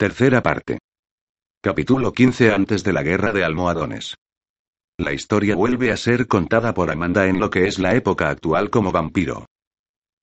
Tercera 0.00 0.44
parte. 0.44 0.78
Capítulo 1.60 2.12
15 2.12 2.52
Antes 2.52 2.84
de 2.84 2.92
la 2.92 3.02
Guerra 3.02 3.32
de 3.32 3.42
Almohadones. 3.42 4.14
La 4.96 5.12
historia 5.12 5.56
vuelve 5.56 5.90
a 5.90 5.96
ser 5.96 6.28
contada 6.28 6.72
por 6.72 6.92
Amanda 6.92 7.26
en 7.26 7.40
lo 7.40 7.50
que 7.50 7.66
es 7.66 7.80
la 7.80 7.96
época 7.96 8.30
actual 8.30 8.70
como 8.70 8.92
vampiro. 8.92 9.46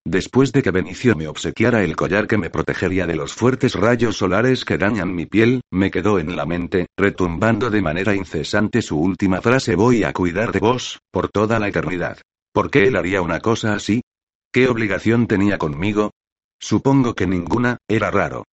Después 0.06 0.54
de 0.54 0.64
que 0.64 0.72
Benicio 0.72 1.18
me 1.18 1.28
obsequiara 1.28 1.84
el 1.84 1.98
collar 1.98 2.26
que 2.26 2.38
me 2.38 2.50
protegería 2.50 3.06
de 3.06 3.18
los 3.18 3.34
fuertes 3.34 3.76
rayos 3.76 4.16
solares 4.16 4.64
que 4.64 4.78
dañan 4.78 5.14
mi 5.14 5.26
piel, 5.26 5.60
me 5.74 5.92
quedó 5.92 6.20
en 6.20 6.38
la 6.38 6.46
mente, 6.46 6.86
retumbando 6.96 7.70
de 7.70 7.82
manera 7.82 8.16
incesante 8.16 8.82
su 8.82 8.98
última 8.98 9.42
frase 9.42 9.76
voy 9.76 10.06
a 10.06 10.14
cuidar 10.14 10.54
de 10.54 10.60
vos, 10.60 11.00
por 11.12 11.28
toda 11.28 11.60
la 11.60 11.68
eternidad. 11.68 12.20
¿Por 12.54 12.72
qué 12.72 12.88
él 12.88 12.96
haría 12.96 13.22
una 13.22 13.42
cosa 13.42 13.74
así? 13.74 14.04
¿Qué 14.54 14.70
obligación 14.70 15.28
tenía 15.28 15.58
conmigo? 15.58 16.12
Supongo 16.62 17.14
que 17.14 17.28
ninguna, 17.28 17.80
era 17.90 18.10
raro. 18.10 18.46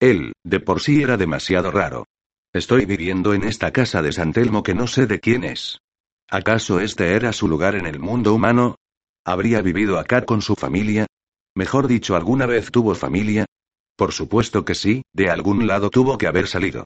Él, 0.00 0.32
de 0.44 0.60
por 0.60 0.80
sí 0.80 1.02
era 1.02 1.16
demasiado 1.16 1.70
raro. 1.70 2.06
Estoy 2.52 2.86
viviendo 2.86 3.34
en 3.34 3.44
esta 3.44 3.72
casa 3.72 4.02
de 4.02 4.12
San 4.12 4.32
Telmo 4.32 4.62
que 4.62 4.74
no 4.74 4.86
sé 4.86 5.06
de 5.06 5.20
quién 5.20 5.44
es. 5.44 5.78
¿Acaso 6.28 6.80
este 6.80 7.14
era 7.14 7.32
su 7.32 7.48
lugar 7.48 7.74
en 7.74 7.86
el 7.86 7.98
mundo 7.98 8.34
humano? 8.34 8.76
¿Habría 9.24 9.62
vivido 9.62 9.98
acá 9.98 10.24
con 10.24 10.42
su 10.42 10.54
familia? 10.54 11.06
Mejor 11.56 11.86
dicho, 11.86 12.16
¿alguna 12.16 12.46
vez 12.46 12.70
tuvo 12.70 12.94
familia? 12.94 13.46
Por 13.96 14.12
supuesto 14.12 14.64
que 14.64 14.74
sí, 14.74 15.02
de 15.12 15.30
algún 15.30 15.66
lado 15.66 15.90
tuvo 15.90 16.18
que 16.18 16.26
haber 16.26 16.48
salido. 16.48 16.84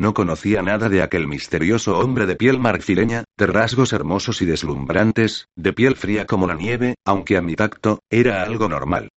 No 0.00 0.14
conocía 0.14 0.62
nada 0.62 0.88
de 0.88 1.02
aquel 1.02 1.26
misterioso 1.26 1.98
hombre 1.98 2.26
de 2.26 2.36
piel 2.36 2.58
marfileña, 2.58 3.24
de 3.36 3.46
rasgos 3.46 3.92
hermosos 3.92 4.42
y 4.42 4.46
deslumbrantes, 4.46 5.46
de 5.56 5.72
piel 5.72 5.96
fría 5.96 6.26
como 6.26 6.46
la 6.46 6.54
nieve, 6.54 6.94
aunque 7.04 7.36
a 7.36 7.42
mi 7.42 7.56
tacto, 7.56 8.00
era 8.08 8.42
algo 8.42 8.68
normal. 8.68 9.08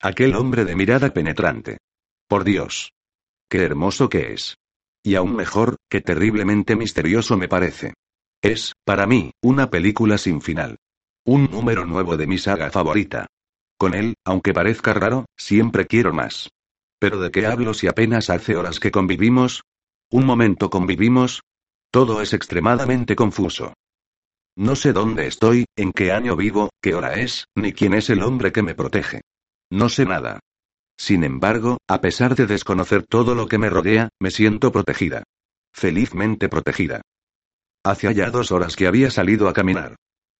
Aquel 0.00 0.36
hombre 0.36 0.64
de 0.64 0.76
mirada 0.76 1.12
penetrante. 1.12 1.78
Por 2.28 2.44
Dios. 2.44 2.92
Qué 3.48 3.62
hermoso 3.62 4.08
que 4.08 4.32
es. 4.32 4.56
Y 5.04 5.14
aún 5.14 5.36
mejor, 5.36 5.76
qué 5.88 6.00
terriblemente 6.00 6.74
misterioso 6.74 7.36
me 7.36 7.48
parece. 7.48 7.94
Es, 8.42 8.72
para 8.84 9.06
mí, 9.06 9.30
una 9.42 9.70
película 9.70 10.18
sin 10.18 10.40
final. 10.40 10.76
Un 11.24 11.48
número 11.50 11.86
nuevo 11.86 12.16
de 12.16 12.26
mi 12.26 12.38
saga 12.38 12.70
favorita. 12.70 13.26
Con 13.78 13.94
él, 13.94 14.14
aunque 14.24 14.52
parezca 14.52 14.94
raro, 14.94 15.26
siempre 15.36 15.86
quiero 15.86 16.12
más. 16.12 16.48
Pero 16.98 17.20
¿de 17.20 17.30
qué 17.30 17.46
hablo 17.46 17.74
si 17.74 17.86
apenas 17.86 18.30
hace 18.30 18.56
horas 18.56 18.80
que 18.80 18.90
convivimos? 18.90 19.62
¿Un 20.10 20.24
momento 20.24 20.70
convivimos? 20.70 21.42
Todo 21.92 22.20
es 22.20 22.32
extremadamente 22.32 23.14
confuso. 23.14 23.74
No 24.56 24.74
sé 24.74 24.92
dónde 24.92 25.26
estoy, 25.26 25.66
en 25.76 25.92
qué 25.92 26.12
año 26.12 26.34
vivo, 26.34 26.70
qué 26.80 26.94
hora 26.94 27.14
es, 27.20 27.46
ni 27.54 27.72
quién 27.72 27.94
es 27.94 28.10
el 28.10 28.22
hombre 28.22 28.52
que 28.52 28.62
me 28.62 28.74
protege. 28.74 29.20
No 29.70 29.88
sé 29.88 30.06
nada. 30.06 30.40
Sin 30.98 31.24
embargo, 31.24 31.78
a 31.88 32.00
pesar 32.00 32.34
de 32.34 32.46
desconocer 32.46 33.04
todo 33.06 33.34
lo 33.34 33.48
que 33.48 33.58
me 33.58 33.70
rodea, 33.70 34.08
me 34.20 34.30
siento 34.30 34.72
protegida. 34.72 35.24
Felizmente 35.72 36.48
protegida. 36.48 37.02
Hace 37.84 38.12
ya 38.14 38.30
dos 38.30 38.50
horas 38.50 38.76
que 38.76 38.86
había 38.86 39.10
salido 39.10 39.48
a 39.48 39.52
caminar. 39.52 39.96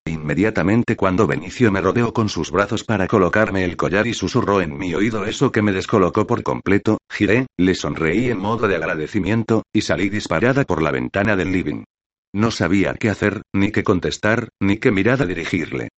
Inmediatamente 0.06 0.96
cuando 0.96 1.26
Benicio 1.26 1.72
me 1.72 1.80
rodeó 1.80 2.12
con 2.12 2.28
sus 2.28 2.50
brazos 2.52 2.84
para 2.84 3.08
colocarme 3.08 3.64
el 3.64 3.76
collar 3.76 4.06
y 4.06 4.14
susurró 4.14 4.60
en 4.60 4.76
mi 4.78 4.94
oído 4.94 5.24
eso 5.24 5.50
que 5.50 5.62
me 5.62 5.72
descolocó 5.72 6.26
por 6.26 6.42
completo, 6.42 6.98
giré, 7.10 7.46
le 7.56 7.74
sonreí 7.74 8.30
en 8.30 8.38
modo 8.38 8.68
de 8.68 8.76
agradecimiento, 8.76 9.64
y 9.72 9.82
salí 9.82 10.08
disparada 10.08 10.64
por 10.64 10.80
la 10.80 10.92
ventana 10.92 11.36
del 11.36 11.52
living. 11.52 11.84
No 12.32 12.50
sabía 12.50 12.94
qué 12.94 13.10
hacer, 13.10 13.42
ni 13.52 13.72
qué 13.72 13.82
contestar, 13.82 14.48
ni 14.60 14.78
qué 14.78 14.92
mirada 14.92 15.26
dirigirle. 15.26 15.88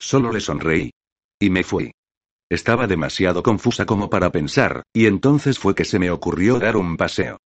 Solo 0.00 0.32
le 0.32 0.40
sonreí. 0.40 0.90
Y 1.40 1.50
me 1.50 1.62
fui. 1.62 1.92
Estaba 2.50 2.86
demasiado 2.86 3.42
confusa 3.42 3.84
como 3.84 4.08
para 4.08 4.30
pensar, 4.30 4.82
y 4.94 5.06
entonces 5.06 5.58
fue 5.58 5.74
que 5.74 5.84
se 5.84 5.98
me 5.98 6.10
ocurrió 6.10 6.58
dar 6.58 6.76
un 6.76 6.96
paseo. 6.96 7.38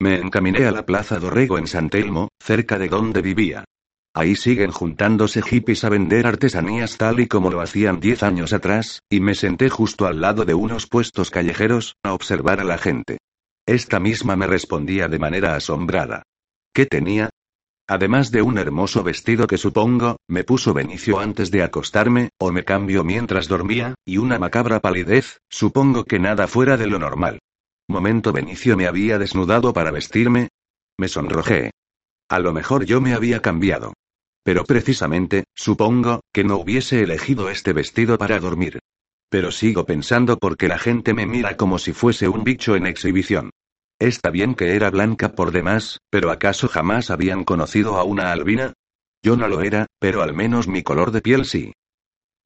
Me 0.00 0.16
encaminé 0.16 0.66
a 0.66 0.70
la 0.70 0.84
Plaza 0.84 1.18
Dorrego 1.18 1.58
en 1.58 1.66
San 1.66 1.88
Telmo, 1.88 2.28
cerca 2.38 2.78
de 2.78 2.88
donde 2.88 3.22
vivía. 3.22 3.64
Ahí 4.14 4.36
siguen 4.36 4.70
juntándose 4.70 5.42
hippies 5.42 5.84
a 5.84 5.88
vender 5.88 6.26
artesanías 6.26 6.96
tal 6.96 7.20
y 7.20 7.26
como 7.26 7.50
lo 7.50 7.60
hacían 7.60 8.00
diez 8.00 8.22
años 8.22 8.52
atrás, 8.52 9.00
y 9.10 9.20
me 9.20 9.34
senté 9.34 9.70
justo 9.70 10.06
al 10.06 10.20
lado 10.20 10.44
de 10.44 10.54
unos 10.54 10.86
puestos 10.86 11.30
callejeros, 11.30 11.96
a 12.02 12.12
observar 12.12 12.60
a 12.60 12.64
la 12.64 12.78
gente. 12.78 13.18
Esta 13.66 14.00
misma 14.00 14.36
me 14.36 14.46
respondía 14.46 15.08
de 15.08 15.18
manera 15.18 15.54
asombrada. 15.54 16.22
¿Qué 16.74 16.86
tenía? 16.86 17.30
Además 17.90 18.30
de 18.30 18.42
un 18.42 18.58
hermoso 18.58 19.02
vestido 19.02 19.46
que 19.46 19.56
supongo, 19.56 20.18
me 20.28 20.44
puso 20.44 20.74
Benicio 20.74 21.20
antes 21.20 21.50
de 21.50 21.62
acostarme, 21.62 22.28
o 22.38 22.52
me 22.52 22.62
cambio 22.62 23.02
mientras 23.02 23.48
dormía, 23.48 23.94
y 24.04 24.18
una 24.18 24.38
macabra 24.38 24.80
palidez, 24.80 25.38
supongo 25.48 26.04
que 26.04 26.18
nada 26.18 26.46
fuera 26.48 26.76
de 26.76 26.86
lo 26.86 26.98
normal. 26.98 27.38
Momento 27.88 28.30
Benicio 28.30 28.76
me 28.76 28.86
había 28.86 29.18
desnudado 29.18 29.72
para 29.72 29.90
vestirme. 29.90 30.48
Me 30.98 31.08
sonrojé. 31.08 31.70
A 32.28 32.38
lo 32.40 32.52
mejor 32.52 32.84
yo 32.84 33.00
me 33.00 33.14
había 33.14 33.40
cambiado. 33.40 33.94
Pero 34.44 34.64
precisamente, 34.64 35.44
supongo, 35.54 36.20
que 36.30 36.44
no 36.44 36.58
hubiese 36.58 37.02
elegido 37.02 37.48
este 37.48 37.72
vestido 37.72 38.18
para 38.18 38.38
dormir. 38.38 38.80
Pero 39.30 39.50
sigo 39.50 39.86
pensando 39.86 40.36
porque 40.36 40.68
la 40.68 40.78
gente 40.78 41.14
me 41.14 41.24
mira 41.24 41.56
como 41.56 41.78
si 41.78 41.94
fuese 41.94 42.28
un 42.28 42.44
bicho 42.44 42.76
en 42.76 42.86
exhibición. 42.86 43.48
Está 44.00 44.30
bien 44.30 44.54
que 44.54 44.76
era 44.76 44.90
blanca 44.90 45.32
por 45.32 45.50
demás, 45.50 45.98
pero 46.08 46.30
¿acaso 46.30 46.68
jamás 46.68 47.10
habían 47.10 47.44
conocido 47.44 47.96
a 47.96 48.04
una 48.04 48.30
albina? 48.30 48.74
Yo 49.22 49.36
no 49.36 49.48
lo 49.48 49.60
era, 49.60 49.86
pero 49.98 50.22
al 50.22 50.34
menos 50.34 50.68
mi 50.68 50.82
color 50.82 51.10
de 51.10 51.20
piel 51.20 51.44
sí. 51.44 51.72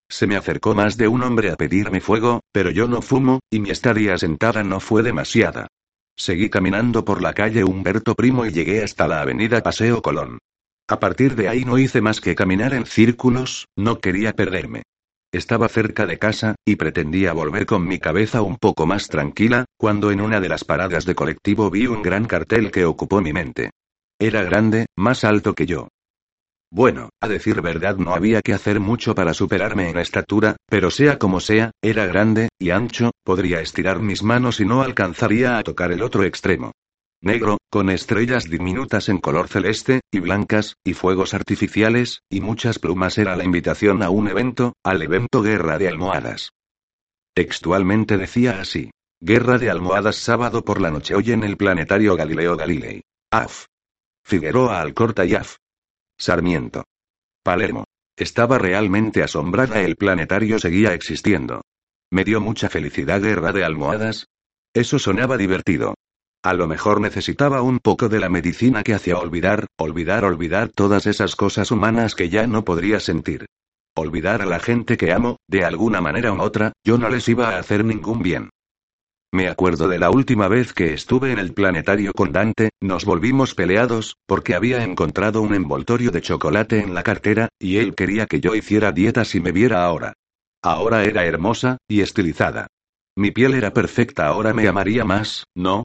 Se 0.09 0.27
me 0.27 0.37
acercó 0.37 0.75
más 0.75 0.97
de 0.97 1.09
un 1.09 1.23
hombre 1.23 1.51
a 1.51 1.57
pedirme 1.57 2.01
fuego, 2.01 2.41
pero 2.53 2.71
yo 2.71 2.89
no 2.89 3.03
fumo, 3.03 3.41
y 3.51 3.61
mi 3.61 3.71
estadía 3.71 4.17
sentada 4.17 4.65
no 4.65 4.81
fue 4.81 5.03
demasiada. 5.03 5.69
Seguí 6.17 6.49
caminando 6.51 7.05
por 7.05 7.23
la 7.23 7.35
calle 7.35 7.65
Humberto 7.65 8.15
Primo 8.15 8.47
y 8.47 8.53
llegué 8.53 8.83
hasta 8.83 9.07
la 9.07 9.21
avenida 9.21 9.63
Paseo 9.63 10.01
Colón. 10.03 10.39
A 10.89 11.01
partir 11.01 11.37
de 11.37 11.49
ahí 11.49 11.65
no 11.65 11.79
hice 11.79 12.01
más 12.01 12.21
que 12.21 12.35
caminar 12.35 12.75
en 12.75 12.87
círculos, 12.87 13.67
no 13.77 13.99
quería 13.99 14.33
perderme. 14.33 14.83
Estaba 15.33 15.67
cerca 15.71 16.05
de 16.05 16.19
casa, 16.19 16.57
y 16.67 16.77
pretendía 16.77 17.33
volver 17.33 17.65
con 17.65 17.87
mi 17.89 17.99
cabeza 17.99 18.43
un 18.43 18.59
poco 18.59 18.85
más 18.85 19.09
tranquila, 19.09 19.65
cuando 19.79 20.11
en 20.11 20.21
una 20.21 20.41
de 20.41 20.51
las 20.51 20.63
paradas 20.63 21.07
de 21.07 21.15
colectivo 21.15 21.71
vi 21.71 21.87
un 21.87 22.03
gran 22.03 22.27
cartel 22.27 22.71
que 22.71 22.85
ocupó 22.85 23.23
mi 23.23 23.33
mente. 23.33 23.71
Era 24.19 24.43
grande, 24.43 24.87
más 24.95 25.25
alto 25.25 25.55
que 25.55 25.65
yo. 25.65 25.89
Bueno, 26.71 27.09
a 27.21 27.29
decir 27.29 27.63
verdad 27.63 27.97
no 27.97 28.15
había 28.15 28.43
que 28.43 28.53
hacer 28.53 28.79
mucho 28.79 29.15
para 29.15 29.33
superarme 29.33 29.89
en 29.89 29.99
estatura, 29.99 30.57
pero 30.69 30.91
sea 30.91 31.19
como 31.19 31.41
sea, 31.41 31.71
era 31.81 32.05
grande, 32.05 32.51
y 32.59 32.69
ancho, 32.69 33.11
podría 33.25 33.61
estirar 33.63 34.01
mis 34.01 34.23
manos 34.23 34.61
y 34.61 34.67
no 34.67 34.83
alcanzaría 34.83 35.57
a 35.57 35.63
tocar 35.63 35.93
el 35.93 36.03
otro 36.03 36.25
extremo 36.25 36.73
negro, 37.23 37.59
con 37.71 37.89
estrellas 37.89 38.51
diminutas 38.51 39.09
en 39.09 39.19
color 39.19 39.49
celeste, 39.49 40.01
y 40.11 40.21
blancas, 40.21 40.75
y 40.85 40.95
fuegos 40.95 41.33
artificiales, 41.33 42.23
y 42.29 42.41
muchas 42.41 42.79
plumas 42.79 43.17
era 43.17 43.37
la 43.37 43.45
invitación 43.45 44.03
a 44.03 44.11
un 44.11 44.29
evento, 44.29 44.75
al 44.85 45.03
evento 45.03 45.41
Guerra 45.41 45.79
de 45.79 45.89
Almohadas. 45.89 46.51
Textualmente 47.35 48.19
decía 48.19 48.61
así. 48.61 48.91
Guerra 49.21 49.57
de 49.57 49.71
Almohadas 49.71 50.17
sábado 50.17 50.65
por 50.65 50.81
la 50.81 50.91
noche 50.91 51.15
hoy 51.15 51.31
en 51.31 51.45
el 51.45 51.57
planetario 51.57 52.17
Galileo 52.17 52.57
Galilei. 52.57 53.03
AF. 53.31 53.67
Figueroa 54.25 54.81
Alcorta 54.81 55.25
y 55.25 55.35
AF. 55.35 55.57
Sarmiento. 56.19 56.85
Palermo. 57.43 57.85
Estaba 58.17 58.59
realmente 58.59 59.23
asombrada, 59.23 59.81
el 59.81 59.97
planetario 59.97 60.59
seguía 60.59 60.93
existiendo. 60.93 61.63
Me 62.11 62.25
dio 62.25 62.41
mucha 62.41 62.69
felicidad 62.69 63.23
Guerra 63.23 63.53
de 63.53 63.65
Almohadas. 63.65 64.27
Eso 64.75 64.99
sonaba 64.99 65.37
divertido. 65.37 65.95
A 66.45 66.55
lo 66.55 66.67
mejor 66.67 67.01
necesitaba 67.01 67.63
un 67.63 67.79
poco 67.79 68.09
de 68.09 68.19
la 68.19 68.29
medicina 68.29 68.83
que 68.83 68.95
hacía 68.95 69.17
olvidar, 69.17 69.69
olvidar, 69.79 70.25
olvidar 70.25 70.71
todas 70.71 71.07
esas 71.07 71.37
cosas 71.37 71.71
humanas 71.71 72.17
que 72.17 72.31
ya 72.31 72.49
no 72.49 72.65
podría 72.65 72.99
sentir. 72.99 73.47
Olvidar 73.95 74.43
a 74.43 74.47
la 74.47 74.59
gente 74.59 74.97
que 74.97 75.13
amo, 75.13 75.37
de 75.47 75.65
alguna 75.65 76.01
manera 76.01 76.33
u 76.33 76.41
otra, 76.41 76.73
yo 76.85 76.99
no 76.99 77.09
les 77.09 77.29
iba 77.29 77.51
a 77.51 77.59
hacer 77.59 77.85
ningún 77.85 78.23
bien. 78.23 78.51
Me 79.31 79.49
acuerdo 79.49 79.87
de 79.87 80.01
la 80.01 80.11
última 80.11 80.49
vez 80.49 80.73
que 80.73 80.93
estuve 80.93 81.31
en 81.31 81.39
el 81.39 81.55
planetario 81.55 82.13
con 82.13 82.33
Dante, 82.33 82.71
nos 82.81 83.05
volvimos 83.05 83.55
peleados, 83.55 84.17
porque 84.27 84.57
había 84.57 84.83
encontrado 84.83 85.43
un 85.43 85.55
envoltorio 85.55 86.11
de 86.11 86.23
chocolate 86.23 86.81
en 86.81 86.93
la 86.93 87.05
cartera, 87.05 87.49
y 87.59 87.77
él 87.77 87.95
quería 87.95 88.27
que 88.27 88.41
yo 88.41 88.57
hiciera 88.57 88.91
dieta 88.91 89.25
si 89.25 89.41
me 89.41 89.53
viera 89.53 89.85
ahora. 89.85 90.15
Ahora 90.61 91.05
era 91.05 91.25
hermosa, 91.25 91.79
y 91.87 92.01
estilizada. 92.01 92.67
Mi 93.17 93.31
piel 93.31 93.55
era 93.55 93.73
perfecta, 93.73 94.27
ahora 94.27 94.53
me 94.53 94.67
amaría 94.67 95.05
más, 95.05 95.45
¿no? 95.55 95.85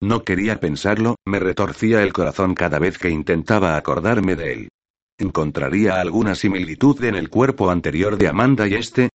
No 0.00 0.22
quería 0.22 0.60
pensarlo, 0.60 1.16
me 1.26 1.40
retorcía 1.40 2.02
el 2.02 2.12
corazón 2.12 2.54
cada 2.54 2.78
vez 2.78 2.98
que 2.98 3.10
intentaba 3.10 3.76
acordarme 3.76 4.36
de 4.36 4.52
él. 4.52 4.68
¿Encontraría 5.18 6.00
alguna 6.00 6.36
similitud 6.36 7.02
en 7.02 7.16
el 7.16 7.28
cuerpo 7.28 7.70
anterior 7.70 8.16
de 8.16 8.28
Amanda 8.28 8.68
y 8.68 8.74
este? 8.74 9.08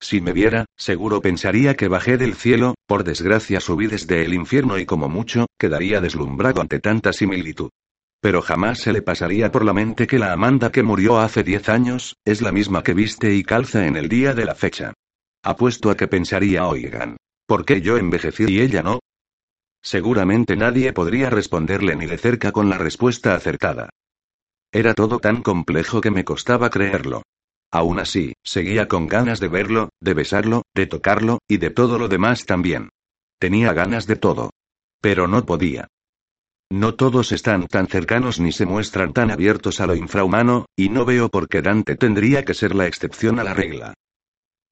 Si 0.00 0.22
me 0.22 0.32
viera, 0.32 0.64
seguro 0.78 1.20
pensaría 1.20 1.76
que 1.76 1.88
bajé 1.88 2.16
del 2.16 2.34
cielo, 2.34 2.74
por 2.86 3.04
desgracia 3.04 3.60
subí 3.60 3.86
desde 3.86 4.24
el 4.24 4.32
infierno 4.32 4.78
y 4.78 4.86
como 4.86 5.10
mucho, 5.10 5.44
quedaría 5.58 6.00
deslumbrado 6.00 6.62
ante 6.62 6.80
tanta 6.80 7.12
similitud. 7.12 7.68
Pero 8.22 8.40
jamás 8.40 8.78
se 8.78 8.94
le 8.94 9.02
pasaría 9.02 9.52
por 9.52 9.62
la 9.62 9.74
mente 9.74 10.06
que 10.06 10.18
la 10.18 10.32
Amanda 10.32 10.72
que 10.72 10.82
murió 10.82 11.18
hace 11.18 11.42
diez 11.42 11.68
años, 11.68 12.16
es 12.24 12.40
la 12.40 12.50
misma 12.50 12.82
que 12.82 12.94
viste 12.94 13.34
y 13.34 13.42
calza 13.42 13.86
en 13.86 13.96
el 13.96 14.08
día 14.08 14.32
de 14.32 14.46
la 14.46 14.54
fecha. 14.54 14.94
Apuesto 15.42 15.90
a 15.90 15.96
que 15.98 16.08
pensaría, 16.08 16.66
oigan, 16.66 17.18
¿por 17.46 17.66
qué 17.66 17.82
yo 17.82 17.98
envejecí 17.98 18.44
y 18.48 18.60
ella 18.60 18.82
no? 18.82 19.00
Seguramente 19.82 20.56
nadie 20.56 20.92
podría 20.92 21.30
responderle 21.30 21.96
ni 21.96 22.06
de 22.06 22.18
cerca 22.18 22.52
con 22.52 22.68
la 22.68 22.78
respuesta 22.78 23.34
acertada. 23.34 23.90
Era 24.72 24.94
todo 24.94 25.18
tan 25.18 25.42
complejo 25.42 26.00
que 26.00 26.10
me 26.10 26.24
costaba 26.24 26.70
creerlo. 26.70 27.22
Aún 27.72 27.98
así, 27.98 28.34
seguía 28.42 28.88
con 28.88 29.06
ganas 29.06 29.40
de 29.40 29.48
verlo, 29.48 29.90
de 30.00 30.14
besarlo, 30.14 30.62
de 30.74 30.86
tocarlo, 30.86 31.38
y 31.48 31.58
de 31.58 31.70
todo 31.70 31.98
lo 31.98 32.08
demás 32.08 32.44
también. 32.44 32.90
Tenía 33.38 33.72
ganas 33.72 34.06
de 34.06 34.16
todo. 34.16 34.50
Pero 35.00 35.26
no 35.28 35.44
podía. 35.46 35.88
No 36.68 36.94
todos 36.94 37.32
están 37.32 37.66
tan 37.66 37.88
cercanos 37.88 38.38
ni 38.38 38.52
se 38.52 38.66
muestran 38.66 39.12
tan 39.12 39.30
abiertos 39.30 39.80
a 39.80 39.86
lo 39.86 39.96
infrahumano, 39.96 40.66
y 40.76 40.88
no 40.88 41.04
veo 41.04 41.28
por 41.28 41.48
qué 41.48 41.62
Dante 41.62 41.96
tendría 41.96 42.44
que 42.44 42.54
ser 42.54 42.74
la 42.74 42.86
excepción 42.86 43.40
a 43.40 43.44
la 43.44 43.54
regla. 43.54 43.94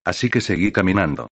Así 0.05 0.31
que 0.31 0.41
seguí 0.41 0.71
caminando. 0.71 1.29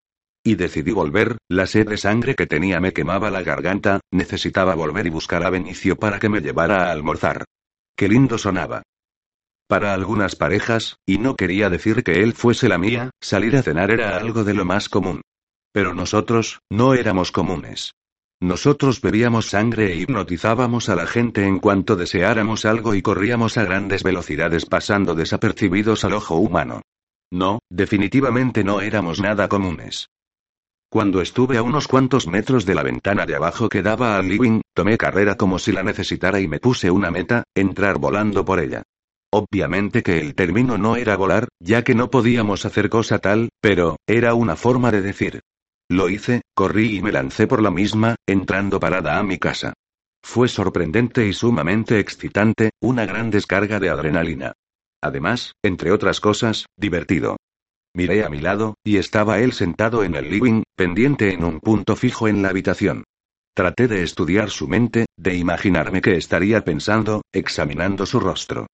Y 0.46 0.54
decidí 0.54 0.92
volver, 0.92 1.38
la 1.48 1.66
sed 1.66 1.88
de 1.88 1.96
sangre 1.96 2.36
que 2.36 2.46
tenía 2.46 2.78
me 2.78 2.92
quemaba 2.92 3.32
la 3.32 3.42
garganta, 3.42 3.98
necesitaba 4.12 4.76
volver 4.76 5.04
y 5.08 5.10
buscar 5.10 5.44
a 5.44 5.50
Benicio 5.50 5.96
para 5.96 6.20
que 6.20 6.28
me 6.28 6.40
llevara 6.40 6.86
a 6.86 6.92
almorzar. 6.92 7.46
Qué 7.96 8.06
lindo 8.06 8.38
sonaba. 8.38 8.82
Para 9.66 9.92
algunas 9.92 10.36
parejas, 10.36 10.98
y 11.04 11.18
no 11.18 11.34
quería 11.34 11.68
decir 11.68 12.04
que 12.04 12.22
él 12.22 12.32
fuese 12.32 12.68
la 12.68 12.78
mía, 12.78 13.10
salir 13.20 13.56
a 13.56 13.62
cenar 13.64 13.90
era 13.90 14.16
algo 14.16 14.44
de 14.44 14.54
lo 14.54 14.64
más 14.64 14.88
común. 14.88 15.22
Pero 15.72 15.94
nosotros, 15.94 16.60
no 16.70 16.94
éramos 16.94 17.32
comunes. 17.32 17.94
Nosotros 18.40 19.00
bebíamos 19.00 19.46
sangre 19.46 19.94
e 19.94 19.96
hipnotizábamos 19.96 20.88
a 20.88 20.94
la 20.94 21.08
gente 21.08 21.44
en 21.44 21.58
cuanto 21.58 21.96
deseáramos 21.96 22.66
algo 22.66 22.94
y 22.94 23.02
corríamos 23.02 23.58
a 23.58 23.64
grandes 23.64 24.04
velocidades 24.04 24.64
pasando 24.64 25.16
desapercibidos 25.16 26.04
al 26.04 26.12
ojo 26.12 26.36
humano. 26.36 26.82
No, 27.32 27.58
definitivamente 27.68 28.62
no 28.62 28.80
éramos 28.80 29.20
nada 29.20 29.48
comunes. 29.48 30.06
Cuando 30.88 31.20
estuve 31.20 31.56
a 31.56 31.62
unos 31.62 31.88
cuantos 31.88 32.26
metros 32.26 32.64
de 32.64 32.74
la 32.74 32.82
ventana 32.82 33.26
de 33.26 33.34
abajo 33.34 33.68
que 33.68 33.82
daba 33.82 34.16
al 34.16 34.28
living, 34.28 34.60
tomé 34.74 34.96
carrera 34.96 35.36
como 35.36 35.58
si 35.58 35.72
la 35.72 35.82
necesitara 35.82 36.40
y 36.40 36.48
me 36.48 36.60
puse 36.60 36.90
una 36.90 37.10
meta, 37.10 37.44
entrar 37.54 37.98
volando 37.98 38.44
por 38.44 38.60
ella. 38.60 38.82
Obviamente 39.32 40.02
que 40.02 40.20
el 40.20 40.34
término 40.34 40.78
no 40.78 40.96
era 40.96 41.16
volar, 41.16 41.48
ya 41.60 41.82
que 41.82 41.94
no 41.94 42.10
podíamos 42.10 42.64
hacer 42.64 42.88
cosa 42.88 43.18
tal, 43.18 43.48
pero, 43.60 43.96
era 44.06 44.34
una 44.34 44.54
forma 44.54 44.92
de 44.92 45.02
decir, 45.02 45.40
lo 45.88 46.08
hice, 46.08 46.42
corrí 46.54 46.96
y 46.96 47.02
me 47.02 47.12
lancé 47.12 47.46
por 47.46 47.62
la 47.62 47.70
misma, 47.70 48.16
entrando 48.26 48.80
parada 48.80 49.18
a 49.18 49.22
mi 49.22 49.38
casa. 49.38 49.74
Fue 50.22 50.48
sorprendente 50.48 51.26
y 51.26 51.32
sumamente 51.32 52.00
excitante, 52.00 52.70
una 52.80 53.06
gran 53.06 53.30
descarga 53.30 53.78
de 53.78 53.90
adrenalina. 53.90 54.52
Además, 55.00 55.52
entre 55.62 55.92
otras 55.92 56.20
cosas, 56.20 56.66
divertido. 56.76 57.36
Miré 57.96 58.26
a 58.26 58.28
mi 58.28 58.40
lado, 58.40 58.74
y 58.84 58.98
estaba 58.98 59.38
él 59.38 59.54
sentado 59.54 60.04
en 60.04 60.16
el 60.16 60.28
living, 60.28 60.64
pendiente 60.76 61.32
en 61.32 61.42
un 61.42 61.60
punto 61.60 61.96
fijo 61.96 62.28
en 62.28 62.42
la 62.42 62.50
habitación. 62.50 63.04
Traté 63.54 63.88
de 63.88 64.02
estudiar 64.02 64.50
su 64.50 64.68
mente, 64.68 65.06
de 65.16 65.34
imaginarme 65.34 66.02
qué 66.02 66.14
estaría 66.16 66.62
pensando, 66.62 67.22
examinando 67.32 68.04
su 68.04 68.20
rostro. 68.20 68.66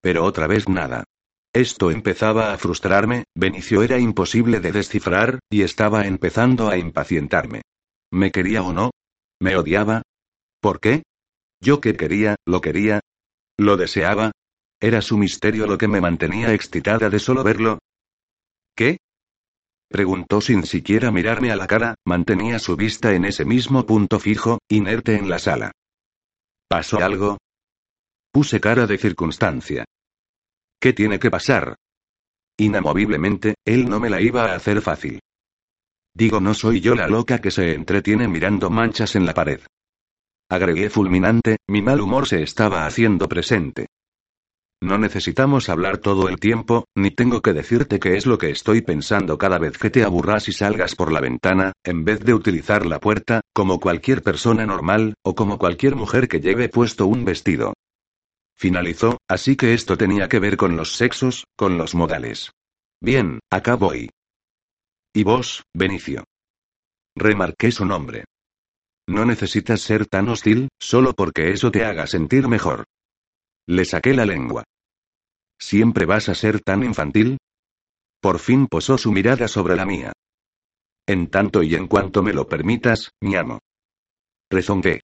Pero 0.00 0.24
otra 0.24 0.46
vez 0.46 0.66
nada. 0.66 1.04
Esto 1.52 1.90
empezaba 1.90 2.54
a 2.54 2.56
frustrarme, 2.56 3.24
Benicio 3.34 3.82
era 3.82 3.98
imposible 3.98 4.60
de 4.60 4.72
descifrar, 4.72 5.40
y 5.50 5.60
estaba 5.60 6.06
empezando 6.06 6.70
a 6.70 6.78
impacientarme. 6.78 7.60
¿Me 8.10 8.30
quería 8.30 8.62
o 8.62 8.72
no? 8.72 8.92
¿Me 9.42 9.56
odiaba? 9.56 10.00
¿Por 10.58 10.80
qué? 10.80 11.02
¿Yo 11.60 11.82
qué 11.82 11.98
quería, 11.98 12.36
lo 12.46 12.62
quería? 12.62 13.00
¿Lo 13.58 13.76
deseaba? 13.76 14.32
¿Era 14.80 15.02
su 15.02 15.18
misterio 15.18 15.66
lo 15.66 15.76
que 15.76 15.86
me 15.86 16.00
mantenía 16.00 16.54
excitada 16.54 17.10
de 17.10 17.18
solo 17.18 17.44
verlo? 17.44 17.78
¿Qué? 18.80 18.96
Preguntó 19.90 20.40
sin 20.40 20.64
siquiera 20.64 21.10
mirarme 21.10 21.52
a 21.52 21.56
la 21.56 21.66
cara, 21.66 21.96
mantenía 22.06 22.58
su 22.58 22.76
vista 22.76 23.12
en 23.12 23.26
ese 23.26 23.44
mismo 23.44 23.84
punto 23.84 24.18
fijo, 24.18 24.58
inerte 24.70 25.16
en 25.16 25.28
la 25.28 25.38
sala. 25.38 25.72
¿Pasó 26.66 26.96
algo? 26.96 27.36
Puse 28.32 28.58
cara 28.58 28.86
de 28.86 28.96
circunstancia. 28.96 29.84
¿Qué 30.80 30.94
tiene 30.94 31.18
que 31.18 31.30
pasar? 31.30 31.76
Inamoviblemente, 32.56 33.56
él 33.66 33.86
no 33.86 34.00
me 34.00 34.08
la 34.08 34.22
iba 34.22 34.46
a 34.46 34.54
hacer 34.54 34.80
fácil. 34.80 35.20
Digo, 36.14 36.40
no 36.40 36.54
soy 36.54 36.80
yo 36.80 36.94
la 36.94 37.06
loca 37.06 37.38
que 37.42 37.50
se 37.50 37.74
entretiene 37.74 38.28
mirando 38.28 38.70
manchas 38.70 39.14
en 39.14 39.26
la 39.26 39.34
pared. 39.34 39.60
Agregué 40.48 40.88
fulminante, 40.88 41.58
mi 41.68 41.82
mal 41.82 42.00
humor 42.00 42.26
se 42.26 42.42
estaba 42.42 42.86
haciendo 42.86 43.28
presente. 43.28 43.88
No 44.82 44.96
necesitamos 44.96 45.68
hablar 45.68 45.98
todo 45.98 46.30
el 46.30 46.40
tiempo, 46.40 46.86
ni 46.96 47.10
tengo 47.10 47.42
que 47.42 47.52
decirte 47.52 48.00
qué 48.00 48.16
es 48.16 48.24
lo 48.24 48.38
que 48.38 48.50
estoy 48.50 48.80
pensando 48.80 49.36
cada 49.36 49.58
vez 49.58 49.76
que 49.76 49.90
te 49.90 50.04
aburras 50.04 50.48
y 50.48 50.52
salgas 50.52 50.94
por 50.94 51.12
la 51.12 51.20
ventana, 51.20 51.72
en 51.84 52.04
vez 52.04 52.20
de 52.20 52.32
utilizar 52.32 52.86
la 52.86 52.98
puerta, 52.98 53.42
como 53.52 53.78
cualquier 53.78 54.22
persona 54.22 54.64
normal, 54.64 55.14
o 55.22 55.34
como 55.34 55.58
cualquier 55.58 55.96
mujer 55.96 56.28
que 56.28 56.40
lleve 56.40 56.70
puesto 56.70 57.06
un 57.06 57.26
vestido. 57.26 57.74
Finalizó, 58.56 59.18
así 59.28 59.54
que 59.54 59.74
esto 59.74 59.98
tenía 59.98 60.28
que 60.28 60.38
ver 60.38 60.56
con 60.56 60.76
los 60.76 60.96
sexos, 60.96 61.44
con 61.56 61.76
los 61.76 61.94
modales. 61.94 62.50
Bien, 63.02 63.40
acá 63.50 63.74
voy. 63.74 64.08
¿Y 65.14 65.24
vos, 65.24 65.62
Benicio? 65.74 66.24
Remarqué 67.16 67.70
su 67.70 67.84
nombre. 67.84 68.24
No 69.06 69.26
necesitas 69.26 69.82
ser 69.82 70.06
tan 70.06 70.28
hostil, 70.28 70.68
solo 70.80 71.12
porque 71.12 71.50
eso 71.50 71.70
te 71.70 71.84
haga 71.84 72.06
sentir 72.06 72.48
mejor. 72.48 72.84
Le 73.66 73.84
saqué 73.84 74.14
la 74.14 74.24
lengua. 74.24 74.64
¿Siempre 75.60 76.06
vas 76.06 76.28
a 76.28 76.34
ser 76.34 76.60
tan 76.60 76.82
infantil? 76.82 77.38
Por 78.20 78.38
fin 78.38 78.66
posó 78.66 78.98
su 78.98 79.12
mirada 79.12 79.46
sobre 79.46 79.76
la 79.76 79.86
mía. 79.86 80.12
En 81.06 81.28
tanto 81.28 81.62
y 81.62 81.74
en 81.74 81.86
cuanto 81.86 82.22
me 82.22 82.32
lo 82.32 82.48
permitas, 82.48 83.12
mi 83.20 83.36
amo. 83.36 83.60
Rezongué. 84.50 85.02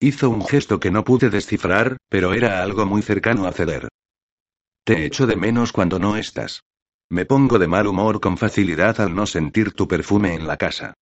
Hizo 0.00 0.28
un 0.30 0.44
gesto 0.44 0.80
que 0.80 0.90
no 0.90 1.04
pude 1.04 1.30
descifrar, 1.30 1.96
pero 2.08 2.34
era 2.34 2.62
algo 2.62 2.84
muy 2.84 3.02
cercano 3.02 3.46
a 3.46 3.52
ceder. 3.52 3.88
Te 4.84 5.06
echo 5.06 5.26
de 5.26 5.36
menos 5.36 5.72
cuando 5.72 5.98
no 5.98 6.16
estás. 6.16 6.62
Me 7.08 7.24
pongo 7.24 7.58
de 7.58 7.68
mal 7.68 7.86
humor 7.86 8.20
con 8.20 8.36
facilidad 8.36 9.00
al 9.00 9.14
no 9.14 9.26
sentir 9.26 9.72
tu 9.72 9.86
perfume 9.86 10.34
en 10.34 10.46
la 10.46 10.56
casa. 10.56 10.94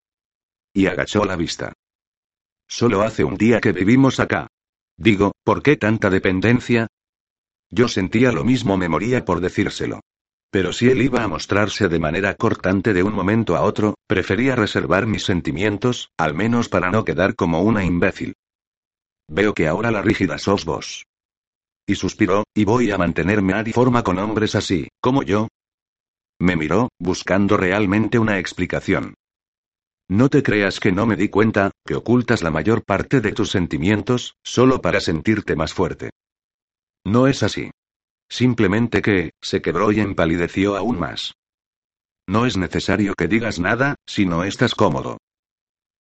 Y 0.75 0.87
agachó 0.87 1.25
la 1.25 1.37
vista. 1.37 1.73
Solo 2.69 3.03
hace 3.03 3.25
un 3.25 3.37
día 3.37 3.61
que 3.61 3.73
vivimos 3.73 4.21
acá. 4.21 4.49
Digo, 4.97 5.33
¿por 5.45 5.63
qué 5.63 5.77
tanta 5.77 6.11
dependencia? 6.11 6.89
Yo 7.71 7.89
sentía 7.89 8.33
lo 8.33 8.45
mismo, 8.45 8.77
me 8.77 8.89
moría 8.89 9.25
por 9.25 9.41
decírselo. 9.41 10.01
Pero 10.51 10.73
si 10.73 10.89
él 10.89 11.01
iba 11.03 11.23
a 11.23 11.29
mostrarse 11.29 11.89
de 11.89 12.01
manera 12.01 12.35
cortante 12.35 12.93
de 12.93 13.05
un 13.05 13.15
momento 13.15 13.57
a 13.57 13.63
otro, 13.63 13.95
prefería 14.09 14.57
reservar 14.57 15.07
mis 15.07 15.25
sentimientos, 15.25 16.11
al 16.17 16.35
menos 16.35 16.69
para 16.69 16.91
no 16.91 17.05
quedar 17.05 17.37
como 17.37 17.63
una 17.63 17.85
imbécil. 17.85 18.35
Veo 19.29 19.55
que 19.55 19.69
ahora 19.69 19.93
la 19.93 20.03
rígida 20.03 20.39
sos 20.39 20.65
vos. 20.65 21.07
Y 21.87 21.95
suspiró, 21.95 22.45
y 22.53 22.65
voy 22.65 22.91
a 22.91 22.99
mantenerme 22.99 23.53
a 23.53 23.65
forma 23.67 24.03
con 24.03 24.19
hombres 24.19 24.57
así, 24.57 24.89
como 25.01 25.23
yo. 25.23 25.47
Me 26.41 26.57
miró, 26.57 26.89
buscando 26.99 27.57
realmente 27.57 28.19
una 28.19 28.41
explicación. 28.41 29.15
No 30.09 30.29
te 30.29 30.43
creas 30.43 30.81
que 30.81 30.91
no 30.91 31.07
me 31.07 31.15
di 31.15 31.29
cuenta, 31.29 31.71
que 31.87 31.95
ocultas 31.95 32.43
la 32.43 32.51
mayor 32.51 32.83
parte 32.85 33.21
de 33.21 33.31
tus 33.31 33.51
sentimientos, 33.51 34.35
solo 34.43 34.81
para 34.81 35.01
sentirte 35.01 35.55
más 35.55 35.73
fuerte. 35.73 36.11
No 37.05 37.27
es 37.27 37.43
así. 37.43 37.71
Simplemente 38.29 39.03
que, 39.03 39.33
se 39.41 39.61
quebró 39.61 39.91
y 39.93 40.01
empalideció 40.01 40.77
aún 40.77 40.99
más. 40.99 41.35
No 42.29 42.47
es 42.47 42.57
necesario 42.57 43.15
que 43.15 43.27
digas 43.27 43.59
nada, 43.59 43.97
si 44.07 44.27
no 44.27 44.45
estás 44.45 44.75
cómodo. 44.75 45.19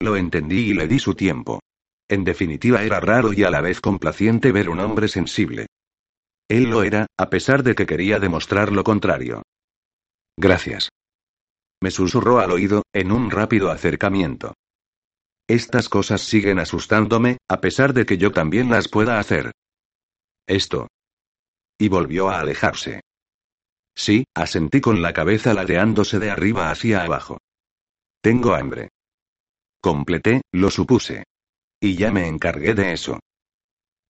Lo 0.00 0.16
entendí 0.16 0.70
y 0.70 0.74
le 0.74 0.86
di 0.86 0.98
su 0.98 1.14
tiempo. 1.14 1.60
En 2.08 2.24
definitiva 2.24 2.82
era 2.82 3.00
raro 3.00 3.32
y 3.32 3.44
a 3.44 3.50
la 3.50 3.60
vez 3.60 3.80
complaciente 3.80 4.52
ver 4.52 4.68
un 4.68 4.80
hombre 4.80 5.08
sensible. 5.08 5.66
Él 6.48 6.64
lo 6.64 6.82
era, 6.82 7.06
a 7.16 7.30
pesar 7.30 7.62
de 7.62 7.74
que 7.74 7.86
quería 7.86 8.18
demostrar 8.18 8.72
lo 8.72 8.82
contrario. 8.82 9.42
Gracias. 10.36 10.88
Me 11.82 11.90
susurró 11.90 12.40
al 12.40 12.50
oído, 12.50 12.82
en 12.92 13.12
un 13.12 13.30
rápido 13.30 13.70
acercamiento. 13.70 14.54
Estas 15.48 15.88
cosas 15.88 16.20
siguen 16.20 16.58
asustándome, 16.58 17.38
a 17.48 17.60
pesar 17.60 17.92
de 17.92 18.06
que 18.06 18.18
yo 18.18 18.32
también 18.32 18.70
las 18.70 18.88
pueda 18.88 19.18
hacer. 19.18 19.52
Esto. 20.50 20.88
Y 21.78 21.88
volvió 21.88 22.28
a 22.28 22.40
alejarse. 22.40 23.02
Sí, 23.94 24.24
asentí 24.34 24.80
con 24.80 25.00
la 25.00 25.12
cabeza 25.12 25.54
ladeándose 25.54 26.18
de 26.18 26.28
arriba 26.28 26.72
hacia 26.72 27.04
abajo. 27.04 27.38
Tengo 28.20 28.54
hambre. 28.54 28.88
Completé, 29.80 30.42
lo 30.50 30.72
supuse. 30.72 31.22
Y 31.80 31.94
ya 31.94 32.10
me 32.10 32.26
encargué 32.26 32.74
de 32.74 32.92
eso. 32.92 33.20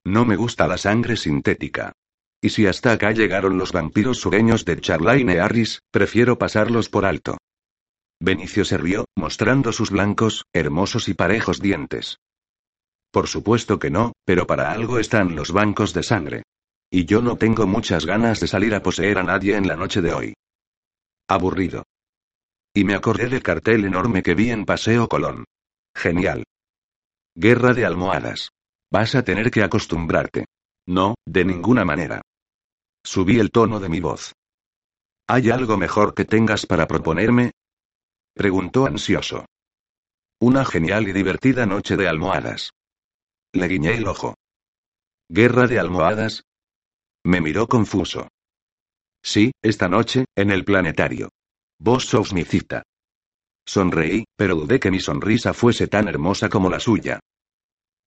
No 0.06 0.24
me 0.24 0.36
gusta 0.36 0.66
la 0.66 0.78
sangre 0.78 1.18
sintética. 1.18 1.92
Y 2.40 2.48
si 2.48 2.66
hasta 2.66 2.92
acá 2.92 3.10
llegaron 3.10 3.58
los 3.58 3.72
vampiros 3.72 4.16
sureños 4.16 4.64
de 4.64 4.80
Charlaine 4.80 5.40
Harris, 5.40 5.80
prefiero 5.90 6.38
pasarlos 6.38 6.88
por 6.88 7.04
alto. 7.04 7.36
Benicio 8.18 8.64
se 8.64 8.78
rió, 8.78 9.04
mostrando 9.14 9.72
sus 9.72 9.90
blancos, 9.90 10.46
hermosos 10.54 11.10
y 11.10 11.12
parejos 11.12 11.60
dientes. 11.60 12.16
Por 13.10 13.26
supuesto 13.26 13.78
que 13.78 13.90
no, 13.90 14.12
pero 14.24 14.46
para 14.46 14.70
algo 14.70 14.98
están 14.98 15.34
los 15.34 15.52
bancos 15.52 15.92
de 15.92 16.02
sangre. 16.02 16.42
Y 16.90 17.04
yo 17.04 17.22
no 17.22 17.36
tengo 17.36 17.66
muchas 17.66 18.06
ganas 18.06 18.40
de 18.40 18.46
salir 18.46 18.74
a 18.74 18.82
poseer 18.82 19.18
a 19.18 19.22
nadie 19.22 19.56
en 19.56 19.66
la 19.66 19.76
noche 19.76 20.00
de 20.00 20.12
hoy. 20.12 20.34
Aburrido. 21.28 21.84
Y 22.74 22.84
me 22.84 22.94
acordé 22.94 23.28
del 23.28 23.42
cartel 23.42 23.84
enorme 23.84 24.22
que 24.22 24.34
vi 24.34 24.50
en 24.50 24.64
Paseo 24.64 25.08
Colón. 25.08 25.44
Genial. 25.94 26.44
Guerra 27.34 27.74
de 27.74 27.84
almohadas. 27.84 28.50
Vas 28.92 29.14
a 29.14 29.22
tener 29.22 29.50
que 29.50 29.62
acostumbrarte. 29.62 30.46
No, 30.86 31.14
de 31.26 31.44
ninguna 31.44 31.84
manera. 31.84 32.22
Subí 33.04 33.38
el 33.38 33.50
tono 33.50 33.80
de 33.80 33.88
mi 33.88 34.00
voz. 34.00 34.34
¿Hay 35.28 35.50
algo 35.50 35.76
mejor 35.76 36.14
que 36.14 36.24
tengas 36.24 36.66
para 36.66 36.86
proponerme? 36.86 37.52
Preguntó 38.34 38.86
ansioso. 38.86 39.46
Una 40.40 40.64
genial 40.64 41.08
y 41.08 41.12
divertida 41.12 41.66
noche 41.66 41.96
de 41.96 42.08
almohadas. 42.08 42.70
Le 43.52 43.66
guiñé 43.66 43.96
el 43.96 44.06
ojo. 44.06 44.34
¿Guerra 45.28 45.66
de 45.66 45.80
almohadas? 45.80 46.44
Me 47.24 47.40
miró 47.40 47.66
confuso. 47.66 48.28
Sí, 49.22 49.50
esta 49.62 49.88
noche, 49.88 50.24
en 50.36 50.50
el 50.50 50.64
planetario. 50.64 51.30
Vos 51.78 52.04
sos 52.06 52.32
mi 52.32 52.44
cita. 52.44 52.82
Sonreí, 53.66 54.24
pero 54.36 54.54
dudé 54.54 54.78
que 54.80 54.90
mi 54.90 55.00
sonrisa 55.00 55.52
fuese 55.52 55.88
tan 55.88 56.08
hermosa 56.08 56.48
como 56.48 56.70
la 56.70 56.80
suya. 56.80 57.20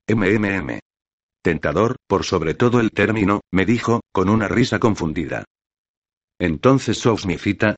MMM. 0.08 0.80
Tentador, 1.42 1.98
por 2.08 2.24
sobre 2.24 2.54
todo 2.54 2.80
el 2.80 2.92
término, 2.92 3.42
me 3.52 3.66
dijo, 3.66 4.02
con 4.14 4.30
una 4.30 4.48
risa 4.48 4.80
confundida. 4.80 5.44
Entonces 6.40 6.98
sos 6.98 7.26
mi 7.26 7.38
cita. 7.38 7.76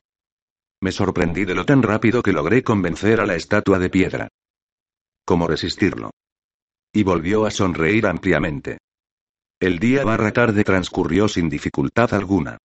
Me 0.80 0.92
sorprendí 0.92 1.44
de 1.44 1.54
lo 1.54 1.64
tan 1.64 1.82
rápido 1.82 2.22
que 2.22 2.32
logré 2.32 2.62
convencer 2.62 3.20
a 3.20 3.26
la 3.26 3.34
estatua 3.34 3.78
de 3.78 3.90
piedra. 3.90 4.28
¿Cómo 5.24 5.48
resistirlo? 5.48 6.10
Y 6.96 7.02
volvió 7.02 7.44
a 7.44 7.50
sonreír 7.50 8.06
ampliamente. 8.06 8.78
El 9.60 9.78
día 9.78 10.02
barra 10.02 10.32
tarde 10.32 10.64
transcurrió 10.64 11.28
sin 11.28 11.50
dificultad 11.50 12.14
alguna. 12.14 12.56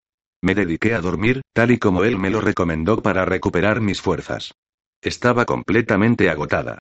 Me 0.41 0.55
dediqué 0.55 0.93
a 0.93 1.01
dormir, 1.01 1.41
tal 1.53 1.71
y 1.71 1.77
como 1.77 2.05
él 2.05 2.17
me 2.17 2.29
lo 2.29 2.39
recomendó 2.39 3.01
para 3.01 3.25
recuperar 3.25 3.81
mis 3.81 3.99
fuerzas. 3.99 4.53
Estaba 5.01 5.43
completamente 5.43 6.29
agotada. 6.29 6.79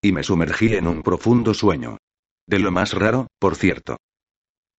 Y 0.00 0.12
me 0.12 0.22
sumergí 0.22 0.74
en 0.74 0.86
un 0.86 1.02
profundo 1.02 1.52
sueño. 1.52 1.98
De 2.46 2.58
lo 2.58 2.70
más 2.70 2.94
raro, 2.94 3.26
por 3.38 3.54
cierto. 3.54 3.98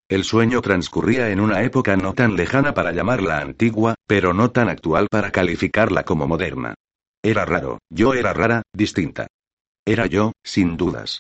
El 0.10 0.24
sueño 0.24 0.64
transcurría 0.64 1.30
en 1.30 1.40
una 1.40 1.62
época 1.62 1.96
no 1.96 2.16
tan 2.16 2.36
lejana 2.36 2.74
para 2.74 2.92
llamarla 2.92 3.38
antigua, 3.38 3.94
pero 4.08 4.34
no 4.34 4.50
tan 4.50 4.68
actual 4.68 5.10
para 5.12 5.30
calificarla 5.30 6.02
como 6.06 6.28
moderna. 6.28 6.74
Era 7.22 7.46
raro, 7.46 7.78
yo 7.92 8.16
era 8.16 8.34
rara, 8.34 8.64
distinta. 8.74 9.28
Era 9.86 10.08
yo, 10.08 10.32
sin 10.44 10.76
dudas. 10.76 11.20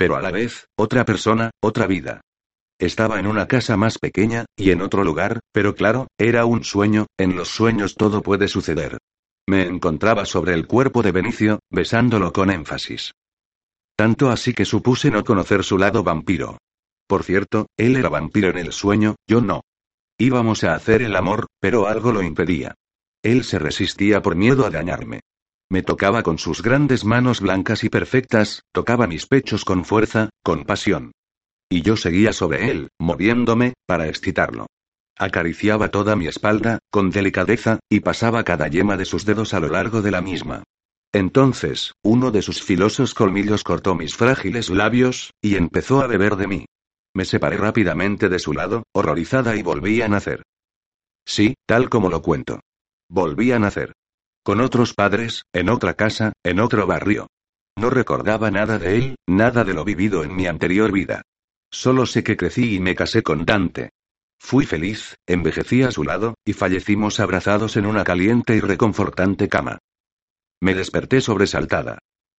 Pero 0.00 0.16
a 0.16 0.22
la 0.22 0.30
vez, 0.30 0.66
otra 0.78 1.04
persona, 1.04 1.50
otra 1.60 1.86
vida. 1.86 2.22
Estaba 2.78 3.20
en 3.20 3.26
una 3.26 3.46
casa 3.46 3.76
más 3.76 3.98
pequeña, 3.98 4.46
y 4.56 4.70
en 4.70 4.80
otro 4.80 5.04
lugar, 5.04 5.40
pero 5.52 5.74
claro, 5.74 6.06
era 6.16 6.46
un 6.46 6.64
sueño, 6.64 7.06
en 7.18 7.36
los 7.36 7.48
sueños 7.48 7.96
todo 7.96 8.22
puede 8.22 8.48
suceder. 8.48 8.96
Me 9.46 9.66
encontraba 9.66 10.24
sobre 10.24 10.54
el 10.54 10.66
cuerpo 10.66 11.02
de 11.02 11.12
Benicio, 11.12 11.58
besándolo 11.70 12.32
con 12.32 12.50
énfasis. 12.50 13.12
Tanto 13.94 14.30
así 14.30 14.54
que 14.54 14.64
supuse 14.64 15.10
no 15.10 15.22
conocer 15.22 15.64
su 15.64 15.76
lado 15.76 16.02
vampiro. 16.02 16.56
Por 17.06 17.22
cierto, 17.22 17.66
él 17.76 17.94
era 17.94 18.08
vampiro 18.08 18.48
en 18.48 18.56
el 18.56 18.72
sueño, 18.72 19.16
yo 19.28 19.42
no. 19.42 19.60
Íbamos 20.16 20.64
a 20.64 20.72
hacer 20.72 21.02
el 21.02 21.14
amor, 21.14 21.48
pero 21.60 21.88
algo 21.88 22.10
lo 22.10 22.22
impedía. 22.22 22.74
Él 23.22 23.44
se 23.44 23.58
resistía 23.58 24.22
por 24.22 24.34
miedo 24.34 24.64
a 24.64 24.70
dañarme. 24.70 25.20
Me 25.72 25.82
tocaba 25.82 26.24
con 26.24 26.38
sus 26.38 26.62
grandes 26.62 27.04
manos 27.04 27.40
blancas 27.40 27.84
y 27.84 27.88
perfectas, 27.88 28.64
tocaba 28.72 29.06
mis 29.06 29.26
pechos 29.26 29.64
con 29.64 29.84
fuerza, 29.84 30.28
con 30.42 30.64
pasión. 30.64 31.12
Y 31.70 31.82
yo 31.82 31.96
seguía 31.96 32.32
sobre 32.32 32.72
él, 32.72 32.88
moviéndome, 32.98 33.74
para 33.86 34.08
excitarlo. 34.08 34.66
Acariciaba 35.16 35.90
toda 35.90 36.16
mi 36.16 36.26
espalda, 36.26 36.80
con 36.90 37.10
delicadeza, 37.10 37.78
y 37.88 38.00
pasaba 38.00 38.42
cada 38.42 38.66
yema 38.66 38.96
de 38.96 39.04
sus 39.04 39.24
dedos 39.24 39.54
a 39.54 39.60
lo 39.60 39.68
largo 39.68 40.02
de 40.02 40.10
la 40.10 40.20
misma. 40.20 40.64
Entonces, 41.12 41.92
uno 42.02 42.32
de 42.32 42.42
sus 42.42 42.62
filosos 42.62 43.14
colmillos 43.14 43.62
cortó 43.62 43.94
mis 43.94 44.16
frágiles 44.16 44.70
labios, 44.70 45.34
y 45.40 45.54
empezó 45.54 46.00
a 46.00 46.08
beber 46.08 46.34
de 46.34 46.48
mí. 46.48 46.64
Me 47.14 47.24
separé 47.24 47.56
rápidamente 47.58 48.28
de 48.28 48.40
su 48.40 48.54
lado, 48.54 48.82
horrorizada 48.92 49.54
y 49.54 49.62
volví 49.62 50.02
a 50.02 50.08
nacer. 50.08 50.42
Sí, 51.24 51.54
tal 51.64 51.88
como 51.88 52.08
lo 52.08 52.22
cuento. 52.22 52.60
Volví 53.08 53.52
a 53.52 53.58
nacer. 53.60 53.92
Con 54.42 54.60
otros 54.60 54.94
padres, 54.94 55.44
en 55.52 55.68
otra 55.68 55.94
casa, 55.94 56.32
en 56.42 56.60
otro 56.60 56.86
barrio. 56.86 57.28
No 57.76 57.90
recordaba 57.90 58.50
nada 58.50 58.78
de 58.78 58.96
él, 58.96 59.16
nada 59.26 59.64
de 59.64 59.74
lo 59.74 59.84
vivido 59.84 60.24
en 60.24 60.34
mi 60.34 60.46
anterior 60.46 60.92
vida. 60.92 61.22
Solo 61.70 62.06
sé 62.06 62.24
que 62.24 62.36
crecí 62.36 62.76
y 62.76 62.80
me 62.80 62.94
casé 62.94 63.22
con 63.22 63.44
Dante. 63.44 63.90
Fui 64.38 64.64
feliz, 64.64 65.16
envejecí 65.26 65.82
a 65.82 65.92
su 65.92 66.04
lado, 66.04 66.34
y 66.44 66.54
fallecimos 66.54 67.20
abrazados 67.20 67.76
en 67.76 67.84
una 67.84 68.02
caliente 68.02 68.56
y 68.56 68.60
reconfortante 68.60 69.48
cama. 69.48 69.78
Me 70.60 70.74
desperté 70.74 71.20
sobresaltada. 71.20 71.98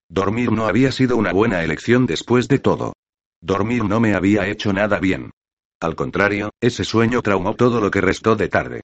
Dormir 0.10 0.52
no 0.52 0.66
había 0.66 0.92
sido 0.92 1.16
una 1.18 1.32
buena 1.32 1.64
elección 1.64 2.08
después 2.08 2.48
de 2.48 2.60
todo. 2.60 2.94
Dormir 3.42 3.84
no 3.84 4.00
me 4.00 4.16
había 4.16 4.48
hecho 4.48 4.74
nada 4.74 5.00
bien. 5.00 5.32
Al 5.80 5.96
contrario, 5.96 6.52
ese 6.60 6.84
sueño 6.84 7.22
traumó 7.22 7.56
todo 7.56 7.80
lo 7.80 7.90
que 7.90 8.02
restó 8.02 8.36
de 8.36 8.50
tarde. 8.50 8.82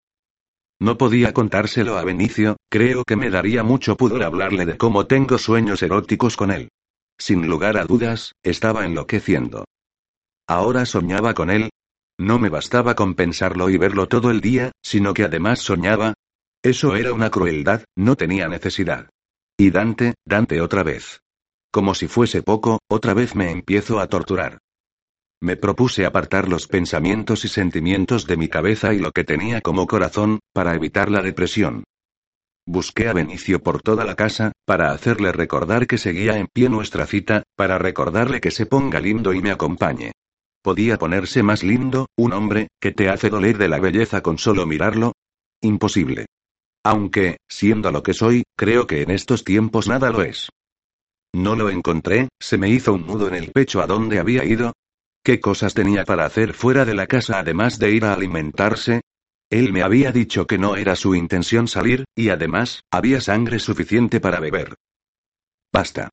No 0.79 0.97
podía 0.97 1.33
contárselo 1.33 1.97
a 1.97 2.03
Benicio, 2.03 2.57
creo 2.69 3.03
que 3.03 3.15
me 3.15 3.29
daría 3.29 3.63
mucho 3.63 3.97
pudor 3.97 4.23
hablarle 4.23 4.65
de 4.65 4.77
cómo 4.77 5.07
tengo 5.07 5.37
sueños 5.37 5.81
eróticos 5.81 6.37
con 6.37 6.51
él. 6.51 6.69
Sin 7.17 7.47
lugar 7.47 7.77
a 7.77 7.85
dudas, 7.85 8.33
estaba 8.43 8.85
enloqueciendo. 8.85 9.65
Ahora 10.47 10.85
soñaba 10.85 11.33
con 11.33 11.49
él. 11.49 11.69
No 12.19 12.39
me 12.39 12.49
bastaba 12.49 12.95
con 12.95 13.15
pensarlo 13.15 13.69
y 13.69 13.77
verlo 13.77 14.07
todo 14.07 14.29
el 14.29 14.39
día, 14.39 14.71
sino 14.83 15.13
que 15.13 15.23
además 15.23 15.59
soñaba. 15.59 16.13
Eso 16.63 16.95
era 16.95 17.13
una 17.13 17.29
crueldad, 17.31 17.83
no 17.95 18.15
tenía 18.15 18.47
necesidad. 18.47 19.09
Y 19.57 19.71
Dante, 19.71 20.13
Dante 20.25 20.61
otra 20.61 20.83
vez. 20.83 21.21
Como 21.71 21.95
si 21.95 22.07
fuese 22.07 22.43
poco, 22.43 22.79
otra 22.87 23.13
vez 23.13 23.35
me 23.35 23.51
empiezo 23.51 23.99
a 23.99 24.07
torturar. 24.07 24.59
Me 25.41 25.55
propuse 25.55 26.05
apartar 26.05 26.49
los 26.49 26.67
pensamientos 26.67 27.45
y 27.45 27.47
sentimientos 27.47 28.25
de 28.25 28.37
mi 28.37 28.47
cabeza 28.47 28.93
y 28.93 28.99
lo 28.99 29.11
que 29.11 29.23
tenía 29.23 29.61
como 29.61 29.85
corazón, 29.85 30.39
para 30.51 30.73
evitar 30.73 31.11
la 31.11 31.21
depresión. 31.21 31.83
Busqué 32.65 33.07
a 33.07 33.13
Benicio 33.13 33.61
por 33.61 33.81
toda 33.81 34.03
la 34.03 34.15
casa, 34.15 34.51
para 34.65 34.91
hacerle 34.91 35.31
recordar 35.31 35.87
que 35.87 35.97
seguía 35.97 36.37
en 36.37 36.47
pie 36.51 36.69
nuestra 36.69 37.05
cita, 37.05 37.43
para 37.55 37.77
recordarle 37.77 38.41
que 38.41 38.51
se 38.51 38.65
ponga 38.65 38.99
lindo 38.99 39.31
y 39.31 39.41
me 39.41 39.51
acompañe. 39.51 40.11
¿Podía 40.63 40.97
ponerse 40.97 41.43
más 41.43 41.63
lindo, 41.63 42.07
un 42.17 42.33
hombre, 42.33 42.67
que 42.81 42.91
te 42.91 43.07
hace 43.07 43.29
doler 43.29 43.57
de 43.57 43.69
la 43.69 43.79
belleza 43.79 44.21
con 44.21 44.37
solo 44.37 44.65
mirarlo? 44.65 45.13
Imposible. 45.61 46.25
Aunque, 46.83 47.37
siendo 47.47 47.91
lo 47.91 48.03
que 48.03 48.13
soy, 48.13 48.43
creo 48.57 48.87
que 48.87 49.01
en 49.01 49.11
estos 49.11 49.43
tiempos 49.43 49.87
nada 49.87 50.09
lo 50.09 50.23
es. 50.23 50.49
No 51.33 51.55
lo 51.55 51.69
encontré, 51.69 52.27
se 52.39 52.57
me 52.57 52.69
hizo 52.69 52.93
un 52.93 53.05
nudo 53.05 53.27
en 53.27 53.35
el 53.35 53.51
pecho 53.51 53.81
a 53.81 53.87
dónde 53.87 54.19
había 54.19 54.43
ido. 54.43 54.73
¿Qué 55.27 55.41
cosas 55.41 55.73
tenía 55.73 56.05
para 56.05 56.25
hacer 56.25 56.53
fuera 56.53 56.85
de 56.85 56.93
la 56.93 57.05
casa 57.05 57.39
además 57.39 57.79
de 57.79 57.91
ir 57.91 58.05
a 58.05 58.13
alimentarse? 58.13 59.01
Él 59.49 59.73
me 59.73 59.83
había 59.83 60.13
dicho 60.13 60.47
que 60.47 60.57
no 60.57 60.77
era 60.77 60.95
su 60.95 61.15
intención 61.15 61.67
salir, 61.67 62.05
y 62.15 62.29
además, 62.29 62.85
había 62.91 63.19
sangre 63.19 63.59
suficiente 63.59 64.21
para 64.21 64.39
beber. 64.39 64.75
Basta. 65.73 66.11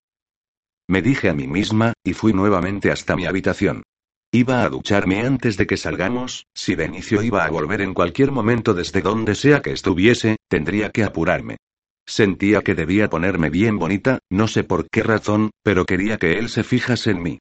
Me 0.89 1.01
dije 1.01 1.29
a 1.29 1.33
mí 1.33 1.47
misma, 1.47 1.93
y 2.03 2.13
fui 2.13 2.33
nuevamente 2.33 2.91
hasta 2.91 3.15
mi 3.15 3.25
habitación. 3.25 3.85
Iba 4.33 4.65
a 4.65 4.69
ducharme 4.69 5.25
antes 5.25 5.57
de 5.57 5.69
que 5.69 5.77
salgamos, 5.77 6.49
si 6.53 6.75
Benicio 6.75 7.23
iba 7.23 7.45
a 7.45 7.51
volver 7.51 7.83
en 7.83 7.95
cualquier 7.95 8.33
momento 8.33 8.75
desde 8.75 9.01
donde 9.01 9.37
sea 9.37 9.63
que 9.63 9.71
estuviese, 9.71 10.39
tendría 10.49 10.91
que 10.91 11.05
apurarme. 11.05 11.59
Sentía 12.05 12.63
que 12.63 12.75
debía 12.75 13.09
ponerme 13.09 13.49
bien 13.49 13.79
bonita, 13.79 14.19
no 14.29 14.49
sé 14.49 14.65
por 14.65 14.89
qué 14.91 15.05
razón, 15.05 15.53
pero 15.63 15.85
quería 15.85 16.19
que 16.19 16.37
él 16.37 16.49
se 16.49 16.65
fijase 16.65 17.13
en 17.13 17.23
mí. 17.23 17.39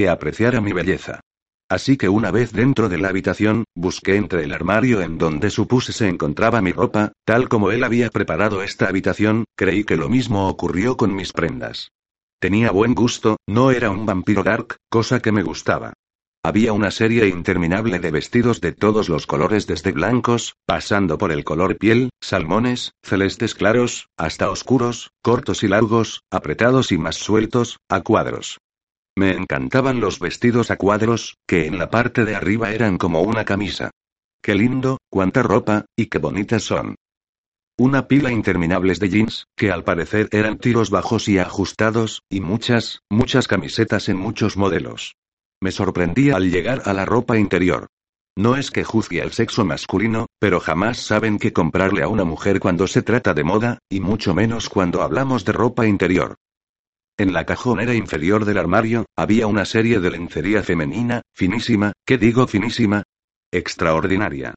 Que 0.00 0.08
apreciara 0.08 0.62
mi 0.62 0.72
belleza. 0.72 1.20
Así 1.68 1.98
que 1.98 2.08
una 2.08 2.30
vez 2.30 2.52
dentro 2.52 2.88
de 2.88 2.96
la 2.96 3.10
habitación, 3.10 3.64
busqué 3.74 4.16
entre 4.16 4.44
el 4.44 4.54
armario 4.54 5.02
en 5.02 5.18
donde 5.18 5.50
supuse 5.50 5.92
se 5.92 6.08
encontraba 6.08 6.62
mi 6.62 6.72
ropa, 6.72 7.12
tal 7.26 7.50
como 7.50 7.70
él 7.70 7.84
había 7.84 8.08
preparado 8.08 8.62
esta 8.62 8.88
habitación, 8.88 9.44
creí 9.58 9.84
que 9.84 9.98
lo 9.98 10.08
mismo 10.08 10.48
ocurrió 10.48 10.96
con 10.96 11.14
mis 11.14 11.34
prendas. 11.34 11.90
Tenía 12.38 12.70
buen 12.70 12.94
gusto, 12.94 13.36
no 13.46 13.72
era 13.72 13.90
un 13.90 14.06
vampiro 14.06 14.42
dark, 14.42 14.76
cosa 14.88 15.20
que 15.20 15.32
me 15.32 15.42
gustaba. 15.42 15.92
Había 16.42 16.72
una 16.72 16.90
serie 16.90 17.28
interminable 17.28 17.98
de 17.98 18.10
vestidos 18.10 18.62
de 18.62 18.72
todos 18.72 19.10
los 19.10 19.26
colores 19.26 19.66
desde 19.66 19.92
blancos, 19.92 20.54
pasando 20.64 21.18
por 21.18 21.30
el 21.30 21.44
color 21.44 21.76
piel, 21.76 22.08
salmones, 22.22 22.92
celestes 23.02 23.54
claros, 23.54 24.08
hasta 24.16 24.50
oscuros, 24.50 25.10
cortos 25.20 25.62
y 25.62 25.68
largos, 25.68 26.22
apretados 26.30 26.90
y 26.90 26.96
más 26.96 27.16
sueltos, 27.16 27.76
a 27.90 28.00
cuadros. 28.00 28.60
Me 29.16 29.32
encantaban 29.32 30.00
los 30.00 30.18
vestidos 30.18 30.70
a 30.70 30.76
cuadros, 30.76 31.36
que 31.46 31.66
en 31.66 31.78
la 31.78 31.90
parte 31.90 32.24
de 32.24 32.36
arriba 32.36 32.72
eran 32.72 32.98
como 32.98 33.22
una 33.22 33.44
camisa. 33.44 33.90
Qué 34.42 34.54
lindo, 34.54 34.98
cuánta 35.10 35.42
ropa, 35.42 35.84
y 35.96 36.06
qué 36.06 36.18
bonitas 36.18 36.62
son. 36.62 36.94
Una 37.78 38.08
pila 38.08 38.30
interminables 38.30 39.00
de 39.00 39.08
jeans, 39.08 39.46
que 39.56 39.70
al 39.70 39.84
parecer 39.84 40.28
eran 40.32 40.58
tiros 40.58 40.90
bajos 40.90 41.28
y 41.28 41.38
ajustados, 41.38 42.22
y 42.28 42.40
muchas, 42.40 43.00
muchas 43.10 43.48
camisetas 43.48 44.08
en 44.08 44.16
muchos 44.16 44.56
modelos. 44.56 45.14
Me 45.62 45.72
sorprendía 45.72 46.36
al 46.36 46.50
llegar 46.50 46.82
a 46.84 46.92
la 46.92 47.04
ropa 47.04 47.38
interior. 47.38 47.88
No 48.36 48.56
es 48.56 48.70
que 48.70 48.84
juzgue 48.84 49.20
al 49.20 49.32
sexo 49.32 49.64
masculino, 49.64 50.26
pero 50.38 50.60
jamás 50.60 50.98
saben 50.98 51.38
qué 51.38 51.52
comprarle 51.52 52.02
a 52.02 52.08
una 52.08 52.24
mujer 52.24 52.60
cuando 52.60 52.86
se 52.86 53.02
trata 53.02 53.34
de 53.34 53.44
moda, 53.44 53.78
y 53.90 54.00
mucho 54.00 54.34
menos 54.34 54.68
cuando 54.68 55.02
hablamos 55.02 55.44
de 55.44 55.52
ropa 55.52 55.86
interior. 55.86 56.36
En 57.20 57.34
la 57.34 57.44
cajonera 57.44 57.92
inferior 57.92 58.46
del 58.46 58.56
armario, 58.56 59.04
había 59.14 59.46
una 59.46 59.66
serie 59.66 60.00
de 60.00 60.10
lencería 60.10 60.62
femenina, 60.62 61.20
finísima, 61.34 61.92
¿qué 62.06 62.16
digo 62.16 62.46
finísima? 62.46 63.02
Extraordinaria. 63.52 64.54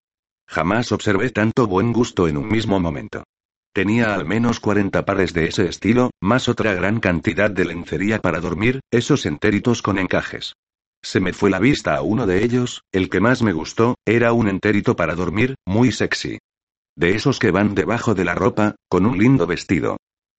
Jamás 0.47 0.93
observé 0.93 1.29
tanto 1.31 1.67
buen 1.67 1.91
gusto 1.91 2.25
en 2.29 2.37
un 2.37 2.47
mismo 2.47 2.79
momento. 2.79 3.25
Tenía 3.73 4.13
al 4.13 4.25
menos 4.25 4.61
40 4.61 5.03
pares 5.03 5.33
de 5.33 5.47
ese 5.47 5.67
estilo, 5.67 6.11
más 6.21 6.47
otra 6.47 6.73
gran 6.73 7.01
cantidad 7.01 7.51
de 7.51 7.65
lencería 7.65 8.19
para 8.19 8.39
dormir, 8.39 8.79
esos 8.91 9.25
entéritos 9.25 9.81
con 9.81 9.99
encajes. 9.99 10.53
Se 11.03 11.19
me 11.19 11.33
fue 11.33 11.49
la 11.49 11.59
vista 11.59 11.97
a 11.97 12.01
uno 12.01 12.25
de 12.25 12.45
ellos, 12.45 12.83
el 12.93 13.09
que 13.09 13.19
más 13.19 13.41
me 13.41 13.51
gustó, 13.51 13.95
era 14.05 14.31
un 14.31 14.47
entérito 14.47 14.95
para 14.95 15.15
dormir, 15.15 15.55
muy 15.65 15.91
sexy. 15.91 16.37
De 16.95 17.13
esos 17.13 17.39
que 17.39 17.51
van 17.51 17.75
debajo 17.75 18.15
de 18.15 18.23
la 18.23 18.35
ropa, 18.35 18.75
con 18.87 19.05
un 19.05 19.17
lindo 19.17 19.47
vestido. 19.47 19.97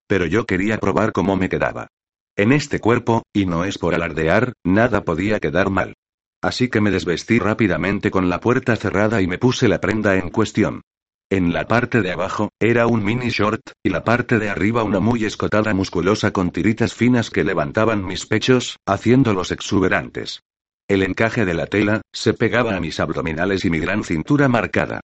Pero 0.09 0.25
yo 0.25 0.47
quería 0.47 0.78
probar 0.78 1.12
cómo 1.12 1.37
me 1.37 1.50
quedaba. 1.50 1.88
En 2.37 2.50
este 2.50 2.81
cuerpo, 2.81 3.23
y 3.33 3.47
no 3.47 3.64
es 3.64 3.79
por 3.79 3.95
alardear, 3.95 4.55
nada 4.64 5.05
podía 5.05 5.38
quedar 5.38 5.71
mal. 5.71 5.95
Así 6.43 6.69
que 6.69 6.81
me 6.81 6.91
desvestí 6.91 7.38
rápidamente 7.38 8.11
con 8.11 8.29
la 8.29 8.41
puerta 8.41 8.75
cerrada 8.75 9.23
y 9.23 9.29
me 9.29 9.38
puse 9.38 9.69
la 9.69 9.81
prenda 9.81 10.17
en 10.17 10.31
cuestión. 10.31 10.83
En 11.31 11.53
la 11.53 11.69
parte 11.69 12.03
de 12.03 12.11
abajo, 12.11 12.50
era 12.61 12.88
un 12.88 13.05
mini 13.05 13.29
short, 13.29 13.61
y 13.85 13.91
la 13.91 14.03
parte 14.03 14.41
de 14.41 14.50
arriba 14.50 14.83
una 14.83 14.99
muy 14.99 15.25
escotada 15.25 15.73
musculosa 15.75 16.33
con 16.33 16.50
tiritas 16.50 16.93
finas 16.93 17.31
que 17.31 17.45
levantaban 17.45 18.05
mis 18.05 18.26
pechos, 18.26 18.79
haciéndolos 18.85 19.53
exuberantes. 19.53 20.43
El 20.88 21.05
encaje 21.05 21.45
de 21.45 21.55
la 21.55 21.67
tela, 21.67 22.03
se 22.12 22.35
pegaba 22.35 22.76
a 22.76 22.81
mis 22.81 22.99
abdominales 22.99 23.64
y 23.64 23.71
mi 23.71 23.79
gran 23.79 24.03
cintura 24.03 24.49
marcada. 24.49 25.00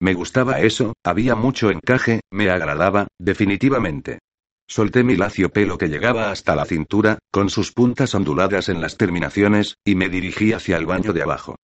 Me 0.00 0.12
gustaba 0.12 0.60
eso, 0.60 0.92
había 1.02 1.34
mucho 1.34 1.70
encaje, 1.70 2.20
me 2.30 2.50
agradaba, 2.50 3.08
definitivamente. 3.18 4.18
Solté 4.66 5.04
mi 5.04 5.16
lacio 5.16 5.50
pelo 5.50 5.76
que 5.78 5.88
llegaba 5.88 6.30
hasta 6.30 6.56
la 6.56 6.64
cintura, 6.64 7.18
con 7.30 7.50
sus 7.50 7.72
puntas 7.72 8.14
onduladas 8.14 8.68
en 8.68 8.80
las 8.80 8.96
terminaciones, 8.96 9.76
y 9.84 9.94
me 9.94 10.08
dirigí 10.08 10.52
hacia 10.52 10.76
el 10.76 10.86
baño 10.86 11.12
de 11.12 11.22
abajo. 11.22 11.56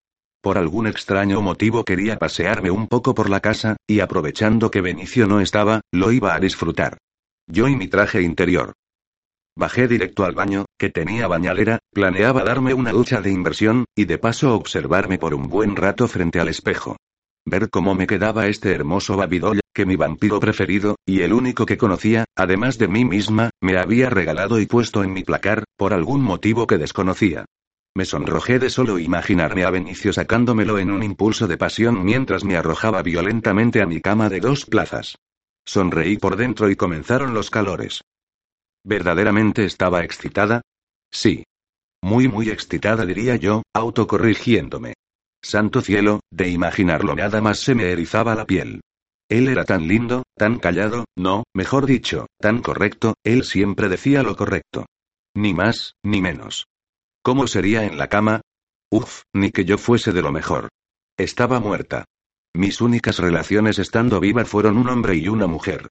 Por 0.41 0.57
algún 0.57 0.87
extraño 0.87 1.41
motivo 1.41 1.83
quería 1.83 2.17
pasearme 2.17 2.71
un 2.71 2.87
poco 2.87 3.13
por 3.13 3.29
la 3.29 3.39
casa, 3.39 3.77
y 3.87 3.99
aprovechando 3.99 4.71
que 4.71 4.81
Benicio 4.81 5.27
no 5.27 5.41
estaba, 5.41 5.81
lo 5.91 6.11
iba 6.11 6.33
a 6.33 6.39
disfrutar. 6.39 6.97
Yo 7.47 7.67
y 7.67 7.75
mi 7.75 7.87
traje 7.87 8.21
interior. 8.21 8.73
Bajé 9.57 9.87
directo 9.87 10.23
al 10.23 10.35
baño, 10.35 10.65
que 10.77 10.89
tenía 10.89 11.27
bañalera, 11.27 11.79
planeaba 11.91 12.43
darme 12.43 12.73
una 12.73 12.91
ducha 12.91 13.21
de 13.21 13.31
inversión, 13.31 13.85
y 13.95 14.05
de 14.05 14.17
paso 14.17 14.55
observarme 14.55 15.17
por 15.17 15.33
un 15.33 15.49
buen 15.49 15.75
rato 15.75 16.07
frente 16.07 16.39
al 16.39 16.47
espejo. 16.47 16.95
Ver 17.45 17.69
cómo 17.69 17.95
me 17.95 18.07
quedaba 18.07 18.47
este 18.47 18.71
hermoso 18.71 19.17
Babidoll, 19.17 19.61
que 19.73 19.85
mi 19.85 19.95
vampiro 19.95 20.39
preferido, 20.39 20.97
y 21.05 21.21
el 21.21 21.33
único 21.33 21.65
que 21.65 21.77
conocía, 21.77 22.25
además 22.35 22.77
de 22.77 22.87
mí 22.87 23.05
misma, 23.05 23.49
me 23.61 23.77
había 23.77 24.09
regalado 24.09 24.59
y 24.59 24.65
puesto 24.65 25.03
en 25.03 25.13
mi 25.13 25.23
placar, 25.23 25.63
por 25.77 25.93
algún 25.93 26.21
motivo 26.21 26.67
que 26.67 26.77
desconocía. 26.77 27.45
Me 27.95 28.05
sonrojé 28.05 28.59
de 28.59 28.69
solo 28.69 28.99
imaginarme 28.99 29.65
a 29.65 29.71
Benicio 29.71 30.13
sacándomelo 30.13 30.77
en 30.77 30.91
un 30.91 31.03
impulso 31.03 31.47
de 31.47 31.57
pasión 31.57 32.03
mientras 32.03 32.43
me 32.43 32.55
arrojaba 32.55 33.01
violentamente 33.01 33.81
a 33.81 33.85
mi 33.85 33.99
cama 33.99 34.29
de 34.29 34.39
dos 34.39 34.65
plazas. 34.65 35.17
Sonreí 35.65 36.17
por 36.17 36.35
dentro 36.35 36.69
y 36.69 36.75
comenzaron 36.75 37.33
los 37.33 37.49
calores. 37.49 38.01
¿Verdaderamente 38.83 39.65
estaba 39.65 40.03
excitada? 40.03 40.61
Sí. 41.11 41.43
Muy 42.01 42.27
muy 42.27 42.49
excitada 42.49 43.05
diría 43.05 43.35
yo, 43.35 43.63
autocorrigiéndome. 43.73 44.93
Santo 45.41 45.81
cielo, 45.81 46.19
de 46.31 46.49
imaginarlo 46.49 47.15
nada 47.15 47.41
más 47.41 47.59
se 47.59 47.75
me 47.75 47.91
erizaba 47.91 48.35
la 48.35 48.45
piel. 48.45 48.81
Él 49.29 49.47
era 49.47 49.63
tan 49.63 49.87
lindo, 49.87 50.23
tan 50.35 50.57
callado, 50.59 51.05
no, 51.15 51.43
mejor 51.53 51.85
dicho, 51.85 52.27
tan 52.39 52.61
correcto, 52.61 53.13
él 53.23 53.43
siempre 53.43 53.87
decía 53.87 54.23
lo 54.23 54.35
correcto. 54.35 54.85
Ni 55.35 55.53
más, 55.53 55.93
ni 56.03 56.21
menos. 56.21 56.65
¿Cómo 57.21 57.47
sería 57.47 57.85
en 57.85 57.97
la 57.97 58.07
cama? 58.07 58.41
Uf, 58.91 59.21
ni 59.33 59.51
que 59.51 59.65
yo 59.65 59.77
fuese 59.77 60.11
de 60.11 60.21
lo 60.21 60.31
mejor. 60.31 60.69
Estaba 61.17 61.59
muerta. 61.59 62.05
Mis 62.55 62.81
únicas 62.81 63.19
relaciones 63.19 63.77
estando 63.77 64.19
viva 64.19 64.45
fueron 64.45 64.77
un 64.77 64.89
hombre 64.89 65.15
y 65.15 65.27
una 65.27 65.45
mujer. 65.45 65.89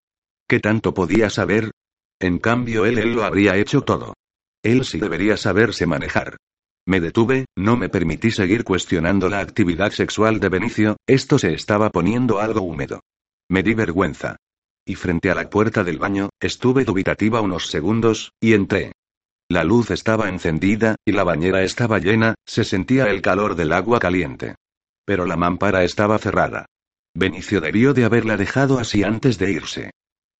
¿Qué 0.49 0.59
tanto 0.59 0.93
podía 0.93 1.31
saber? 1.31 1.71
En 2.19 2.39
cambio 2.39 2.85
él, 2.87 2.99
él 2.99 3.13
lo 3.15 3.25
habría 3.25 3.57
hecho 3.57 3.83
todo. 3.83 4.15
Él 4.65 4.85
sí 4.85 4.99
debería 4.99 5.37
saberse 5.37 5.87
manejar. 5.87 6.37
Me 6.89 7.01
detuve, 7.01 7.45
no 7.55 7.77
me 7.77 7.91
permití 7.91 8.31
seguir 8.31 8.65
cuestionando 8.65 9.29
la 9.29 9.41
actividad 9.41 9.91
sexual 9.91 10.41
de 10.41 10.49
Benicio, 10.49 10.97
esto 11.07 11.39
se 11.39 11.53
estaba 11.53 11.91
poniendo 11.91 12.41
algo 12.41 12.63
húmedo. 12.63 13.01
Me 13.51 13.63
di 13.63 13.75
vergüenza. 13.75 14.37
Y 14.87 14.95
frente 14.95 15.31
a 15.31 15.35
la 15.35 15.51
puerta 15.51 15.85
del 15.85 15.99
baño, 15.99 16.31
estuve 16.41 16.87
dubitativa 16.87 17.43
unos 17.43 17.67
segundos, 17.67 18.33
y 18.41 18.55
entré. 18.55 18.93
La 19.51 19.65
luz 19.65 19.91
estaba 19.91 20.31
encendida, 20.31 20.97
y 21.05 21.13
la 21.13 21.25
bañera 21.25 21.63
estaba 21.63 21.99
llena, 21.99 22.37
se 22.47 22.65
sentía 22.65 23.05
el 23.11 23.21
calor 23.21 23.55
del 23.55 23.73
agua 23.73 23.99
caliente. 23.99 24.55
Pero 25.05 25.27
la 25.27 25.37
mampara 25.37 25.85
estaba 25.85 26.17
cerrada. 26.17 26.65
Benicio 27.15 27.61
debió 27.61 27.93
de 27.93 28.07
haberla 28.07 28.39
dejado 28.39 28.79
así 28.79 29.03
antes 29.03 29.37
de 29.37 29.53
irse. 29.53 29.91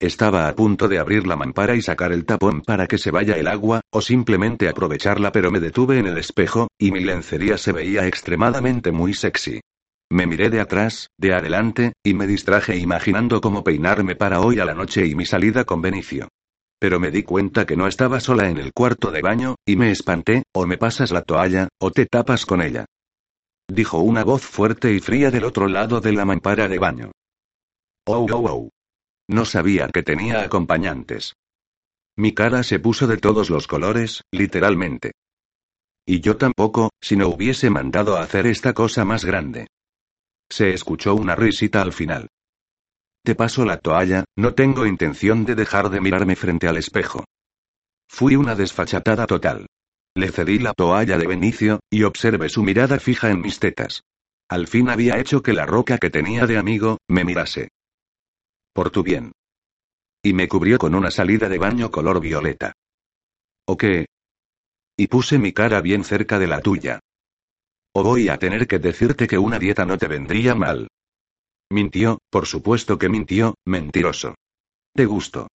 Estaba 0.01 0.47
a 0.47 0.55
punto 0.55 0.87
de 0.87 1.01
abrir 1.01 1.27
la 1.27 1.35
mampara 1.35 1.75
y 1.75 1.83
sacar 1.83 2.13
el 2.13 2.25
tapón 2.25 2.63
para 2.63 2.87
que 2.87 2.99
se 2.99 3.11
vaya 3.11 3.37
el 3.37 3.49
agua, 3.49 3.81
o 3.91 4.01
simplemente 4.01 4.69
aprovecharla, 4.69 5.33
pero 5.33 5.51
me 5.51 5.59
detuve 5.59 5.99
en 5.99 6.07
el 6.07 6.19
espejo, 6.19 6.69
y 6.79 6.93
mi 6.93 7.01
lencería 7.01 7.59
se 7.59 7.73
veía 7.73 8.07
extremadamente 8.07 8.93
muy 8.93 9.13
sexy. 9.13 9.61
Me 10.11 10.29
miré 10.29 10.51
de 10.51 10.61
atrás, 10.61 11.09
de 11.19 11.35
adelante, 11.35 11.95
y 12.05 12.15
me 12.15 12.29
distraje 12.29 12.77
imaginando 12.77 13.41
cómo 13.41 13.65
peinarme 13.65 14.15
para 14.15 14.41
hoy 14.41 14.61
a 14.61 14.65
la 14.65 14.73
noche 14.73 15.05
y 15.05 15.17
mi 15.17 15.27
salida 15.27 15.65
con 15.65 15.83
Benicio. 15.83 16.29
Pero 16.79 17.01
me 17.01 17.11
di 17.11 17.25
cuenta 17.25 17.67
que 17.67 17.77
no 17.77 17.89
estaba 17.89 18.21
sola 18.21 18.49
en 18.49 18.59
el 18.59 18.73
cuarto 18.73 19.11
de 19.11 19.21
baño, 19.21 19.57
y 19.67 19.75
me 19.75 19.91
espanté, 19.91 20.45
o 20.55 20.65
me 20.65 20.79
pasas 20.79 21.11
la 21.11 21.23
toalla, 21.23 21.69
o 21.81 21.91
te 21.91 22.07
tapas 22.07 22.47
con 22.47 22.63
ella. 22.63 22.85
Dijo 23.69 23.99
una 23.99 24.23
voz 24.23 24.43
fuerte 24.43 24.93
y 24.95 25.01
fría 25.01 25.33
del 25.33 25.43
otro 25.43 25.67
lado 25.67 26.01
de 26.01 26.13
la 26.13 26.25
mampara 26.25 26.69
de 26.69 26.79
baño. 26.79 27.11
Oh, 28.07 28.27
oh, 28.31 28.47
oh. 28.47 28.69
No 29.29 29.45
sabía 29.45 29.89
que 29.89 30.03
tenía 30.03 30.43
acompañantes. 30.43 31.35
Mi 32.17 32.33
cara 32.33 32.63
se 32.63 32.81
puso 32.81 33.07
de 33.07 33.19
todos 33.19 33.51
los 33.51 33.67
colores, 33.67 34.23
literalmente. 34.33 35.13
Y 36.07 36.21
yo 36.21 36.37
tampoco, 36.37 36.91
si 37.01 37.17
no 37.17 37.29
hubiese 37.29 37.69
mandado 37.69 38.17
a 38.17 38.23
hacer 38.23 38.47
esta 38.47 38.73
cosa 38.73 39.05
más 39.05 39.25
grande. 39.25 39.69
Se 40.51 40.73
escuchó 40.73 41.15
una 41.15 41.37
risita 41.37 41.83
al 41.83 41.93
final. 41.93 42.29
Te 43.23 43.35
paso 43.35 43.67
la 43.67 43.77
toalla, 43.77 44.25
no 44.37 44.55
tengo 44.55 44.87
intención 44.87 45.45
de 45.45 45.55
dejar 45.55 45.91
de 45.91 46.01
mirarme 46.01 46.35
frente 46.35 46.67
al 46.67 46.79
espejo. 46.79 47.25
Fui 48.09 48.37
una 48.37 48.55
desfachatada 48.55 49.27
total. 49.27 49.67
Le 50.15 50.33
cedí 50.33 50.59
la 50.59 50.73
toalla 50.73 51.19
de 51.19 51.27
Benicio, 51.27 51.81
y 51.91 52.05
observé 52.05 52.49
su 52.49 52.63
mirada 52.63 52.99
fija 52.99 53.31
en 53.31 53.43
mis 53.43 53.61
tetas. 53.61 54.03
Al 54.49 54.67
fin 54.67 54.89
había 54.89 55.19
hecho 55.19 55.43
que 55.43 55.53
la 55.53 55.67
roca 55.67 55.99
que 55.99 56.09
tenía 56.09 56.47
de 56.47 56.57
amigo, 56.57 56.97
me 57.07 57.25
mirase. 57.25 57.69
Por 58.73 58.91
tu 58.91 59.03
bien. 59.03 59.33
Y 60.23 60.33
me 60.33 60.49
cubrió 60.49 60.79
con 60.79 60.95
una 60.95 61.11
salida 61.11 61.49
de 61.49 61.59
baño 61.59 61.91
color 61.91 62.21
violeta. 62.21 62.73
¿O 63.67 63.77
qué? 63.77 64.07
Y 64.97 65.07
puse 65.07 65.39
mi 65.39 65.53
cara 65.53 65.81
bien 65.81 66.05
cerca 66.05 66.39
de 66.39 66.47
la 66.47 66.61
tuya. 66.61 67.01
O 67.95 68.03
voy 68.03 68.29
a 68.29 68.39
tener 68.39 68.67
que 68.67 68.79
decirte 68.79 69.27
que 69.27 69.39
una 69.39 69.59
dieta 69.59 69.85
no 69.85 69.97
te 69.97 70.09
vendría 70.09 70.55
mal. 70.55 70.89
Mintió, 71.71 72.19
por 72.31 72.47
supuesto 72.47 72.99
que 72.99 73.09
mintió, 73.09 73.55
mentiroso. 73.67 74.35
Te 74.95 75.05
gusto. 75.05 75.49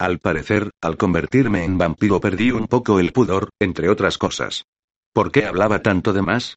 Al 0.00 0.20
parecer, 0.20 0.70
al 0.80 0.96
convertirme 0.96 1.64
en 1.64 1.76
vampiro 1.76 2.20
perdí 2.20 2.50
un 2.50 2.66
poco 2.66 3.00
el 3.00 3.12
pudor, 3.12 3.50
entre 3.60 3.88
otras 3.88 4.16
cosas. 4.16 4.64
¿Por 5.12 5.32
qué 5.32 5.44
hablaba 5.44 5.82
tanto 5.82 6.12
de 6.12 6.22
más? 6.22 6.56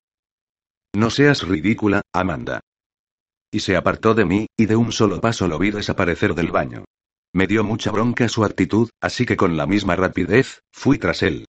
No 0.94 1.10
seas 1.10 1.48
ridícula, 1.48 2.02
Amanda. 2.14 2.62
Y 3.52 3.60
se 3.60 3.76
apartó 3.76 4.14
de 4.14 4.26
mí, 4.26 4.48
y 4.58 4.66
de 4.66 4.78
un 4.78 4.92
solo 4.92 5.20
paso 5.20 5.48
lo 5.48 5.60
vi 5.60 5.72
desaparecer 5.72 6.34
del 6.34 6.52
baño. 6.52 6.86
Me 7.34 7.48
dio 7.48 7.64
mucha 7.64 7.92
bronca 7.92 8.28
su 8.30 8.44
actitud, 8.44 8.90
así 9.02 9.26
que 9.26 9.38
con 9.38 9.58
la 9.58 9.68
misma 9.68 9.96
rapidez, 9.96 10.62
fui 10.72 10.98
tras 10.98 11.22
él. 11.22 11.46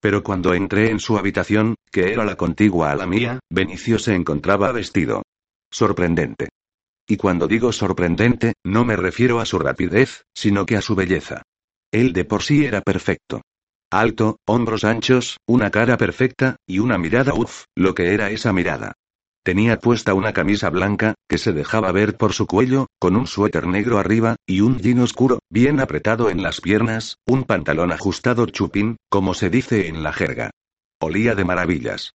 Pero 0.00 0.22
cuando 0.22 0.54
entré 0.54 0.90
en 0.90 1.00
su 1.00 1.16
habitación, 1.16 1.76
que 1.90 2.12
era 2.12 2.24
la 2.24 2.36
contigua 2.36 2.90
a 2.90 2.96
la 2.96 3.06
mía, 3.06 3.40
Benicio 3.48 3.98
se 3.98 4.14
encontraba 4.14 4.70
vestido. 4.70 5.22
Sorprendente. 5.70 6.50
Y 7.08 7.16
cuando 7.16 7.46
digo 7.46 7.72
sorprendente, 7.72 8.54
no 8.64 8.84
me 8.84 8.96
refiero 8.96 9.40
a 9.40 9.46
su 9.46 9.58
rapidez, 9.58 10.24
sino 10.34 10.66
que 10.66 10.76
a 10.76 10.82
su 10.82 10.94
belleza. 10.94 11.42
Él 11.92 12.12
de 12.12 12.24
por 12.24 12.42
sí 12.42 12.64
era 12.64 12.80
perfecto. 12.80 13.42
Alto, 13.90 14.38
hombros 14.46 14.84
anchos, 14.84 15.38
una 15.46 15.70
cara 15.70 15.96
perfecta, 15.96 16.56
y 16.66 16.80
una 16.80 16.98
mirada 16.98 17.34
uff, 17.34 17.64
lo 17.76 17.94
que 17.94 18.12
era 18.14 18.30
esa 18.30 18.52
mirada. 18.52 18.94
Tenía 19.44 19.78
puesta 19.78 20.14
una 20.14 20.32
camisa 20.32 20.70
blanca, 20.70 21.14
que 21.28 21.36
se 21.36 21.52
dejaba 21.52 21.92
ver 21.92 22.16
por 22.16 22.32
su 22.32 22.46
cuello, 22.46 22.86
con 22.98 23.14
un 23.14 23.26
suéter 23.26 23.66
negro 23.66 23.98
arriba, 23.98 24.36
y 24.46 24.62
un 24.62 24.78
jean 24.78 25.00
oscuro, 25.00 25.40
bien 25.50 25.80
apretado 25.80 26.30
en 26.30 26.42
las 26.42 26.62
piernas, 26.62 27.18
un 27.26 27.44
pantalón 27.44 27.92
ajustado 27.92 28.46
chupín, 28.46 28.96
como 29.10 29.34
se 29.34 29.50
dice 29.50 29.88
en 29.88 30.02
la 30.02 30.14
jerga. 30.14 30.50
Olía 30.98 31.34
de 31.34 31.44
maravillas. 31.44 32.12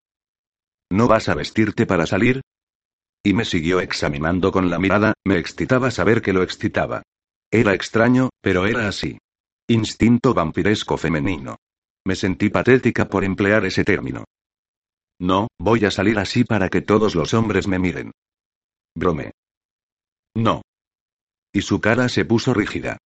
¿No 0.90 1.08
vas 1.08 1.30
a 1.30 1.36
vestirte 1.36 1.86
para 1.86 2.08
salir? 2.08 2.42
Y 3.24 3.34
me 3.34 3.46
siguió 3.46 3.80
examinando 3.80 4.52
con 4.52 4.72
la 4.72 4.80
mirada, 4.80 5.14
me 5.24 5.38
excitaba 5.38 5.92
saber 5.92 6.24
que 6.24 6.34
lo 6.34 6.42
excitaba. 6.42 7.04
Era 7.52 7.76
extraño, 7.76 8.30
pero 8.42 8.66
era 8.66 8.88
así. 8.88 9.20
Instinto 9.68 10.34
vampiresco 10.34 10.98
femenino. 10.98 11.58
Me 12.08 12.16
sentí 12.16 12.50
patética 12.50 13.08
por 13.08 13.24
emplear 13.24 13.66
ese 13.66 13.84
término. 13.84 14.24
No, 15.20 15.50
voy 15.60 15.84
a 15.86 15.92
salir 15.92 16.18
así 16.18 16.46
para 16.46 16.70
que 16.70 16.82
todos 16.82 17.14
los 17.14 17.34
hombres 17.34 17.68
me 17.68 17.78
miren. 17.78 18.12
Brome. 18.96 19.32
No. 20.36 20.62
Y 21.54 21.62
su 21.62 21.82
cara 21.82 22.08
se 22.10 22.26
puso 22.26 22.54
rígida. 22.54 22.98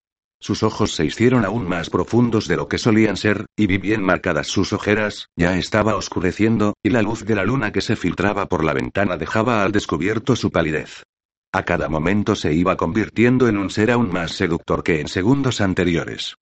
Sus 0.40 0.64
ojos 0.64 0.92
se 0.94 1.05
hicieron 1.05 1.44
aún 1.44 1.68
más 1.68 1.88
profundos 1.88 2.48
de 2.48 2.57
lo 2.57 2.66
que 2.66 2.77
solían 2.77 3.16
ser, 3.16 3.46
y 3.57 3.68
vi 3.68 3.79
bien 3.79 4.03
marcadas 4.03 4.48
sus 4.48 4.72
ojeras, 4.72 5.29
ya 5.37 5.57
estaba 5.57 5.94
oscureciendo, 5.94 6.75
y 6.83 6.90
la 6.90 7.01
luz 7.01 7.25
de 7.25 7.37
la 7.37 7.44
luna 7.44 7.70
que 7.70 7.81
se 7.81 7.94
filtraba 7.94 8.46
por 8.46 8.64
la 8.64 8.72
ventana 8.72 9.16
dejaba 9.16 9.62
al 9.62 9.70
descubierto 9.70 10.35
su 10.35 10.51
palidez. 10.51 11.05
A 11.53 11.64
cada 11.64 11.88
momento 11.88 12.35
se 12.35 12.53
iba 12.53 12.77
convirtiendo 12.77 13.46
en 13.46 13.57
un 13.57 13.70
ser 13.70 13.92
aún 13.92 14.11
más 14.11 14.33
seductor 14.33 14.83
que 14.83 15.01
en 15.01 15.07
segundos 15.07 15.61
anteriores. 15.61 16.35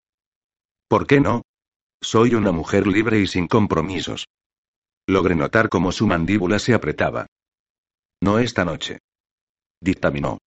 ¿Por 0.88 1.06
qué 1.06 1.20
no? 1.20 1.42
Soy 2.00 2.34
una 2.34 2.52
mujer 2.52 2.86
libre 2.86 3.20
y 3.20 3.26
sin 3.26 3.46
compromisos. 3.46 4.26
Logré 5.10 5.34
notar 5.34 5.68
cómo 5.68 5.90
su 5.90 6.06
mandíbula 6.06 6.60
se 6.60 6.72
apretaba. 6.72 7.26
No 8.22 8.38
esta 8.38 8.64
noche. 8.64 9.00
Dictaminó. 9.80 10.38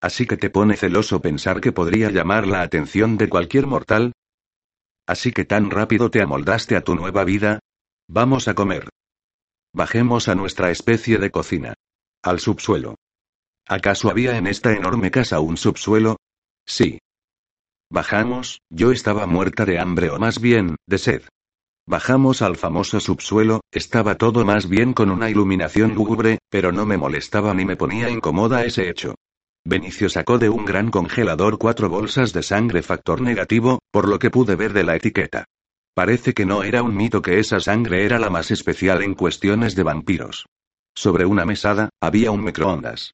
Así 0.00 0.24
que 0.24 0.36
te 0.36 0.50
pone 0.50 0.76
celoso 0.76 1.20
pensar 1.20 1.60
que 1.60 1.72
podría 1.72 2.08
llamar 2.08 2.46
la 2.46 2.62
atención 2.62 3.16
de 3.16 3.28
cualquier 3.28 3.66
mortal. 3.66 4.12
Así 5.04 5.32
que 5.32 5.44
tan 5.44 5.68
rápido 5.68 6.12
te 6.12 6.22
amoldaste 6.22 6.76
a 6.76 6.84
tu 6.84 6.94
nueva 6.94 7.24
vida. 7.24 7.58
Vamos 8.06 8.46
a 8.46 8.54
comer. 8.54 8.88
Bajemos 9.74 10.28
a 10.28 10.36
nuestra 10.36 10.70
especie 10.70 11.18
de 11.18 11.32
cocina. 11.32 11.74
Al 12.22 12.38
subsuelo. 12.38 12.94
¿Acaso 13.66 14.10
había 14.10 14.36
en 14.36 14.46
esta 14.46 14.72
enorme 14.72 15.10
casa 15.10 15.40
un 15.40 15.56
subsuelo? 15.56 16.18
Sí. 16.64 17.00
Bajamos, 17.90 18.60
yo 18.70 18.92
estaba 18.92 19.26
muerta 19.26 19.64
de 19.64 19.80
hambre 19.80 20.08
o 20.10 20.20
más 20.20 20.40
bien, 20.40 20.76
de 20.86 20.98
sed. 20.98 21.22
Bajamos 21.92 22.40
al 22.40 22.56
famoso 22.56 23.00
subsuelo, 23.00 23.60
estaba 23.70 24.14
todo 24.14 24.46
más 24.46 24.66
bien 24.66 24.94
con 24.94 25.10
una 25.10 25.28
iluminación 25.28 25.94
lúgubre, 25.94 26.38
pero 26.48 26.72
no 26.72 26.86
me 26.86 26.96
molestaba 26.96 27.52
ni 27.52 27.66
me 27.66 27.76
ponía 27.76 28.08
incómoda 28.08 28.64
ese 28.64 28.88
hecho. 28.88 29.14
Benicio 29.62 30.08
sacó 30.08 30.38
de 30.38 30.48
un 30.48 30.64
gran 30.64 30.90
congelador 30.90 31.58
cuatro 31.58 31.90
bolsas 31.90 32.32
de 32.32 32.42
sangre 32.42 32.80
factor 32.80 33.20
negativo, 33.20 33.78
por 33.90 34.08
lo 34.08 34.18
que 34.18 34.30
pude 34.30 34.56
ver 34.56 34.72
de 34.72 34.84
la 34.84 34.96
etiqueta. 34.96 35.44
Parece 35.92 36.32
que 36.32 36.46
no 36.46 36.62
era 36.62 36.82
un 36.82 36.96
mito 36.96 37.20
que 37.20 37.38
esa 37.38 37.60
sangre 37.60 38.06
era 38.06 38.18
la 38.18 38.30
más 38.30 38.50
especial 38.50 39.02
en 39.02 39.12
cuestiones 39.12 39.74
de 39.74 39.82
vampiros. 39.82 40.46
Sobre 40.94 41.26
una 41.26 41.44
mesada, 41.44 41.90
había 42.00 42.30
un 42.30 42.42
microondas. 42.42 43.12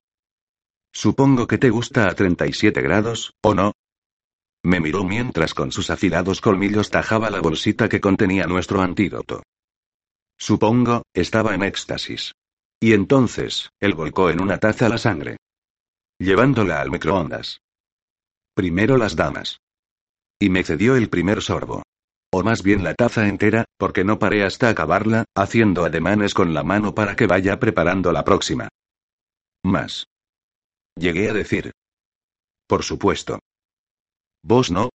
Supongo 0.92 1.48
que 1.48 1.58
te 1.58 1.70
gusta 1.70 2.08
a 2.08 2.14
37 2.14 2.80
grados, 2.80 3.32
¿o 3.42 3.56
no? 3.56 3.72
Me 4.62 4.80
miró 4.80 5.04
mientras 5.04 5.54
con 5.54 5.72
sus 5.72 5.90
afilados 5.90 6.40
colmillos 6.40 6.90
tajaba 6.90 7.30
la 7.30 7.40
bolsita 7.40 7.88
que 7.88 8.00
contenía 8.00 8.46
nuestro 8.46 8.82
antídoto. 8.82 9.42
Supongo, 10.36 11.02
estaba 11.14 11.54
en 11.54 11.62
éxtasis. 11.62 12.32
Y 12.80 12.92
entonces, 12.92 13.70
él 13.80 13.94
volcó 13.94 14.30
en 14.30 14.40
una 14.40 14.58
taza 14.58 14.88
la 14.88 14.98
sangre. 14.98 15.36
Llevándola 16.18 16.80
al 16.80 16.90
microondas. 16.90 17.60
Primero 18.54 18.96
las 18.96 19.16
damas. 19.16 19.60
Y 20.38 20.50
me 20.50 20.62
cedió 20.62 20.96
el 20.96 21.08
primer 21.08 21.42
sorbo. 21.42 21.82
O 22.30 22.42
más 22.42 22.62
bien 22.62 22.84
la 22.84 22.94
taza 22.94 23.26
entera, 23.26 23.64
porque 23.78 24.04
no 24.04 24.18
paré 24.18 24.44
hasta 24.44 24.68
acabarla, 24.68 25.24
haciendo 25.34 25.84
ademanes 25.84 26.34
con 26.34 26.54
la 26.54 26.62
mano 26.62 26.94
para 26.94 27.16
que 27.16 27.26
vaya 27.26 27.58
preparando 27.58 28.12
la 28.12 28.22
próxima. 28.24 28.68
Más. 29.64 30.06
Llegué 30.96 31.30
a 31.30 31.32
decir. 31.32 31.72
Por 32.66 32.84
supuesto. 32.84 33.38
¿Vos 34.42 34.70
no? 34.70 34.90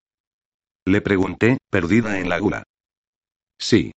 Le 0.85 1.01
pregunté, 1.01 1.57
perdida 1.69 2.19
en 2.19 2.29
la 2.29 2.39
gula. 2.39 2.63
Sí. 3.59 3.91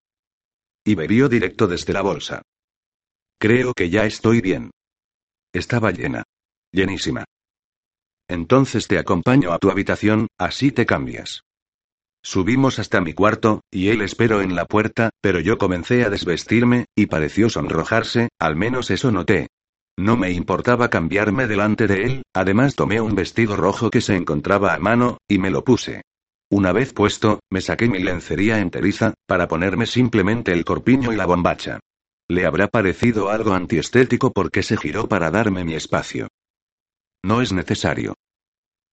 Y 0.84 0.96
bebió 0.96 1.30
directo 1.30 1.68
desde 1.68 1.94
la 1.94 2.02
bolsa. 2.02 2.42
Creo 3.40 3.74
que 3.74 3.90
ya 3.90 4.06
estoy 4.06 4.42
bien. 4.42 4.72
Estaba 5.54 5.92
llena. 5.92 6.24
Llenísima. 6.72 7.26
Entonces 8.28 8.88
te 8.88 8.98
acompaño 8.98 9.52
a 9.52 9.60
tu 9.60 9.70
habitación, 9.70 10.28
así 10.38 10.72
te 10.72 10.86
cambias. 10.86 11.42
Subimos 12.24 12.80
hasta 12.80 13.02
mi 13.02 13.14
cuarto, 13.14 13.62
y 13.70 13.90
él 13.90 14.02
esperó 14.02 14.42
en 14.42 14.56
la 14.56 14.66
puerta, 14.66 15.12
pero 15.22 15.40
yo 15.40 15.58
comencé 15.60 16.04
a 16.04 16.10
desvestirme, 16.10 16.86
y 16.96 17.06
pareció 17.06 17.50
sonrojarse, 17.50 18.30
al 18.40 18.56
menos 18.56 18.90
eso 18.90 19.12
noté. 19.12 19.48
No 19.98 20.18
me 20.18 20.32
importaba 20.32 20.90
cambiarme 20.90 21.48
delante 21.48 21.88
de 21.88 22.04
él, 22.04 22.24
además 22.34 22.76
tomé 22.76 23.00
un 23.00 23.16
vestido 23.16 23.56
rojo 23.56 23.90
que 23.90 24.02
se 24.02 24.16
encontraba 24.16 24.74
a 24.74 24.80
mano, 24.80 25.18
y 25.28 25.38
me 25.38 25.50
lo 25.50 25.64
puse. 25.64 26.02
Una 26.52 26.74
vez 26.74 26.94
puesto, 26.94 27.40
me 27.50 27.62
saqué 27.62 27.88
mi 27.88 28.00
lencería 28.00 28.60
enteriza, 28.60 29.14
para 29.26 29.48
ponerme 29.48 29.86
simplemente 29.86 30.52
el 30.52 30.66
corpiño 30.66 31.14
y 31.14 31.16
la 31.16 31.26
bombacha. 31.26 31.80
Le 32.28 32.46
habrá 32.46 32.68
parecido 32.68 33.30
algo 33.30 33.54
antiestético 33.54 34.32
porque 34.32 34.64
se 34.64 34.78
giró 34.78 35.08
para 35.08 35.32
darme 35.32 35.64
mi 35.64 35.76
espacio. 35.76 36.28
No 37.24 37.42
es 37.42 37.54
necesario. 37.54 38.16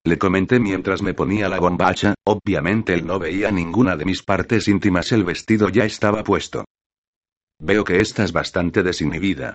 Le 0.05 0.19
comenté 0.19 0.59
mientras 0.59 1.03
me 1.03 1.15
ponía 1.15 1.49
la 1.49 1.61
bombacha, 1.61 2.15
obviamente 2.25 2.95
él 2.95 3.07
no 3.07 3.19
veía 3.19 3.51
ninguna 3.51 3.97
de 3.97 4.05
mis 4.05 4.23
partes 4.23 4.69
íntimas, 4.69 5.13
el 5.13 5.25
vestido 5.25 5.69
ya 5.69 5.85
estaba 5.85 6.23
puesto. 6.25 6.65
Veo 7.61 7.85
que 7.85 7.99
estás 7.99 8.33
bastante 8.33 8.83
desinhibida. 8.83 9.55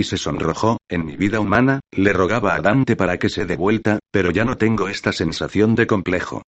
Y 0.00 0.04
se 0.04 0.16
sonrojó, 0.16 0.78
en 0.88 1.04
mi 1.04 1.14
vida 1.18 1.40
humana, 1.40 1.80
le 1.92 2.14
rogaba 2.14 2.54
a 2.54 2.62
Dante 2.62 2.96
para 2.96 3.18
que 3.18 3.28
se 3.28 3.44
dé 3.44 3.54
vuelta, 3.54 3.98
pero 4.10 4.30
ya 4.30 4.46
no 4.46 4.56
tengo 4.56 4.88
esta 4.88 5.12
sensación 5.12 5.74
de 5.74 5.86
complejo. 5.86 6.40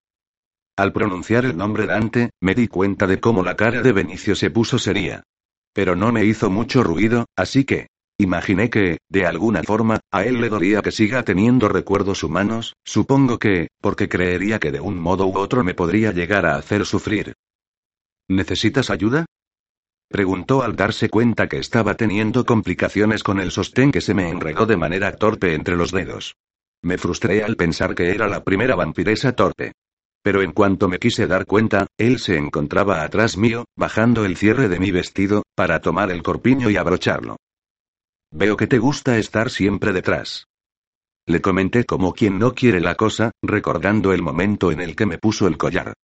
Al 0.75 0.95
pronunciar 0.95 1.45
el 1.45 1.55
nombre 1.55 1.85
Dante, 1.85 2.31
me 2.41 2.55
di 2.55 2.67
cuenta 2.67 3.07
de 3.07 3.21
cómo 3.21 3.43
la 3.43 3.55
cara 3.55 3.83
de 3.83 3.93
Benicio 3.93 4.35
se 4.37 4.49
puso 4.49 4.79
seria. 4.79 5.23
Pero 5.75 5.97
no 5.97 6.13
me 6.13 6.25
hizo 6.25 6.49
mucho 6.49 6.83
ruido, 6.83 7.27
así 7.37 7.65
que, 7.65 7.89
Imaginé 8.19 8.71
que, 8.71 8.99
de 9.11 9.27
alguna 9.27 9.63
forma, 9.63 10.01
a 10.11 10.25
él 10.25 10.41
le 10.41 10.49
dolía 10.49 10.81
que 10.81 10.91
siga 10.91 11.23
teniendo 11.23 11.69
recuerdos 11.69 12.23
humanos, 12.23 12.73
supongo 12.87 13.39
que, 13.39 13.69
porque 13.83 14.09
creería 14.09 14.61
que 14.61 14.73
de 14.73 14.81
un 14.81 14.99
modo 14.99 15.27
u 15.27 15.37
otro 15.37 15.63
me 15.63 15.75
podría 15.75 16.13
llegar 16.13 16.47
a 16.47 16.57
hacer 16.57 16.87
sufrir. 16.87 17.35
¿Necesitas 18.29 18.89
ayuda? 18.89 19.27
Preguntó 20.13 20.63
al 20.63 20.77
darse 20.77 21.09
cuenta 21.09 21.49
que 21.49 21.57
estaba 21.57 21.95
teniendo 21.95 22.45
complicaciones 22.45 23.23
con 23.23 23.41
el 23.41 23.51
sostén 23.51 23.91
que 23.91 24.03
se 24.03 24.13
me 24.13 24.29
enredó 24.29 24.67
de 24.67 24.77
manera 24.77 25.17
torpe 25.17 25.55
entre 25.55 25.75
los 25.75 25.91
dedos. 25.91 26.37
Me 26.83 26.99
frustré 26.99 27.43
al 27.43 27.57
pensar 27.57 27.95
que 27.95 28.11
era 28.11 28.29
la 28.29 28.45
primera 28.45 28.75
vampiresa 28.75 29.33
torpe. 29.33 29.73
Pero 30.23 30.43
en 30.43 30.53
cuanto 30.53 30.87
me 30.87 30.99
quise 30.99 31.27
dar 31.27 31.47
cuenta, 31.47 31.87
él 31.97 32.19
se 32.19 32.37
encontraba 32.37 33.03
atrás 33.03 33.39
mío, 33.39 33.65
bajando 33.75 34.27
el 34.27 34.37
cierre 34.37 34.69
de 34.69 34.79
mi 34.79 34.91
vestido, 34.91 35.45
para 35.55 35.81
tomar 35.81 36.11
el 36.11 36.23
corpiño 36.23 36.69
y 36.69 36.77
abrocharlo. 36.77 37.39
Veo 38.31 38.59
que 38.59 38.67
te 38.67 38.79
gusta 38.79 39.17
estar 39.17 39.49
siempre 39.49 39.95
detrás. 39.95 40.45
Le 41.27 41.41
comenté 41.41 41.87
como 41.87 42.13
quien 42.13 42.39
no 42.39 42.53
quiere 42.53 42.81
la 42.81 42.97
cosa, 42.97 43.31
recordando 43.43 44.13
el 44.13 44.21
momento 44.21 44.73
en 44.73 44.81
el 44.83 44.95
que 44.95 45.07
me 45.07 45.17
puso 45.17 45.47
el 45.47 45.57
collar. 45.57 45.95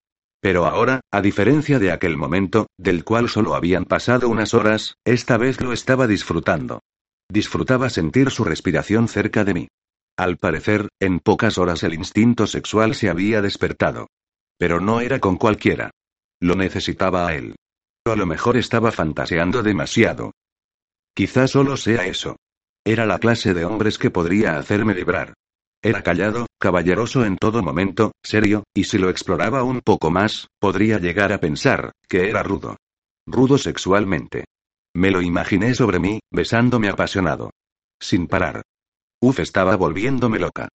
Pero 0.41 0.67
ahora, 0.67 1.01
a 1.11 1.21
diferencia 1.21 1.79
de 1.79 1.91
aquel 1.91 2.17
momento, 2.17 2.69
del 2.79 3.05
cual 3.05 3.29
solo 3.29 3.55
habían 3.55 3.85
pasado 3.85 4.29
unas 4.29 4.55
horas, 4.55 4.95
esta 5.05 5.37
vez 5.37 5.61
lo 5.61 5.73
estaba 5.73 6.07
disfrutando. 6.07 6.81
Disfrutaba 7.29 7.91
sentir 7.91 8.31
su 8.31 8.45
respiración 8.45 9.09
cerca 9.09 9.45
de 9.45 9.55
mí. 9.55 9.69
Al 10.17 10.37
parecer, 10.37 10.89
en 11.01 11.21
pocas 11.21 11.59
horas 11.59 11.83
el 11.83 11.95
instinto 11.95 12.47
sexual 12.47 12.95
se 12.95 13.09
había 13.09 13.43
despertado. 13.43 14.09
Pero 14.59 14.81
no 14.81 15.01
era 15.01 15.21
con 15.21 15.37
cualquiera. 15.37 15.91
Lo 16.41 16.55
necesitaba 16.55 17.29
a 17.29 17.35
él. 17.35 17.57
A 18.05 18.17
lo 18.17 18.27
mejor 18.27 18.57
estaba 18.57 18.91
fantaseando 18.91 19.63
demasiado. 19.63 20.33
Quizá 21.15 21.47
solo 21.47 21.77
sea 21.77 22.07
eso. 22.07 22.37
Era 22.85 23.07
la 23.07 23.19
clase 23.19 23.55
de 23.55 23.65
hombres 23.65 23.99
que 23.99 24.11
podría 24.11 24.57
hacerme 24.57 24.95
librar. 24.95 25.35
Era 25.83 26.03
callado, 26.03 26.47
caballeroso 26.59 27.25
en 27.25 27.37
todo 27.37 27.63
momento, 27.63 28.13
serio, 28.23 28.65
y 28.75 28.85
si 28.85 28.99
lo 28.99 29.09
exploraba 29.11 29.63
un 29.63 29.81
poco 29.81 30.11
más, 30.11 30.49
podría 30.61 30.99
llegar 30.99 31.33
a 31.33 31.41
pensar, 31.41 31.93
que 32.09 32.29
era 32.29 32.43
rudo. 32.43 32.77
Rudo 33.27 33.59
sexualmente. 33.59 34.45
Me 34.95 35.11
lo 35.11 35.23
imaginé 35.23 35.75
sobre 35.75 35.99
mí, 35.99 36.21
besándome 36.31 36.89
apasionado. 36.89 37.51
Sin 38.01 38.27
parar. 38.27 38.63
Uf, 39.21 39.41
estaba 39.41 39.77
volviéndome 39.77 40.39
loca. 40.39 40.69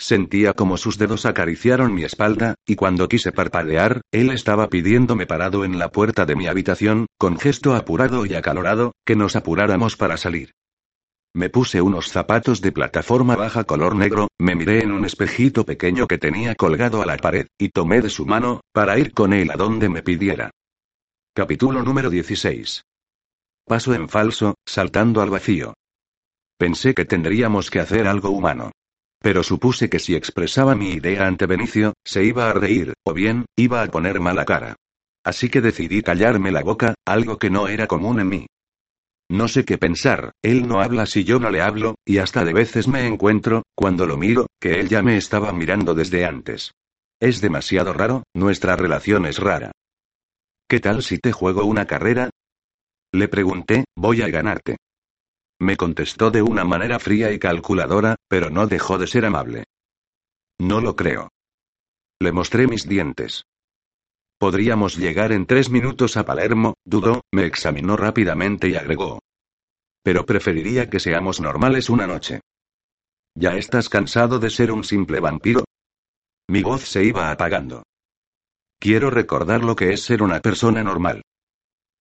Sentía 0.00 0.52
como 0.52 0.76
sus 0.76 0.96
dedos 0.96 1.26
acariciaron 1.26 1.92
mi 1.92 2.04
espalda, 2.04 2.54
y 2.64 2.76
cuando 2.76 3.08
quise 3.08 3.32
parpadear, 3.32 4.02
él 4.12 4.30
estaba 4.30 4.68
pidiéndome 4.68 5.26
parado 5.26 5.64
en 5.64 5.78
la 5.78 5.90
puerta 5.90 6.24
de 6.24 6.36
mi 6.36 6.46
habitación, 6.46 7.06
con 7.18 7.38
gesto 7.38 7.74
apurado 7.74 8.24
y 8.24 8.34
acalorado, 8.34 8.92
que 9.04 9.16
nos 9.16 9.34
apuráramos 9.34 9.96
para 9.96 10.16
salir. 10.16 10.52
Me 11.34 11.50
puse 11.50 11.82
unos 11.82 12.08
zapatos 12.08 12.60
de 12.60 12.72
plataforma 12.72 13.36
baja 13.36 13.64
color 13.64 13.94
negro, 13.94 14.28
me 14.38 14.54
miré 14.54 14.82
en 14.82 14.92
un 14.92 15.04
espejito 15.04 15.64
pequeño 15.64 16.06
que 16.06 16.18
tenía 16.18 16.54
colgado 16.54 17.02
a 17.02 17.06
la 17.06 17.16
pared, 17.16 17.46
y 17.58 17.68
tomé 17.68 18.00
de 18.00 18.10
su 18.10 18.26
mano, 18.26 18.62
para 18.72 18.98
ir 18.98 19.12
con 19.12 19.32
él 19.32 19.50
a 19.50 19.56
donde 19.56 19.88
me 19.88 20.02
pidiera. 20.02 20.50
Capítulo 21.34 21.82
número 21.82 22.10
16. 22.10 22.82
Paso 23.64 23.94
en 23.94 24.08
falso, 24.08 24.54
saltando 24.66 25.20
al 25.20 25.30
vacío. 25.30 25.74
Pensé 26.56 26.94
que 26.94 27.04
tendríamos 27.04 27.70
que 27.70 27.80
hacer 27.80 28.08
algo 28.08 28.30
humano. 28.30 28.72
Pero 29.20 29.42
supuse 29.42 29.90
que 29.90 29.98
si 29.98 30.14
expresaba 30.14 30.74
mi 30.74 30.92
idea 30.92 31.26
ante 31.26 31.46
Benicio, 31.46 31.94
se 32.04 32.24
iba 32.24 32.48
a 32.48 32.52
reír, 32.52 32.94
o 33.04 33.12
bien, 33.12 33.46
iba 33.56 33.82
a 33.82 33.86
poner 33.88 34.20
mala 34.20 34.44
cara. 34.44 34.76
Así 35.24 35.50
que 35.50 35.60
decidí 35.60 36.02
callarme 36.02 36.50
la 36.50 36.62
boca, 36.62 36.94
algo 37.04 37.38
que 37.38 37.50
no 37.50 37.68
era 37.68 37.86
común 37.86 38.20
en 38.20 38.28
mí. 38.28 38.46
No 39.30 39.46
sé 39.46 39.64
qué 39.64 39.76
pensar, 39.76 40.32
él 40.42 40.66
no 40.66 40.80
habla 40.80 41.04
si 41.04 41.22
yo 41.22 41.38
no 41.38 41.50
le 41.50 41.60
hablo, 41.60 41.96
y 42.06 42.18
hasta 42.18 42.44
de 42.44 42.54
veces 42.54 42.88
me 42.88 43.06
encuentro, 43.06 43.62
cuando 43.74 44.06
lo 44.06 44.16
miro, 44.16 44.46
que 44.58 44.80
él 44.80 44.88
ya 44.88 45.02
me 45.02 45.18
estaba 45.18 45.52
mirando 45.52 45.94
desde 45.94 46.24
antes. 46.24 46.72
Es 47.20 47.40
demasiado 47.40 47.92
raro, 47.92 48.22
nuestra 48.34 48.76
relación 48.76 49.26
es 49.26 49.38
rara. 49.38 49.72
¿Qué 50.66 50.80
tal 50.80 51.02
si 51.02 51.18
te 51.18 51.32
juego 51.32 51.64
una 51.64 51.86
carrera? 51.86 52.30
Le 53.12 53.28
pregunté, 53.28 53.84
voy 53.96 54.22
a 54.22 54.28
ganarte. 54.28 54.76
Me 55.60 55.76
contestó 55.76 56.30
de 56.30 56.42
una 56.42 56.64
manera 56.64 56.98
fría 56.98 57.32
y 57.32 57.38
calculadora, 57.38 58.16
pero 58.28 58.48
no 58.48 58.66
dejó 58.66 58.96
de 58.96 59.08
ser 59.08 59.24
amable. 59.26 59.64
No 60.58 60.80
lo 60.80 60.94
creo. 60.96 61.28
Le 62.20 62.32
mostré 62.32 62.66
mis 62.66 62.88
dientes. 62.88 63.44
Podríamos 64.38 64.96
llegar 64.96 65.32
en 65.32 65.46
tres 65.46 65.68
minutos 65.68 66.16
a 66.16 66.24
Palermo, 66.24 66.74
dudó, 66.84 67.22
me 67.32 67.44
examinó 67.44 67.96
rápidamente 67.96 68.68
y 68.68 68.76
agregó. 68.76 69.18
Pero 70.04 70.24
preferiría 70.24 70.88
que 70.88 71.00
seamos 71.00 71.40
normales 71.40 71.90
una 71.90 72.06
noche. 72.06 72.40
¿Ya 73.34 73.56
estás 73.56 73.88
cansado 73.88 74.38
de 74.38 74.50
ser 74.50 74.70
un 74.70 74.84
simple 74.84 75.18
vampiro? 75.18 75.64
Mi 76.48 76.62
voz 76.62 76.82
se 76.82 77.04
iba 77.04 77.32
apagando. 77.32 77.82
Quiero 78.78 79.10
recordar 79.10 79.64
lo 79.64 79.74
que 79.74 79.92
es 79.92 80.02
ser 80.02 80.22
una 80.22 80.40
persona 80.40 80.84
normal. 80.84 81.22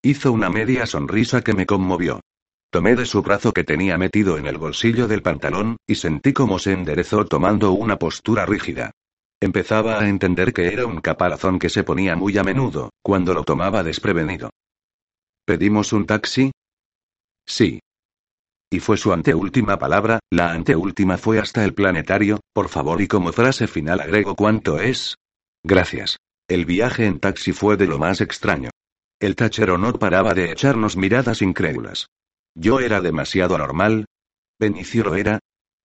Hizo 0.04 0.32
una 0.32 0.52
media 0.52 0.86
sonrisa 0.86 1.42
que 1.42 1.54
me 1.54 1.66
conmovió. 1.66 2.22
Tomé 2.70 2.96
de 2.96 3.08
su 3.08 3.24
brazo 3.24 3.52
que 3.52 3.64
tenía 3.64 3.98
metido 3.98 4.38
en 4.38 4.46
el 4.46 4.60
bolsillo 4.60 5.08
del 5.08 5.24
pantalón, 5.24 5.78
y 5.88 5.96
sentí 5.96 6.34
cómo 6.34 6.60
se 6.60 6.74
enderezó 6.74 7.26
tomando 7.26 7.72
una 7.72 7.98
postura 7.98 8.46
rígida. 8.46 8.92
Empezaba 9.40 10.00
a 10.00 10.10
entender 10.10 10.52
que 10.52 10.68
era 10.74 10.86
un 10.88 11.00
caparazón 11.00 11.60
que 11.60 11.70
se 11.70 11.84
ponía 11.84 12.16
muy 12.16 12.38
a 12.38 12.44
menudo, 12.44 12.90
cuando 13.04 13.34
lo 13.34 13.44
tomaba 13.44 13.84
desprevenido. 13.84 14.50
¿Pedimos 15.46 15.94
un 15.94 16.06
taxi? 16.08 16.52
Sí. 17.46 17.80
Y 18.72 18.80
fue 18.80 18.98
su 18.98 19.14
anteúltima 19.14 19.78
palabra, 19.78 20.20
la 20.32 20.52
anteúltima 20.52 21.18
fue 21.18 21.40
hasta 21.40 21.64
el 21.64 21.74
planetario, 21.74 22.40
por 22.52 22.68
favor 22.68 23.02
y 23.02 23.08
como 23.08 23.32
frase 23.32 23.68
final 23.68 24.02
agrego 24.02 24.36
cuánto 24.36 24.80
es. 24.80 25.16
Gracias. 25.64 26.18
El 26.50 26.66
viaje 26.66 27.06
en 27.06 27.20
taxi 27.20 27.54
fue 27.54 27.78
de 27.78 27.88
lo 27.88 28.00
más 28.00 28.22
extraño. 28.22 28.72
El 29.20 29.36
tachero 29.36 29.78
no 29.78 29.94
paraba 29.94 30.34
de 30.34 30.52
echarnos 30.52 30.98
miradas 30.98 31.42
incrédulas. 31.42 32.08
Yo 32.56 32.80
era 32.80 33.02
demasiado 33.02 33.58
normal. 33.58 34.06
Benicio 34.60 35.16
era. 35.16 35.40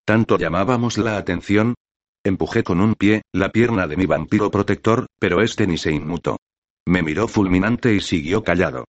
¿Tanto 0.04 0.38
llamábamos 0.38 0.98
la 0.98 1.16
atención? 1.16 1.74
Empujé 2.24 2.62
con 2.62 2.80
un 2.80 2.94
pie, 2.94 3.22
la 3.32 3.50
pierna 3.50 3.86
de 3.86 3.96
mi 3.96 4.06
vampiro 4.06 4.50
protector, 4.50 5.06
pero 5.18 5.42
este 5.42 5.66
ni 5.66 5.76
se 5.76 5.92
inmutó. 5.92 6.38
Me 6.86 7.02
miró 7.02 7.26
fulminante 7.26 7.94
y 7.94 8.00
siguió 8.00 8.44
callado. 8.44 8.84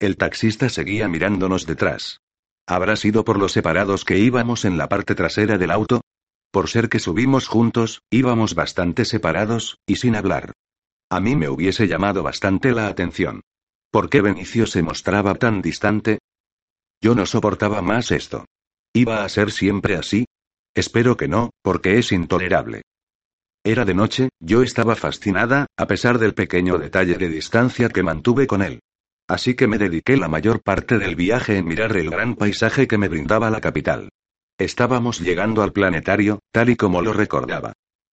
El 0.00 0.16
taxista 0.16 0.68
seguía 0.68 1.08
mirándonos 1.08 1.66
detrás. 1.66 2.20
¿Habrá 2.66 2.96
sido 2.96 3.24
por 3.24 3.38
los 3.38 3.52
separados 3.52 4.04
que 4.04 4.18
íbamos 4.18 4.64
en 4.64 4.78
la 4.78 4.88
parte 4.88 5.14
trasera 5.14 5.58
del 5.58 5.70
auto? 5.70 6.02
Por 6.50 6.68
ser 6.68 6.88
que 6.88 6.98
subimos 6.98 7.46
juntos, 7.46 8.02
íbamos 8.10 8.54
bastante 8.54 9.04
separados, 9.04 9.78
y 9.86 9.96
sin 9.96 10.16
hablar. 10.16 10.52
A 11.10 11.20
mí 11.20 11.36
me 11.36 11.48
hubiese 11.48 11.88
llamado 11.88 12.22
bastante 12.22 12.72
la 12.72 12.88
atención. 12.88 13.42
¿Por 13.90 14.10
qué 14.10 14.20
Benicio 14.20 14.66
se 14.66 14.82
mostraba 14.82 15.34
tan 15.34 15.62
distante? 15.62 16.18
Yo 17.00 17.14
no 17.14 17.26
soportaba 17.26 17.80
más 17.80 18.10
esto. 18.10 18.44
¿Iba 18.92 19.24
a 19.24 19.28
ser 19.28 19.50
siempre 19.50 19.96
así? 19.96 20.26
Espero 20.78 21.16
que 21.16 21.26
no, 21.26 21.50
porque 21.60 21.98
es 21.98 22.12
intolerable. 22.12 22.82
Era 23.64 23.84
de 23.84 23.94
noche, 23.94 24.28
yo 24.38 24.62
estaba 24.62 24.94
fascinada, 24.94 25.66
a 25.76 25.88
pesar 25.88 26.20
del 26.20 26.34
pequeño 26.34 26.78
detalle 26.78 27.14
de 27.14 27.28
distancia 27.28 27.88
que 27.88 28.04
mantuve 28.04 28.46
con 28.46 28.62
él. 28.62 28.78
Así 29.28 29.54
que 29.54 29.66
me 29.66 29.76
dediqué 29.76 30.16
la 30.16 30.28
mayor 30.28 30.62
parte 30.62 30.96
del 30.98 31.16
viaje 31.16 31.56
en 31.56 31.64
mirar 31.64 31.96
el 31.96 32.10
gran 32.10 32.36
paisaje 32.36 32.86
que 32.86 32.96
me 32.96 33.08
brindaba 33.08 33.50
la 33.50 33.60
capital. 33.60 34.10
Estábamos 34.56 35.18
llegando 35.18 35.64
al 35.64 35.72
planetario, 35.72 36.38
tal 36.52 36.68
y 36.68 36.76
como 36.76 37.02
lo 37.02 37.12
recordaba. 37.12 37.72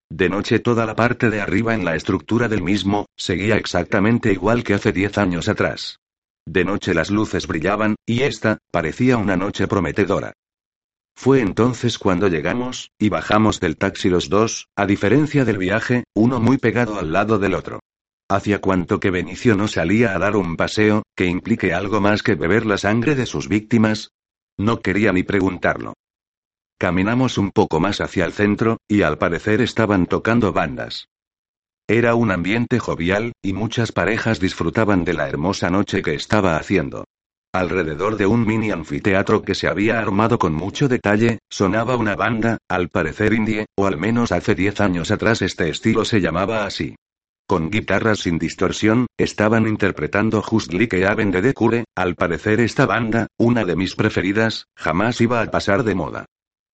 De 0.10 0.28
noche 0.28 0.58
toda 0.58 0.88
la 0.88 0.96
parte 0.96 1.30
de 1.30 1.42
arriba 1.42 1.76
en 1.76 1.86
la 1.86 1.96
estructura 1.96 2.48
del 2.48 2.64
mismo, 2.64 3.06
seguía 3.16 3.58
exactamente 3.58 4.34
igual 4.34 4.64
que 4.64 4.74
hace 4.74 4.92
diez 4.92 5.20
años 5.20 5.50
atrás. 5.50 6.00
De 6.48 6.66
noche 6.66 6.96
las 6.96 7.12
luces 7.12 7.46
brillaban, 7.46 7.96
y 8.08 8.24
esta, 8.24 8.58
parecía 8.72 9.18
una 9.18 9.38
noche 9.38 9.68
prometedora. 9.68 10.34
Fue 11.16 11.40
entonces 11.40 11.98
cuando 11.98 12.28
llegamos, 12.28 12.92
y 13.00 13.10
bajamos 13.10 13.60
del 13.60 13.78
taxi 13.78 14.10
los 14.10 14.30
dos, 14.30 14.68
a 14.76 14.86
diferencia 14.86 15.46
del 15.46 15.58
viaje, 15.58 16.04
uno 16.14 16.40
muy 16.40 16.58
pegado 16.58 17.00
al 17.00 17.14
lado 17.14 17.40
del 17.40 17.54
otro. 17.54 17.80
Hacía 18.30 18.60
cuanto 18.60 19.00
que 19.00 19.12
Benicio 19.12 19.56
no 19.56 19.68
salía 19.68 20.14
a 20.16 20.20
dar 20.20 20.36
un 20.36 20.58
paseo, 20.58 21.04
que 21.16 21.26
implique 21.26 21.74
algo 21.74 22.02
más 22.02 22.22
que 22.22 22.36
beber 22.36 22.66
la 22.66 22.78
sangre 22.78 23.16
de 23.16 23.26
sus 23.26 23.48
víctimas. 23.48 24.12
No 24.58 24.82
quería 24.82 25.14
ni 25.14 25.24
preguntarlo. 25.24 25.94
Caminamos 26.78 27.38
un 27.38 27.52
poco 27.52 27.80
más 27.80 28.02
hacia 28.02 28.26
el 28.26 28.34
centro, 28.34 28.78
y 28.88 29.04
al 29.04 29.18
parecer 29.18 29.62
estaban 29.62 30.08
tocando 30.08 30.52
bandas. 30.52 31.08
Era 31.88 32.16
un 32.16 32.32
ambiente 32.32 32.80
jovial, 32.80 33.32
y 33.42 33.54
muchas 33.54 33.92
parejas 33.92 34.40
disfrutaban 34.40 35.06
de 35.06 35.14
la 35.14 35.30
hermosa 35.30 35.70
noche 35.70 36.02
que 36.02 36.16
estaba 36.16 36.58
haciendo. 36.58 37.06
Alrededor 37.56 38.18
de 38.18 38.26
un 38.26 38.46
mini 38.46 38.72
anfiteatro 38.72 39.42
que 39.42 39.56
se 39.56 39.70
había 39.70 39.98
armado 39.98 40.38
con 40.38 40.54
mucho 40.54 40.90
detalle, 40.90 41.40
sonaba 41.50 41.96
una 41.96 42.18
banda, 42.18 42.58
al 42.68 42.90
parecer 42.90 43.32
indie, 43.32 43.68
o 43.78 43.88
al 43.88 43.98
menos 43.98 44.34
hace 44.34 44.56
diez 44.56 44.82
años 44.82 45.10
atrás 45.10 45.42
este 45.42 45.70
estilo 45.70 46.04
se 46.04 46.20
llamaba 46.20 46.66
así. 46.66 46.98
Con 47.48 47.70
guitarras 47.70 48.20
sin 48.20 48.40
distorsión, 48.40 49.08
estaban 49.18 49.70
interpretando 49.70 50.42
Just 50.42 50.74
Like 50.74 51.06
Haven 51.06 51.32
de 51.32 51.42
The 51.42 51.54
Cure, 51.54 51.86
al 51.96 52.16
parecer 52.16 52.60
esta 52.60 52.86
banda, 52.86 53.28
una 53.38 53.64
de 53.64 53.78
mis 53.78 53.96
preferidas, 53.96 54.66
jamás 54.76 55.22
iba 55.22 55.40
a 55.40 55.50
pasar 55.50 55.84
de 55.84 55.96
moda. 55.96 56.26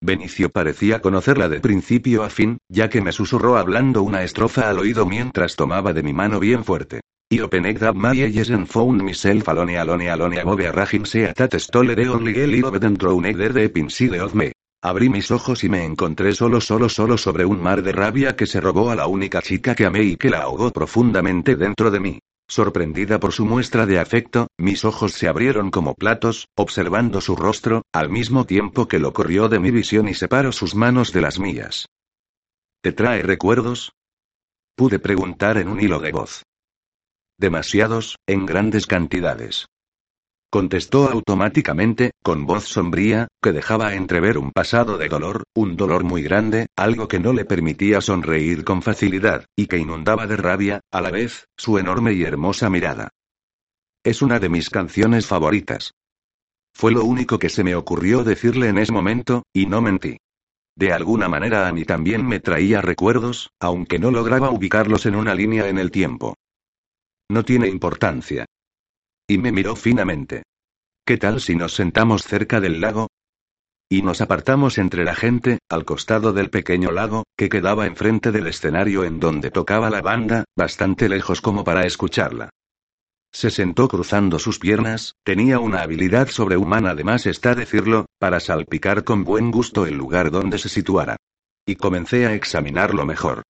Benicio 0.02 0.50
parecía 0.50 1.00
conocerla 1.00 1.48
de 1.48 1.60
principio 1.60 2.24
a 2.24 2.32
fin, 2.32 2.58
ya 2.70 2.89
que 2.89 3.02
me 3.02 3.12
susurró 3.12 3.58
hablando 3.58 4.02
una 4.02 4.24
estrofa 4.24 4.67
al 4.67 4.80
oído 4.80 5.06
mientras 5.06 5.56
tomaba 5.56 5.94
de 5.94 6.02
mi 6.02 6.13
mano 6.13 6.39
bien 6.39 6.63
fuerte. 6.63 7.02
I 7.34 7.39
opened 7.39 7.82
up 7.82 7.96
my 7.96 8.10
eyes 8.10 8.50
and 8.50 8.67
found 8.67 9.02
myself 9.02 9.48
alone 9.48 9.78
alone 9.78 10.10
alone 10.10 10.38
above 10.38 10.60
a 10.60 10.72
raging 10.74 11.06
sea 11.06 11.32
that 11.34 11.58
stole 11.62 11.96
the 11.96 12.08
only 12.10 12.34
girl 12.34 12.54
I 12.54 12.86
and 12.86 12.98
drowned 12.98 13.24
the 13.24 13.72
inside 13.80 14.20
of. 14.20 14.34
Abrí 14.84 15.10
mis 15.10 15.32
ojos 15.32 15.63
y 15.63 15.70
me 15.70 15.86
encontré 15.86 16.34
solo 16.34 16.60
solo 16.60 16.89
solo 16.89 17.17
sobre 17.17 17.46
un 17.46 17.62
mar 17.62 17.84
de 17.84 17.94
rabia 17.94 18.36
que 18.36 18.48
se 18.48 18.60
robó 18.60 18.89
a 18.89 18.96
la 18.96 19.08
única 19.08 19.41
chica 19.41 19.76
que 19.76 19.86
amé 19.86 20.04
y 20.04 20.17
que 20.17 20.30
la 20.30 20.41
ahogó 20.41 20.72
profundamente 20.72 21.56
dentro 21.56 21.89
de 21.89 22.02
mí. 22.02 22.20
Sorprendida 22.50 23.17
por 23.17 23.32
su 23.32 23.46
muestra 23.46 23.86
de 23.86 24.00
afecto, 24.00 24.48
mis 24.58 24.84
ojos 24.84 25.13
se 25.13 25.30
abrieron 25.30 25.72
como 25.72 25.96
platos, 25.96 26.50
observando 26.58 27.22
su 27.22 27.38
rostro, 27.38 27.84
al 27.94 28.10
mismo 28.10 28.46
tiempo 28.46 28.89
que 28.89 29.00
lo 29.00 29.13
corrió 29.13 29.48
de 29.48 29.60
mi 29.60 29.72
visión 29.72 30.10
y 30.10 30.15
separó 30.15 30.52
sus 30.52 30.76
manos 30.76 31.13
de 31.13 31.22
las 31.22 31.39
mías. 31.39 31.86
¿Te 32.82 32.91
trae 32.91 33.22
recuerdos? 33.22 33.94
Pude 34.76 35.00
preguntar 35.00 35.58
en 35.60 35.70
un 35.70 35.80
hilo 35.80 36.00
de 36.00 36.12
voz. 36.12 36.44
Demasiados, 37.41 38.17
en 38.27 38.45
grandes 38.45 38.86
cantidades. 38.86 39.65
Contestó 40.51 41.10
automáticamente, 41.10 42.12
con 42.21 42.45
voz 42.45 42.65
sombría, 42.65 43.30
que 43.41 43.51
dejaba 43.51 43.95
entrever 43.95 44.38
un 44.38 44.51
pasado 44.51 44.99
de 44.99 45.10
dolor, 45.10 45.45
un 45.56 45.75
dolor 45.75 46.04
muy 46.04 46.21
grande, 46.21 46.67
algo 46.77 47.08
que 47.08 47.19
no 47.19 47.34
le 47.34 47.43
permitía 47.43 47.99
sonreír 47.99 48.63
con 48.63 48.84
facilidad, 48.84 49.45
y 49.56 49.65
que 49.65 49.80
inundaba 49.80 50.27
de 50.27 50.38
rabia, 50.38 50.82
a 50.91 51.01
la 51.01 51.10
vez, 51.10 51.45
su 51.58 51.80
enorme 51.80 52.13
y 52.13 52.21
hermosa 52.21 52.69
mirada. 52.69 53.10
Es 54.04 54.21
una 54.21 54.38
de 54.38 54.49
mis 54.49 54.69
canciones 54.69 55.25
favoritas. 55.25 55.95
Fue 56.75 56.91
lo 56.91 57.04
único 57.06 57.39
que 57.39 57.49
se 57.49 57.63
me 57.63 57.73
ocurrió 57.73 58.23
decirle 58.23 58.67
en 58.67 58.77
ese 58.77 58.91
momento, 58.91 59.41
y 59.51 59.65
no 59.65 59.82
mentí. 59.82 60.17
De 60.75 60.93
alguna 60.93 61.27
manera 61.27 61.67
a 61.67 61.73
mí 61.73 61.86
también 61.86 62.23
me 62.23 62.39
traía 62.39 62.84
recuerdos, 62.84 63.49
aunque 63.60 63.97
no 63.97 64.12
lograba 64.12 64.51
ubicarlos 64.51 65.08
en 65.08 65.15
una 65.15 65.34
línea 65.34 65.69
en 65.69 65.80
el 65.80 65.89
tiempo. 65.89 66.36
No 67.32 67.46
tiene 67.46 67.70
importancia. 67.70 68.44
Y 69.26 69.38
me 69.38 69.54
miró 69.54 69.78
finamente. 69.78 70.44
¿Qué 71.06 71.15
tal 71.15 71.39
si 71.39 71.56
nos 71.56 71.74
sentamos 71.74 72.24
cerca 72.24 72.60
del 72.60 72.82
lago? 72.82 73.08
Y 73.89 74.02
nos 74.02 74.20
apartamos 74.20 74.78
entre 74.78 75.06
la 75.06 75.15
gente, 75.15 75.60
al 75.70 75.86
costado 75.86 76.34
del 76.34 76.50
pequeño 76.50 76.91
lago, 76.91 77.24
que 77.38 77.48
quedaba 77.48 77.88
enfrente 77.88 78.34
del 78.34 78.48
escenario 78.48 79.06
en 79.06 79.22
donde 79.22 79.50
tocaba 79.50 79.89
la 79.89 80.02
banda, 80.02 80.44
bastante 80.58 81.08
lejos 81.08 81.39
como 81.39 81.63
para 81.63 81.86
escucharla. 81.86 82.50
Se 83.32 83.50
sentó 83.50 83.88
cruzando 83.88 84.38
sus 84.38 84.60
piernas, 84.60 85.13
tenía 85.24 85.60
una 85.60 85.84
habilidad 85.84 86.28
sobrehumana 86.28 86.89
además 86.89 87.26
está 87.28 87.56
decirlo, 87.56 88.08
para 88.20 88.41
salpicar 88.41 89.06
con 89.06 89.24
buen 89.24 89.52
gusto 89.52 89.86
el 89.86 89.96
lugar 89.96 90.32
donde 90.32 90.58
se 90.58 90.67
situara. 90.67 91.15
Y 91.65 91.78
comencé 91.78 92.26
a 92.26 92.34
examinarlo 92.34 93.06
mejor. 93.06 93.44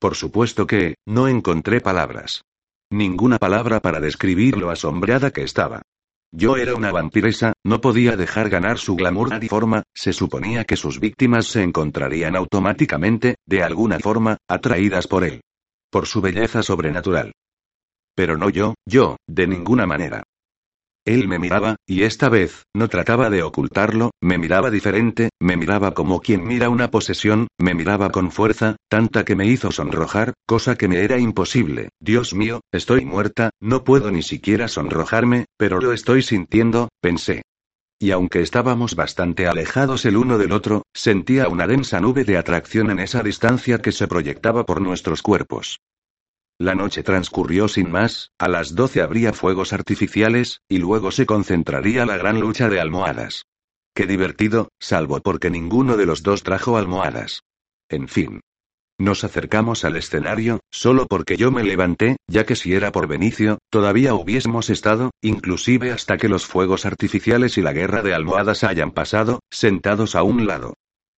Por 0.00 0.16
supuesto 0.16 0.66
que, 0.66 0.96
no 1.06 1.28
encontré 1.28 1.80
palabras. 1.80 2.42
Ninguna 2.90 3.38
palabra 3.38 3.80
para 3.80 4.00
describir 4.00 4.56
lo 4.56 4.70
asombrada 4.70 5.30
que 5.30 5.42
estaba. 5.42 5.82
Yo 6.32 6.56
era 6.56 6.74
una 6.74 6.90
vampiresa, 6.90 7.52
no 7.64 7.80
podía 7.80 8.16
dejar 8.16 8.48
ganar 8.48 8.78
su 8.78 8.96
glamour 8.96 9.42
y 9.42 9.48
forma, 9.48 9.82
se 9.94 10.12
suponía 10.12 10.64
que 10.64 10.76
sus 10.76 10.98
víctimas 10.98 11.46
se 11.46 11.62
encontrarían 11.62 12.34
automáticamente, 12.34 13.36
de 13.46 13.62
alguna 13.62 13.98
forma, 13.98 14.38
atraídas 14.48 15.06
por 15.06 15.24
él. 15.24 15.42
Por 15.90 16.06
su 16.06 16.20
belleza 16.20 16.62
sobrenatural. 16.62 17.32
Pero 18.14 18.36
no 18.36 18.50
yo, 18.50 18.74
yo, 18.86 19.16
de 19.26 19.46
ninguna 19.46 19.86
manera. 19.86 20.24
Él 21.08 21.26
me 21.26 21.38
miraba, 21.38 21.76
y 21.86 22.02
esta 22.02 22.28
vez, 22.28 22.66
no 22.76 22.88
trataba 22.88 23.30
de 23.30 23.42
ocultarlo, 23.42 24.10
me 24.20 24.36
miraba 24.36 24.70
diferente, 24.70 25.30
me 25.40 25.56
miraba 25.56 25.94
como 25.94 26.20
quien 26.20 26.46
mira 26.46 26.68
una 26.68 26.90
posesión, 26.90 27.48
me 27.58 27.72
miraba 27.72 28.10
con 28.10 28.30
fuerza, 28.30 28.76
tanta 28.90 29.24
que 29.24 29.34
me 29.34 29.46
hizo 29.46 29.72
sonrojar, 29.72 30.34
cosa 30.44 30.76
que 30.76 30.86
me 30.86 31.02
era 31.02 31.18
imposible. 31.18 31.88
Dios 31.98 32.34
mío, 32.34 32.60
estoy 32.72 33.06
muerta, 33.06 33.48
no 33.58 33.84
puedo 33.84 34.10
ni 34.10 34.20
siquiera 34.20 34.68
sonrojarme, 34.68 35.46
pero 35.56 35.80
lo 35.80 35.94
estoy 35.94 36.20
sintiendo, 36.20 36.90
pensé. 37.00 37.40
Y 37.98 38.10
aunque 38.10 38.42
estábamos 38.42 38.94
bastante 38.94 39.46
alejados 39.46 40.04
el 40.04 40.18
uno 40.18 40.36
del 40.36 40.52
otro, 40.52 40.82
sentía 40.92 41.48
una 41.48 41.66
densa 41.66 42.00
nube 42.00 42.24
de 42.24 42.36
atracción 42.36 42.90
en 42.90 43.00
esa 43.00 43.22
distancia 43.22 43.78
que 43.80 43.92
se 43.92 44.08
proyectaba 44.08 44.66
por 44.66 44.82
nuestros 44.82 45.22
cuerpos. 45.22 45.78
La 46.60 46.74
noche 46.74 47.04
transcurrió 47.04 47.68
sin 47.68 47.88
más, 47.88 48.32
a 48.36 48.48
las 48.48 48.74
doce 48.74 49.00
habría 49.00 49.32
fuegos 49.32 49.72
artificiales, 49.72 50.60
y 50.68 50.78
luego 50.78 51.12
se 51.12 51.24
concentraría 51.24 52.04
la 52.04 52.16
gran 52.16 52.40
lucha 52.40 52.68
de 52.68 52.80
almohadas. 52.80 53.44
Qué 53.94 54.06
divertido, 54.06 54.68
salvo 54.80 55.20
porque 55.20 55.50
ninguno 55.50 55.96
de 55.96 56.06
los 56.06 56.24
dos 56.24 56.42
trajo 56.42 56.76
almohadas. 56.76 57.42
En 57.88 58.08
fin. 58.08 58.40
Nos 59.00 59.22
acercamos 59.22 59.84
al 59.84 59.94
escenario, 59.94 60.58
solo 60.72 61.06
porque 61.06 61.36
yo 61.36 61.52
me 61.52 61.62
levanté, 61.62 62.16
ya 62.26 62.44
que 62.44 62.56
si 62.56 62.74
era 62.74 62.90
por 62.90 63.06
Benicio, 63.06 63.58
todavía 63.70 64.14
hubiésemos 64.14 64.68
estado, 64.68 65.12
inclusive 65.22 65.92
hasta 65.92 66.16
que 66.16 66.28
los 66.28 66.44
fuegos 66.44 66.84
artificiales 66.84 67.56
y 67.56 67.62
la 67.62 67.72
guerra 67.72 68.02
de 68.02 68.14
almohadas 68.14 68.64
hayan 68.64 68.90
pasado, 68.90 69.38
sentados 69.48 70.16
a 70.16 70.24
un 70.24 70.48
lado. 70.48 70.74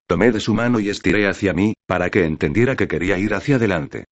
Tomé 0.06 0.32
de 0.32 0.40
su 0.40 0.52
mano 0.52 0.80
y 0.80 0.90
estiré 0.90 1.26
hacia 1.26 1.54
mí, 1.54 1.72
para 1.86 2.10
que 2.10 2.26
entendiera 2.26 2.76
que 2.76 2.88
quería 2.88 3.16
ir 3.16 3.32
hacia 3.32 3.56
adelante. 3.56 4.04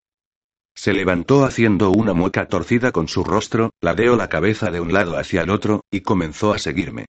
Se 0.78 0.92
levantó 0.92 1.44
haciendo 1.44 1.90
una 1.90 2.14
mueca 2.14 2.46
torcida 2.46 2.92
con 2.92 3.08
su 3.08 3.24
rostro, 3.24 3.70
ladeó 3.80 4.14
la 4.14 4.28
cabeza 4.28 4.70
de 4.70 4.78
un 4.78 4.92
lado 4.92 5.18
hacia 5.18 5.42
el 5.42 5.50
otro, 5.50 5.80
y 5.90 6.02
comenzó 6.02 6.52
a 6.52 6.58
seguirme. 6.60 7.06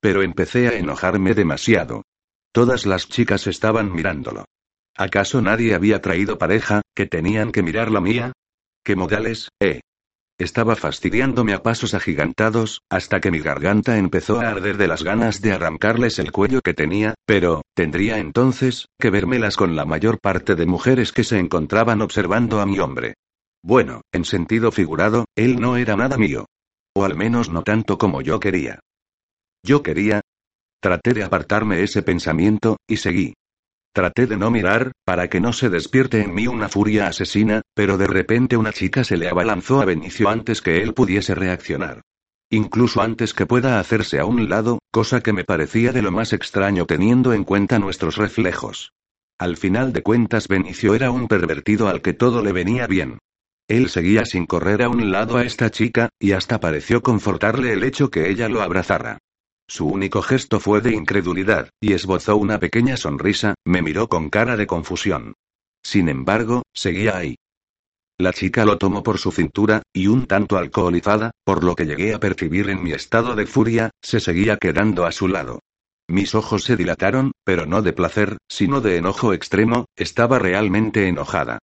Pero 0.00 0.22
empecé 0.22 0.66
a 0.66 0.72
enojarme 0.72 1.32
demasiado. 1.32 2.02
Todas 2.50 2.84
las 2.84 3.08
chicas 3.08 3.46
estaban 3.46 3.92
mirándolo. 3.92 4.46
¿Acaso 4.96 5.40
nadie 5.40 5.76
había 5.76 6.02
traído 6.02 6.36
pareja, 6.36 6.82
que 6.96 7.06
tenían 7.06 7.52
que 7.52 7.62
mirar 7.62 7.92
la 7.92 8.00
mía? 8.00 8.32
¿Qué 8.82 8.96
modales, 8.96 9.50
eh? 9.60 9.82
Estaba 10.42 10.74
fastidiándome 10.74 11.52
a 11.52 11.62
pasos 11.62 11.94
agigantados, 11.94 12.82
hasta 12.90 13.20
que 13.20 13.30
mi 13.30 13.38
garganta 13.38 13.96
empezó 13.96 14.40
a 14.40 14.48
arder 14.48 14.76
de 14.76 14.88
las 14.88 15.04
ganas 15.04 15.40
de 15.40 15.52
arrancarles 15.52 16.18
el 16.18 16.32
cuello 16.32 16.62
que 16.62 16.74
tenía, 16.74 17.14
pero, 17.24 17.62
tendría 17.76 18.18
entonces, 18.18 18.88
que 18.98 19.10
vérmelas 19.10 19.56
con 19.56 19.76
la 19.76 19.84
mayor 19.84 20.18
parte 20.18 20.56
de 20.56 20.66
mujeres 20.66 21.12
que 21.12 21.22
se 21.22 21.38
encontraban 21.38 22.02
observando 22.02 22.60
a 22.60 22.66
mi 22.66 22.80
hombre. 22.80 23.14
Bueno, 23.62 24.00
en 24.10 24.24
sentido 24.24 24.72
figurado, 24.72 25.26
él 25.36 25.60
no 25.60 25.76
era 25.76 25.94
nada 25.94 26.18
mío. 26.18 26.46
O 26.92 27.04
al 27.04 27.14
menos 27.14 27.48
no 27.48 27.62
tanto 27.62 27.96
como 27.96 28.20
yo 28.20 28.40
quería. 28.40 28.80
Yo 29.62 29.84
quería. 29.84 30.22
Traté 30.80 31.14
de 31.14 31.22
apartarme 31.22 31.84
ese 31.84 32.02
pensamiento, 32.02 32.78
y 32.88 32.96
seguí. 32.96 33.34
Traté 33.94 34.26
de 34.26 34.38
no 34.38 34.50
mirar, 34.50 34.92
para 35.04 35.28
que 35.28 35.38
no 35.38 35.52
se 35.52 35.68
despierte 35.68 36.22
en 36.22 36.34
mí 36.34 36.46
una 36.46 36.70
furia 36.70 37.08
asesina, 37.08 37.60
pero 37.74 37.98
de 37.98 38.06
repente 38.06 38.56
una 38.56 38.72
chica 38.72 39.04
se 39.04 39.18
le 39.18 39.28
abalanzó 39.28 39.82
a 39.82 39.84
Benicio 39.84 40.30
antes 40.30 40.62
que 40.62 40.82
él 40.82 40.94
pudiese 40.94 41.34
reaccionar. 41.34 42.00
Incluso 42.48 43.02
antes 43.02 43.34
que 43.34 43.44
pueda 43.44 43.78
hacerse 43.78 44.18
a 44.18 44.24
un 44.24 44.48
lado, 44.48 44.78
cosa 44.90 45.22
que 45.22 45.34
me 45.34 45.44
parecía 45.44 45.92
de 45.92 46.00
lo 46.00 46.10
más 46.10 46.32
extraño 46.32 46.86
teniendo 46.86 47.34
en 47.34 47.44
cuenta 47.44 47.78
nuestros 47.78 48.16
reflejos. 48.16 48.92
Al 49.38 49.58
final 49.58 49.92
de 49.92 50.02
cuentas 50.02 50.48
Benicio 50.48 50.94
era 50.94 51.10
un 51.10 51.28
pervertido 51.28 51.88
al 51.88 52.00
que 52.00 52.14
todo 52.14 52.42
le 52.42 52.52
venía 52.52 52.86
bien. 52.86 53.18
Él 53.68 53.90
seguía 53.90 54.24
sin 54.24 54.46
correr 54.46 54.82
a 54.82 54.88
un 54.88 55.10
lado 55.10 55.36
a 55.36 55.44
esta 55.44 55.70
chica, 55.70 56.08
y 56.18 56.32
hasta 56.32 56.60
pareció 56.60 57.02
confortarle 57.02 57.72
el 57.72 57.84
hecho 57.84 58.10
que 58.10 58.30
ella 58.30 58.48
lo 58.48 58.62
abrazara. 58.62 59.18
Su 59.68 59.86
único 59.86 60.22
gesto 60.22 60.60
fue 60.60 60.80
de 60.80 60.92
incredulidad, 60.92 61.70
y 61.80 61.92
esbozó 61.92 62.36
una 62.36 62.58
pequeña 62.58 62.96
sonrisa, 62.96 63.54
me 63.64 63.82
miró 63.82 64.08
con 64.08 64.28
cara 64.28 64.56
de 64.56 64.66
confusión. 64.66 65.34
Sin 65.82 66.08
embargo, 66.08 66.62
seguía 66.74 67.16
ahí. 67.16 67.36
La 68.18 68.32
chica 68.32 68.64
lo 68.64 68.78
tomó 68.78 69.02
por 69.02 69.18
su 69.18 69.32
cintura, 69.32 69.82
y 69.92 70.06
un 70.06 70.26
tanto 70.26 70.56
alcoholizada, 70.56 71.32
por 71.44 71.64
lo 71.64 71.74
que 71.74 71.86
llegué 71.86 72.14
a 72.14 72.20
percibir 72.20 72.70
en 72.70 72.82
mi 72.82 72.92
estado 72.92 73.34
de 73.34 73.46
furia, 73.46 73.90
se 74.00 74.20
seguía 74.20 74.58
quedando 74.58 75.06
a 75.06 75.12
su 75.12 75.28
lado. 75.28 75.60
Mis 76.08 76.34
ojos 76.34 76.64
se 76.64 76.76
dilataron, 76.76 77.32
pero 77.44 77.66
no 77.66 77.82
de 77.82 77.92
placer, 77.92 78.36
sino 78.48 78.80
de 78.80 78.96
enojo 78.98 79.32
extremo, 79.32 79.86
estaba 79.96 80.38
realmente 80.38 81.08
enojada. 81.08 81.58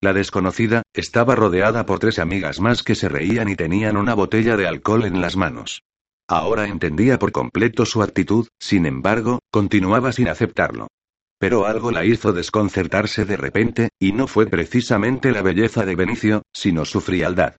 La 0.00 0.12
desconocida, 0.12 0.82
estaba 0.92 1.36
rodeada 1.36 1.86
por 1.86 2.00
tres 2.00 2.18
amigas 2.18 2.60
más 2.60 2.82
que 2.82 2.94
se 2.94 3.08
reían 3.08 3.48
y 3.48 3.56
tenían 3.56 3.96
una 3.96 4.14
botella 4.14 4.56
de 4.56 4.66
alcohol 4.66 5.04
en 5.04 5.20
las 5.20 5.36
manos. 5.36 5.82
Ahora 6.28 6.66
entendía 6.66 7.18
por 7.18 7.32
completo 7.32 7.84
su 7.84 8.02
actitud, 8.02 8.48
sin 8.58 8.86
embargo, 8.86 9.40
continuaba 9.50 10.12
sin 10.12 10.28
aceptarlo. 10.28 10.88
Pero 11.38 11.66
algo 11.66 11.90
la 11.90 12.04
hizo 12.04 12.32
desconcertarse 12.32 13.24
de 13.24 13.36
repente, 13.36 13.88
y 13.98 14.12
no 14.12 14.28
fue 14.28 14.46
precisamente 14.46 15.32
la 15.32 15.42
belleza 15.42 15.84
de 15.84 15.96
Benicio, 15.96 16.42
sino 16.52 16.84
su 16.84 17.00
frialdad. 17.00 17.56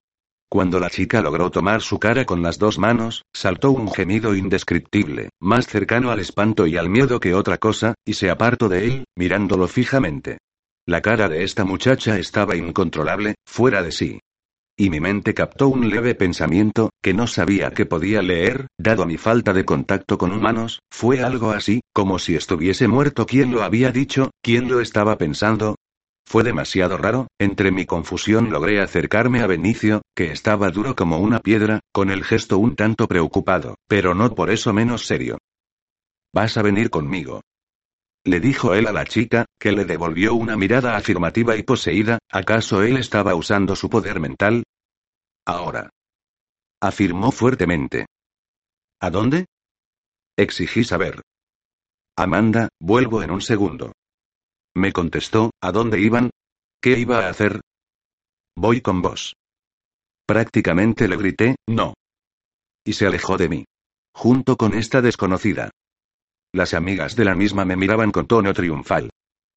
Cuando 0.49 0.79
la 0.79 0.89
chica 0.89 1.19
logró 1.19 1.49
tomar 1.49 1.81
su 1.81 1.99
cara 1.99 2.25
con 2.25 2.43
las 2.43 2.59
dos 2.59 2.77
manos, 2.77 3.23
saltó 3.33 3.71
un 3.71 3.91
gemido 3.91 4.35
indescriptible, 4.35 5.29
más 5.41 5.65
cercano 5.65 6.11
al 6.11 6.19
espanto 6.19 6.67
y 6.67 6.77
al 6.77 6.89
miedo 6.89 7.19
que 7.19 7.33
otra 7.33 7.57
cosa, 7.57 7.95
y 8.05 8.13
se 8.13 8.29
apartó 8.29 8.69
de 8.69 8.85
él, 8.85 9.05
mirándolo 9.17 9.67
fijamente. 9.67 10.37
La 10.85 11.01
cara 11.01 11.27
de 11.27 11.43
esta 11.43 11.65
muchacha 11.65 12.19
estaba 12.19 12.55
incontrolable, 12.55 13.35
fuera 13.45 13.81
de 13.81 13.91
sí. 13.91 14.19
Y 14.83 14.89
mi 14.89 14.99
mente 14.99 15.33
captó 15.33 15.69
un 15.69 15.89
leve 15.89 16.13
pensamiento, 16.13 16.89
que 17.01 17.13
no 17.13 17.25
sabía 17.25 17.71
que 17.71 17.85
podía 17.85 18.21
leer, 18.21 18.67
dado 18.77 19.05
mi 19.05 19.15
falta 19.17 19.53
de 19.53 19.63
contacto 19.63 20.17
con 20.17 20.33
humanos, 20.33 20.81
fue 20.91 21.23
algo 21.23 21.51
así, 21.51 21.79
como 21.93 22.19
si 22.19 22.35
estuviese 22.35 22.89
muerto 22.89 23.25
quien 23.25 23.53
lo 23.53 23.63
había 23.63 23.93
dicho, 23.93 24.31
quién 24.41 24.67
lo 24.67 24.81
estaba 24.81 25.17
pensando. 25.17 25.77
Fue 26.29 26.43
demasiado 26.43 26.97
raro, 26.97 27.27
entre 27.39 27.71
mi 27.71 27.85
confusión 27.85 28.51
logré 28.51 28.81
acercarme 28.81 29.39
a 29.39 29.47
Benicio, 29.47 30.01
que 30.13 30.33
estaba 30.33 30.69
duro 30.69 30.97
como 30.97 31.19
una 31.19 31.39
piedra, 31.39 31.79
con 31.93 32.11
el 32.11 32.25
gesto 32.25 32.57
un 32.57 32.75
tanto 32.75 33.07
preocupado, 33.07 33.75
pero 33.87 34.13
no 34.13 34.35
por 34.35 34.49
eso 34.49 34.73
menos 34.73 35.05
serio. 35.05 35.37
Vas 36.33 36.57
a 36.57 36.61
venir 36.61 36.89
conmigo. 36.89 37.39
Le 38.25 38.41
dijo 38.41 38.73
él 38.73 38.87
a 38.87 38.91
la 38.91 39.05
chica, 39.05 39.45
que 39.57 39.71
le 39.71 39.85
devolvió 39.85 40.33
una 40.33 40.57
mirada 40.57 40.97
afirmativa 40.97 41.55
y 41.55 41.63
poseída, 41.63 42.19
¿acaso 42.29 42.83
él 42.83 42.97
estaba 42.97 43.33
usando 43.33 43.77
su 43.77 43.89
poder 43.89 44.19
mental? 44.19 44.63
Ahora. 45.45 45.89
Afirmó 46.81 47.31
fuertemente. 47.31 48.05
¿A 49.01 49.09
dónde? 49.09 49.45
Exigí 50.37 50.83
saber. 50.83 51.21
Amanda, 52.15 52.69
vuelvo 52.79 53.23
en 53.23 53.31
un 53.31 53.41
segundo. 53.41 53.91
Me 54.75 54.93
contestó, 54.93 55.51
¿a 55.61 55.71
dónde 55.71 55.99
iban? 55.99 56.29
¿Qué 56.81 56.97
iba 56.97 57.25
a 57.25 57.29
hacer? 57.29 57.61
Voy 58.55 58.81
con 58.81 59.01
vos. 59.01 59.35
Prácticamente 60.25 61.07
le 61.07 61.17
grité, 61.17 61.55
no. 61.67 61.93
Y 62.85 62.93
se 62.93 63.05
alejó 63.05 63.37
de 63.37 63.49
mí. 63.49 63.65
Junto 64.15 64.57
con 64.57 64.73
esta 64.73 65.01
desconocida. 65.01 65.71
Las 66.53 66.73
amigas 66.73 67.15
de 67.15 67.25
la 67.25 67.35
misma 67.35 67.65
me 67.65 67.75
miraban 67.75 68.11
con 68.11 68.27
tono 68.27 68.53
triunfal. 68.53 69.09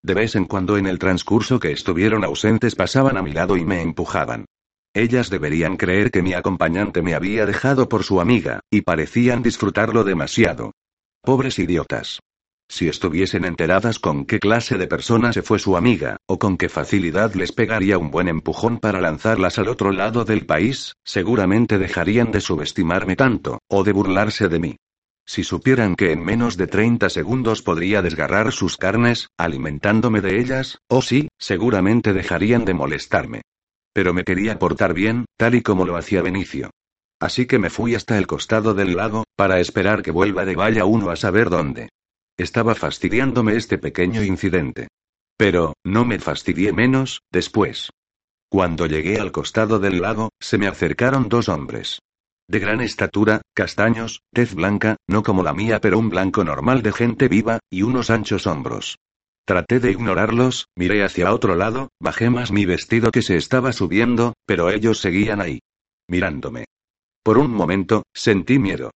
De 0.03 0.15
vez 0.15 0.35
en 0.35 0.47
cuando 0.47 0.79
en 0.79 0.87
el 0.87 0.99
transcurso 0.99 1.61
que 1.61 1.73
estuvieron 1.73 2.25
ausentes 2.25 2.75
pasaban 2.75 3.17
a 3.17 3.23
mi 3.23 3.33
lado 3.33 3.57
y 3.57 3.65
me 3.65 3.83
empujaban. 3.83 4.47
Ellas 4.97 5.29
deberían 5.29 5.77
creer 5.77 6.11
que 6.11 6.23
mi 6.23 6.33
acompañante 6.33 7.03
me 7.03 7.15
había 7.15 7.45
dejado 7.45 7.87
por 7.87 8.03
su 8.03 8.19
amiga, 8.19 8.61
y 8.71 8.81
parecían 8.81 9.43
disfrutarlo 9.43 10.05
demasiado. 10.05 10.73
Pobres 11.21 11.59
idiotas. 11.59 12.21
Si 12.67 12.89
estuviesen 12.89 13.45
enteradas 13.45 13.99
con 13.99 14.25
qué 14.25 14.39
clase 14.39 14.79
de 14.79 14.87
persona 14.87 15.35
se 15.35 15.43
fue 15.43 15.59
su 15.59 15.77
amiga, 15.77 16.17
o 16.27 16.39
con 16.39 16.57
qué 16.57 16.71
facilidad 16.71 17.35
les 17.35 17.53
pegaría 17.53 17.99
un 17.99 18.11
buen 18.11 18.27
empujón 18.27 18.79
para 18.79 19.03
lanzarlas 19.03 19.59
al 19.59 19.69
otro 19.69 19.93
lado 19.93 20.25
del 20.25 20.47
país, 20.47 20.95
seguramente 21.05 21.77
dejarían 21.77 22.33
de 22.33 22.41
subestimarme 22.41 23.17
tanto, 23.17 23.59
o 23.69 23.85
de 23.85 23.93
burlarse 23.93 24.49
de 24.49 24.59
mí. 24.59 24.77
Si 25.27 25.45
supieran 25.45 25.95
que 25.95 26.13
en 26.13 26.25
menos 26.25 26.57
de 26.57 26.69
30 26.69 27.11
segundos 27.11 27.61
podría 27.61 28.01
desgarrar 28.01 28.51
sus 28.51 28.79
carnes, 28.79 29.29
alimentándome 29.37 30.23
de 30.23 30.41
ellas, 30.41 30.79
o 30.89 31.03
sí, 31.03 31.29
seguramente 31.39 32.15
dejarían 32.15 32.65
de 32.65 32.73
molestarme. 32.73 33.43
Pero 33.97 34.13
me 34.13 34.25
quería 34.25 34.59
portar 34.59 34.93
bien, 34.93 35.25
tal 35.39 35.55
y 35.55 35.63
como 35.63 35.87
lo 35.87 35.97
hacía 35.97 36.21
Benicio. 36.21 36.69
Así 37.19 37.47
que 37.47 37.59
me 37.59 37.71
fui 37.71 37.95
hasta 37.95 38.19
el 38.19 38.27
costado 38.27 38.75
del 38.75 38.95
lago, 38.95 39.25
para 39.37 39.59
esperar 39.59 40.03
que 40.03 40.11
vuelva 40.11 40.45
de 40.45 40.55
vaya 40.55 40.85
uno 40.85 41.09
a 41.09 41.17
saber 41.17 41.49
dónde. 41.49 41.89
Estaba 42.37 42.75
fastidiándome 42.75 43.57
este 43.57 43.79
pequeño 43.79 44.23
incidente. 44.23 44.89
Pero, 45.39 45.73
no 45.83 46.05
me 46.05 46.19
fastidié 46.19 46.75
menos, 46.75 47.23
después. 47.33 47.89
Cuando 48.51 48.85
llegué 48.85 49.19
al 49.19 49.33
costado 49.33 49.79
del 49.79 50.03
lago, 50.03 50.29
se 50.41 50.59
me 50.59 50.67
acercaron 50.67 51.31
dos 51.31 51.49
hombres. 51.49 52.01
De 52.49 52.59
gran 52.59 52.83
estatura, 52.83 53.41
castaños, 53.55 54.21
tez 54.31 54.55
blanca, 54.55 54.97
no 55.09 55.23
como 55.23 55.43
la 55.43 55.55
mía 55.55 55.81
pero 55.81 55.99
un 55.99 56.11
blanco 56.11 56.45
normal 56.45 56.83
de 56.83 56.93
gente 56.93 57.29
viva, 57.29 57.61
y 57.71 57.81
unos 57.81 58.11
anchos 58.11 58.47
hombros. 58.47 58.99
Traté 59.47 59.79
de 59.79 59.93
ignorarlos, 59.93 60.67
miré 60.75 61.05
hacia 61.05 61.33
otro 61.33 61.55
lado, 61.55 61.91
bajé 62.01 62.31
más 62.31 62.51
mi 62.51 62.67
vestido 62.67 63.13
que 63.13 63.23
se 63.23 63.37
estaba 63.37 63.73
subiendo, 63.73 64.33
pero 64.45 64.71
ellos 64.71 64.99
seguían 64.99 65.41
ahí. 65.41 65.61
Mirándome. 66.09 66.65
Por 67.23 67.39
un 67.39 67.53
momento, 67.53 68.03
sentí 68.13 68.59
miedo. 68.59 68.91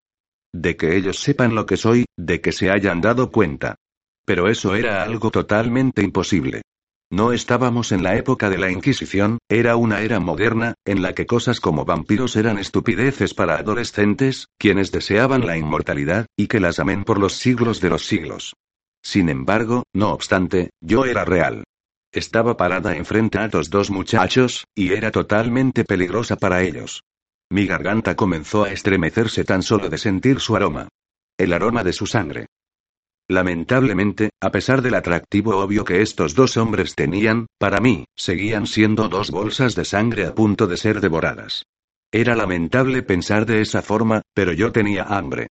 De 0.53 0.77
que 0.77 0.97
ellos 0.97 1.21
sepan 1.21 1.55
lo 1.55 1.67
que 1.67 1.77
soy, 1.77 2.05
de 2.17 2.41
que 2.41 2.51
se 2.51 2.69
hayan 2.69 3.01
dado 3.01 3.31
cuenta. 3.31 3.77
Pero 4.25 4.49
eso 4.49 4.75
era 4.75 5.05
algo 5.05 5.31
totalmente 5.31 6.03
imposible. 6.03 6.63
No 7.13 7.33
estábamos 7.33 7.93
en 7.93 8.03
la 8.03 8.17
época 8.17 8.51
de 8.51 8.59
la 8.59 8.73
Inquisición, 8.73 9.39
era 9.49 9.77
una 9.77 10.01
era 10.01 10.19
moderna, 10.19 10.75
en 10.85 11.01
la 11.01 11.15
que 11.15 11.27
cosas 11.27 11.61
como 11.61 11.85
vampiros 11.85 12.35
eran 12.35 12.59
estupideces 12.59 13.35
para 13.35 13.57
adolescentes, 13.57 14.49
quienes 14.59 14.91
deseaban 14.91 15.47
la 15.47 15.57
inmortalidad, 15.57 16.27
y 16.37 16.49
que 16.49 16.59
las 16.59 16.81
amen 16.81 17.05
por 17.05 17.21
los 17.21 17.35
siglos 17.35 17.81
de 17.81 17.91
los 17.91 18.05
siglos. 18.05 18.55
Sin 19.03 19.29
embargo, 19.29 19.85
no 19.95 20.13
obstante, 20.13 20.71
yo 20.81 21.05
era 21.05 21.25
real. 21.25 21.65
Estaba 22.13 22.57
parada 22.57 22.97
enfrente 22.97 23.39
a 23.39 23.47
estos 23.47 23.71
dos 23.71 23.91
muchachos, 23.91 24.65
y 24.75 24.93
era 24.93 25.11
totalmente 25.11 25.85
peligrosa 25.85 26.37
para 26.37 26.63
ellos. 26.63 27.03
Mi 27.51 27.67
garganta 27.67 28.17
comenzó 28.17 28.65
a 28.65 28.73
estremecerse 28.73 29.45
tan 29.45 29.63
solo 29.63 29.89
de 29.89 29.99
sentir 29.99 30.41
su 30.41 30.57
aroma. 30.57 30.89
El 31.39 31.53
aroma 31.53 31.85
de 31.85 31.93
su 31.93 32.07
sangre. 32.07 32.47
Lamentablemente, 33.29 34.31
a 34.41 34.51
pesar 34.51 34.83
del 34.83 34.95
atractivo 34.95 35.57
obvio 35.57 35.85
que 35.85 36.03
estos 36.03 36.35
dos 36.35 36.57
hombres 36.57 36.97
tenían, 36.97 37.47
para 37.59 37.79
mí, 37.81 38.05
seguían 38.17 38.67
siendo 38.67 39.09
dos 39.09 39.31
bolsas 39.31 39.77
de 39.77 39.85
sangre 39.85 40.27
a 40.27 40.35
punto 40.35 40.67
de 40.67 40.77
ser 40.77 41.01
devoradas. 41.01 41.65
Era 42.13 42.35
lamentable 42.35 43.03
pensar 43.03 43.47
de 43.47 43.61
esa 43.61 43.83
forma, 43.83 44.23
pero 44.35 44.53
yo 44.53 44.73
tenía 44.73 45.05
hambre. 45.05 45.47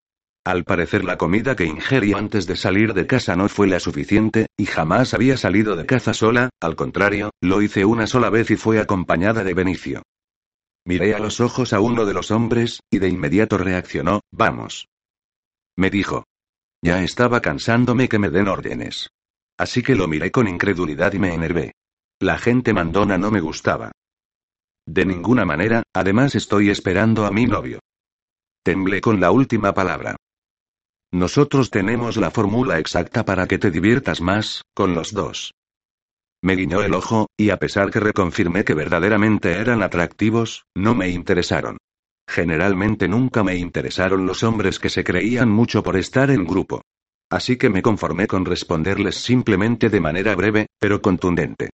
Al 0.46 0.64
parecer 0.64 1.04
la 1.04 1.18
comida 1.18 1.56
que 1.56 1.66
ingerí 1.66 2.14
antes 2.14 2.48
de 2.48 2.56
salir 2.56 2.94
de 2.94 3.06
casa 3.06 3.36
no 3.36 3.50
fue 3.50 3.68
la 3.68 3.80
suficiente, 3.80 4.48
y 4.58 4.66
jamás 4.66 5.14
había 5.14 5.38
salido 5.38 5.76
de 5.76 5.86
caza 5.86 6.14
sola, 6.14 6.50
al 6.62 6.76
contrario, 6.76 7.32
lo 7.42 7.62
hice 7.62 7.86
una 7.86 8.08
sola 8.08 8.30
vez 8.30 8.50
y 8.52 8.56
fue 8.56 8.80
acompañada 8.80 9.44
de 9.44 9.54
Benicio. 9.54 10.04
Miré 10.86 11.14
a 11.14 11.20
los 11.20 11.40
ojos 11.40 11.74
a 11.74 11.82
uno 11.82 12.06
de 12.06 12.14
los 12.14 12.32
hombres, 12.32 12.80
y 12.90 13.00
de 13.00 13.10
inmediato 13.10 13.58
reaccionó, 13.58 14.22
vamos. 14.32 14.88
Me 15.78 15.90
dijo. 15.90 16.24
Ya 16.82 17.04
estaba 17.04 17.42
cansándome 17.42 18.08
que 18.08 18.20
me 18.20 18.30
den 18.30 18.48
órdenes. 18.48 19.10
Así 19.58 19.84
que 19.84 19.96
lo 19.96 20.08
miré 20.08 20.32
con 20.32 20.48
incredulidad 20.48 21.12
y 21.14 21.20
me 21.20 21.34
enervé. 21.34 21.74
La 22.22 22.38
gente 22.38 22.74
mandona 22.74 23.18
no 23.18 23.30
me 23.30 23.42
gustaba. 23.42 23.92
De 24.88 25.06
ninguna 25.06 25.46
manera, 25.46 25.84
además 25.94 26.36
estoy 26.36 26.70
esperando 26.70 27.26
a 27.26 27.32
mi 27.32 27.46
novio. 27.46 27.80
Temblé 28.64 29.02
con 29.02 29.20
la 29.20 29.32
última 29.32 29.74
palabra. 29.74 30.16
Nosotros 31.12 31.72
tenemos 31.72 32.18
la 32.18 32.30
fórmula 32.30 32.78
exacta 32.78 33.26
para 33.26 33.48
que 33.48 33.58
te 33.58 33.72
diviertas 33.72 34.22
más, 34.22 34.64
con 34.76 34.94
los 34.94 35.12
dos. 35.12 35.56
Me 36.42 36.56
guiñó 36.56 36.82
el 36.84 36.94
ojo, 36.94 37.28
y 37.36 37.50
a 37.50 37.58
pesar 37.58 37.90
que 37.90 38.00
reconfirmé 38.00 38.64
que 38.64 38.76
verdaderamente 38.76 39.54
eran 39.54 39.82
atractivos, 39.82 40.66
no 40.76 40.94
me 40.94 41.10
interesaron. 41.10 41.78
Generalmente 42.30 43.08
nunca 43.08 43.44
me 43.44 43.56
interesaron 43.56 44.28
los 44.28 44.44
hombres 44.44 44.80
que 44.80 44.90
se 44.90 45.04
creían 45.04 45.50
mucho 45.50 45.82
por 45.82 45.98
estar 45.98 46.30
en 46.30 46.46
grupo. 46.46 46.82
Así 47.32 47.58
que 47.58 47.70
me 47.70 47.82
conformé 47.82 48.28
con 48.28 48.46
responderles 48.46 49.16
simplemente 49.16 49.90
de 49.90 50.00
manera 50.00 50.36
breve, 50.36 50.68
pero 50.80 51.02
contundente. 51.02 51.72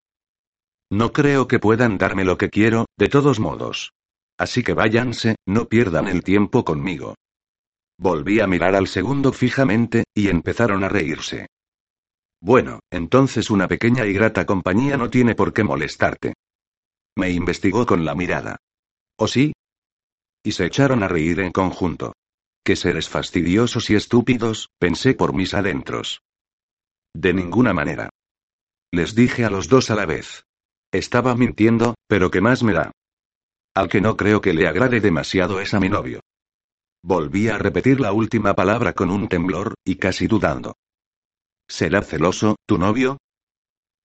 No 0.89 1.11
creo 1.11 1.47
que 1.47 1.59
puedan 1.59 1.97
darme 1.97 2.23
lo 2.23 2.37
que 2.37 2.49
quiero, 2.49 2.85
de 2.97 3.09
todos 3.09 3.39
modos. 3.39 3.91
Así 4.37 4.63
que 4.63 4.73
váyanse, 4.73 5.35
no 5.45 5.65
pierdan 5.65 6.07
el 6.07 6.23
tiempo 6.23 6.63
conmigo. 6.63 7.15
Volví 7.97 8.39
a 8.39 8.47
mirar 8.47 8.75
al 8.75 8.87
segundo 8.87 9.31
fijamente, 9.31 10.03
y 10.13 10.27
empezaron 10.27 10.83
a 10.83 10.89
reírse. 10.89 11.47
Bueno, 12.41 12.79
entonces 12.91 13.49
una 13.49 13.67
pequeña 13.67 14.05
y 14.05 14.13
grata 14.13 14.45
compañía 14.45 14.97
no 14.97 15.09
tiene 15.09 15.35
por 15.35 15.53
qué 15.53 15.63
molestarte. 15.63 16.33
Me 17.17 17.31
investigó 17.31 17.85
con 17.85 18.03
la 18.03 18.13
mirada. 18.13 18.57
¿O 19.17 19.27
sí? 19.27 19.53
Y 20.43 20.51
se 20.51 20.65
echaron 20.65 21.01
a 21.03 21.07
reír 21.07 21.39
en 21.39 21.51
conjunto. 21.51 22.13
Qué 22.63 22.75
seres 22.75 23.09
fastidiosos 23.09 23.89
y 23.89 23.95
estúpidos, 23.95 24.69
pensé 24.79 25.13
por 25.13 25.33
mis 25.33 25.53
adentros. 25.53 26.21
De 27.13 27.33
ninguna 27.33 27.73
manera. 27.73 28.09
Les 28.91 29.15
dije 29.15 29.45
a 29.45 29.49
los 29.49 29.69
dos 29.69 29.89
a 29.89 29.95
la 29.95 30.05
vez. 30.05 30.43
Estaba 30.91 31.35
mintiendo, 31.35 31.95
pero 32.07 32.29
¿qué 32.29 32.41
más 32.41 32.63
me 32.63 32.73
da? 32.73 32.91
Al 33.73 33.89
que 33.89 34.01
no 34.01 34.17
creo 34.17 34.41
que 34.41 34.53
le 34.53 34.67
agrade 34.67 34.99
demasiado 34.99 35.59
es 35.61 35.73
a 35.73 35.79
mi 35.79 35.89
novio. 35.89 36.21
Volví 37.07 37.49
a 37.49 37.59
repetir 37.59 37.99
la 37.99 38.13
última 38.13 38.55
palabra 38.55 38.93
con 38.93 39.11
un 39.11 39.27
temblor, 39.27 39.75
y 39.85 39.97
casi 39.97 40.25
dudando. 40.25 40.75
¿Será 41.67 42.01
celoso, 42.01 42.55
tu 42.65 42.79
novio? 42.79 43.19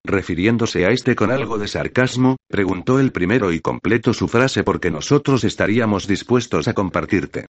Refiriéndose 0.05 0.85
a 0.85 0.91
este 0.91 1.17
con 1.17 1.31
algo 1.31 1.57
de 1.57 1.67
sarcasmo, 1.67 2.37
preguntó 2.47 3.01
el 3.01 3.11
primero 3.11 3.53
y 3.53 3.61
completó 3.61 4.13
su 4.13 4.29
frase 4.29 4.65
porque 4.65 4.91
nosotros 4.91 5.45
estaríamos 5.45 6.07
dispuestos 6.07 6.69
a 6.69 6.75
compartirte. 6.75 7.47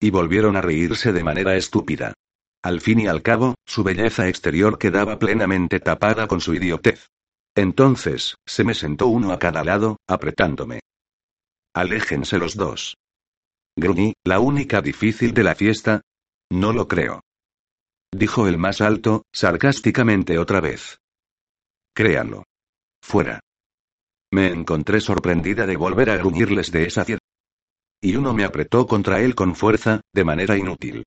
Y 0.00 0.08
volvieron 0.08 0.56
a 0.56 0.62
reírse 0.62 1.12
de 1.12 1.22
manera 1.22 1.54
estúpida. 1.54 2.14
Al 2.62 2.80
fin 2.80 3.00
y 3.00 3.08
al 3.08 3.20
cabo, 3.20 3.56
su 3.66 3.84
belleza 3.84 4.26
exterior 4.26 4.78
quedaba 4.78 5.18
plenamente 5.18 5.80
tapada 5.80 6.26
con 6.26 6.40
su 6.40 6.54
idiotez. 6.54 7.08
Entonces, 7.54 8.36
se 8.46 8.64
me 8.64 8.72
sentó 8.72 9.08
uno 9.08 9.32
a 9.32 9.38
cada 9.38 9.64
lado, 9.64 9.98
apretándome. 10.06 10.80
Aléjense 11.74 12.38
los 12.38 12.56
dos. 12.56 12.96
Gruñí, 13.76 14.14
la 14.24 14.40
única 14.40 14.80
difícil 14.80 15.34
de 15.34 15.42
la 15.44 15.54
fiesta. 15.54 16.02
No 16.50 16.72
lo 16.72 16.88
creo 16.88 17.22
dijo 18.14 18.46
el 18.46 18.58
más 18.58 18.80
alto, 18.80 19.24
sarcásticamente 19.32 20.38
otra 20.38 20.60
vez. 20.60 20.98
Créanlo. 21.94 22.44
Fuera. 23.02 23.40
Me 24.32 24.46
encontré 24.46 25.00
sorprendida 25.00 25.66
de 25.66 25.76
volver 25.76 26.10
a 26.10 26.16
gruñirles 26.16 26.70
de 26.70 26.84
esa 26.84 27.04
fiesta. 27.04 27.24
Y 28.00 28.16
uno 28.16 28.32
me 28.32 28.44
apretó 28.44 28.86
contra 28.86 29.20
él 29.20 29.34
con 29.34 29.54
fuerza, 29.54 30.00
de 30.14 30.24
manera 30.24 30.56
inútil. 30.56 31.04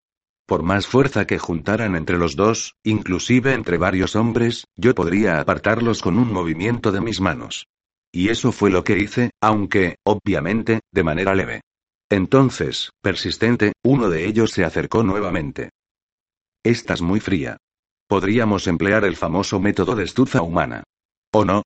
Por 0.48 0.62
más 0.62 0.86
fuerza 0.86 1.26
que 1.26 1.40
juntaran 1.40 1.96
entre 1.96 2.18
los 2.18 2.36
dos, 2.36 2.76
inclusive 2.84 3.54
entre 3.54 3.78
varios 3.78 4.16
hombres, 4.16 4.66
yo 4.76 4.94
podría 4.94 5.40
apartarlos 5.40 6.02
con 6.02 6.20
un 6.20 6.32
movimiento 6.32 6.92
de 6.92 7.02
mis 7.02 7.20
manos. 7.20 7.66
Y 8.12 8.30
eso 8.30 8.52
fue 8.52 8.70
lo 8.70 8.84
que 8.84 8.98
hice, 8.98 9.32
aunque, 9.42 9.98
obviamente, 10.06 10.82
de 10.92 11.04
manera 11.04 11.34
leve. 11.34 11.62
Entonces, 12.10 12.92
persistente, 13.02 13.74
uno 13.84 14.10
de 14.10 14.28
ellos 14.28 14.52
se 14.52 14.64
acercó 14.64 15.04
nuevamente. 15.04 15.70
Estás 16.64 17.02
muy 17.02 17.20
fría. 17.20 17.58
Podríamos 18.08 18.68
emplear 18.68 19.04
el 19.06 19.16
famoso 19.16 19.60
método 19.60 19.96
de 19.96 20.04
estufa 20.04 20.42
humana. 20.42 20.84
¿O 21.32 21.44
no? 21.46 21.64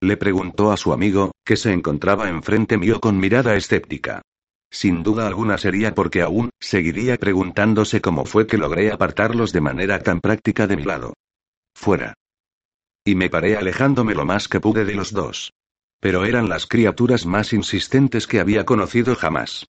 Le 0.00 0.16
preguntó 0.16 0.70
a 0.70 0.76
su 0.76 0.92
amigo, 0.92 1.32
que 1.44 1.56
se 1.56 1.72
encontraba 1.72 2.28
enfrente 2.28 2.78
mío 2.78 3.00
con 3.00 3.18
mirada 3.18 3.56
escéptica. 3.56 4.22
Sin 4.70 5.02
duda 5.02 5.26
alguna 5.26 5.56
sería 5.56 5.94
porque 5.94 6.22
aún, 6.22 6.50
seguiría 6.60 7.16
preguntándose 7.16 8.00
cómo 8.00 8.24
fue 8.24 8.46
que 8.46 8.58
logré 8.58 8.92
apartarlos 8.92 9.52
de 9.52 9.60
manera 9.60 10.02
tan 10.02 10.20
práctica 10.20 10.66
de 10.66 10.76
mi 10.76 10.84
lado. 10.84 11.14
Fuera. 11.74 12.14
Y 13.04 13.14
me 13.14 13.30
paré 13.30 13.56
alejándome 13.56 14.14
lo 14.14 14.24
más 14.24 14.48
que 14.48 14.60
pude 14.60 14.84
de 14.84 14.94
los 14.94 15.12
dos. 15.12 15.52
Pero 16.04 16.26
eran 16.26 16.50
las 16.50 16.66
criaturas 16.66 17.24
más 17.24 17.54
insistentes 17.54 18.26
que 18.26 18.38
había 18.38 18.66
conocido 18.66 19.16
jamás. 19.16 19.64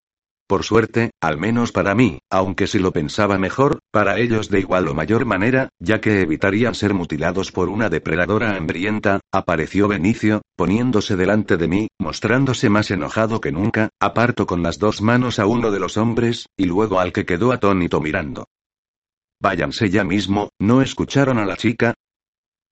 Por 0.50 0.66
suerte, 0.66 1.12
al 1.22 1.38
menos 1.38 1.72
para 1.72 1.96
mí, 1.96 2.20
aunque 2.30 2.68
si 2.68 2.78
lo 2.78 2.92
pensaba 2.92 3.38
mejor, 3.38 3.80
para 3.90 4.20
ellos 4.20 4.50
de 4.50 4.60
igual 4.60 4.90
o 4.90 4.94
mayor 4.94 5.24
manera, 5.24 5.70
ya 5.80 6.02
que 6.02 6.20
evitarían 6.20 6.76
ser 6.76 6.94
mutilados 6.94 7.54
por 7.54 7.70
una 7.70 7.90
depredadora 7.90 8.58
hambrienta, 8.58 9.22
apareció 9.32 9.88
Benicio, 9.88 10.42
poniéndose 10.58 11.16
delante 11.16 11.56
de 11.56 11.70
mí, 11.70 11.88
mostrándose 12.00 12.70
más 12.70 12.92
enojado 12.92 13.40
que 13.40 13.54
nunca, 13.54 13.92
aparto 14.02 14.46
con 14.46 14.62
las 14.62 14.78
dos 14.78 15.02
manos 15.02 15.40
a 15.40 15.46
uno 15.46 15.72
de 15.72 15.80
los 15.80 15.96
hombres, 15.96 16.48
y 16.58 16.66
luego 16.66 17.00
al 17.00 17.14
que 17.14 17.26
quedó 17.26 17.54
atónito 17.54 18.02
mirando. 18.02 18.44
Váyanse 19.40 19.90
ya 19.90 20.04
mismo, 20.04 20.50
¿no 20.60 20.82
escucharon 20.82 21.38
a 21.38 21.46
la 21.46 21.56
chica? 21.56 21.94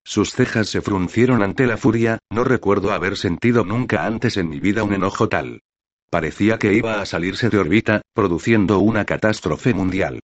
Sus 0.05 0.31
cejas 0.33 0.67
se 0.67 0.81
fruncieron 0.81 1.41
ante 1.41 1.65
la 1.65 1.77
furia, 1.77 2.19
no 2.29 2.43
recuerdo 2.43 2.91
haber 2.91 3.17
sentido 3.17 3.63
nunca 3.63 4.05
antes 4.05 4.37
en 4.37 4.49
mi 4.49 4.59
vida 4.59 4.83
un 4.83 4.93
enojo 4.93 5.29
tal. 5.29 5.61
Parecía 6.09 6.59
que 6.59 6.73
iba 6.73 7.01
a 7.01 7.05
salirse 7.05 7.49
de 7.49 7.57
órbita, 7.57 8.01
produciendo 8.13 8.79
una 8.79 9.05
catástrofe 9.05 9.73
mundial. 9.73 10.19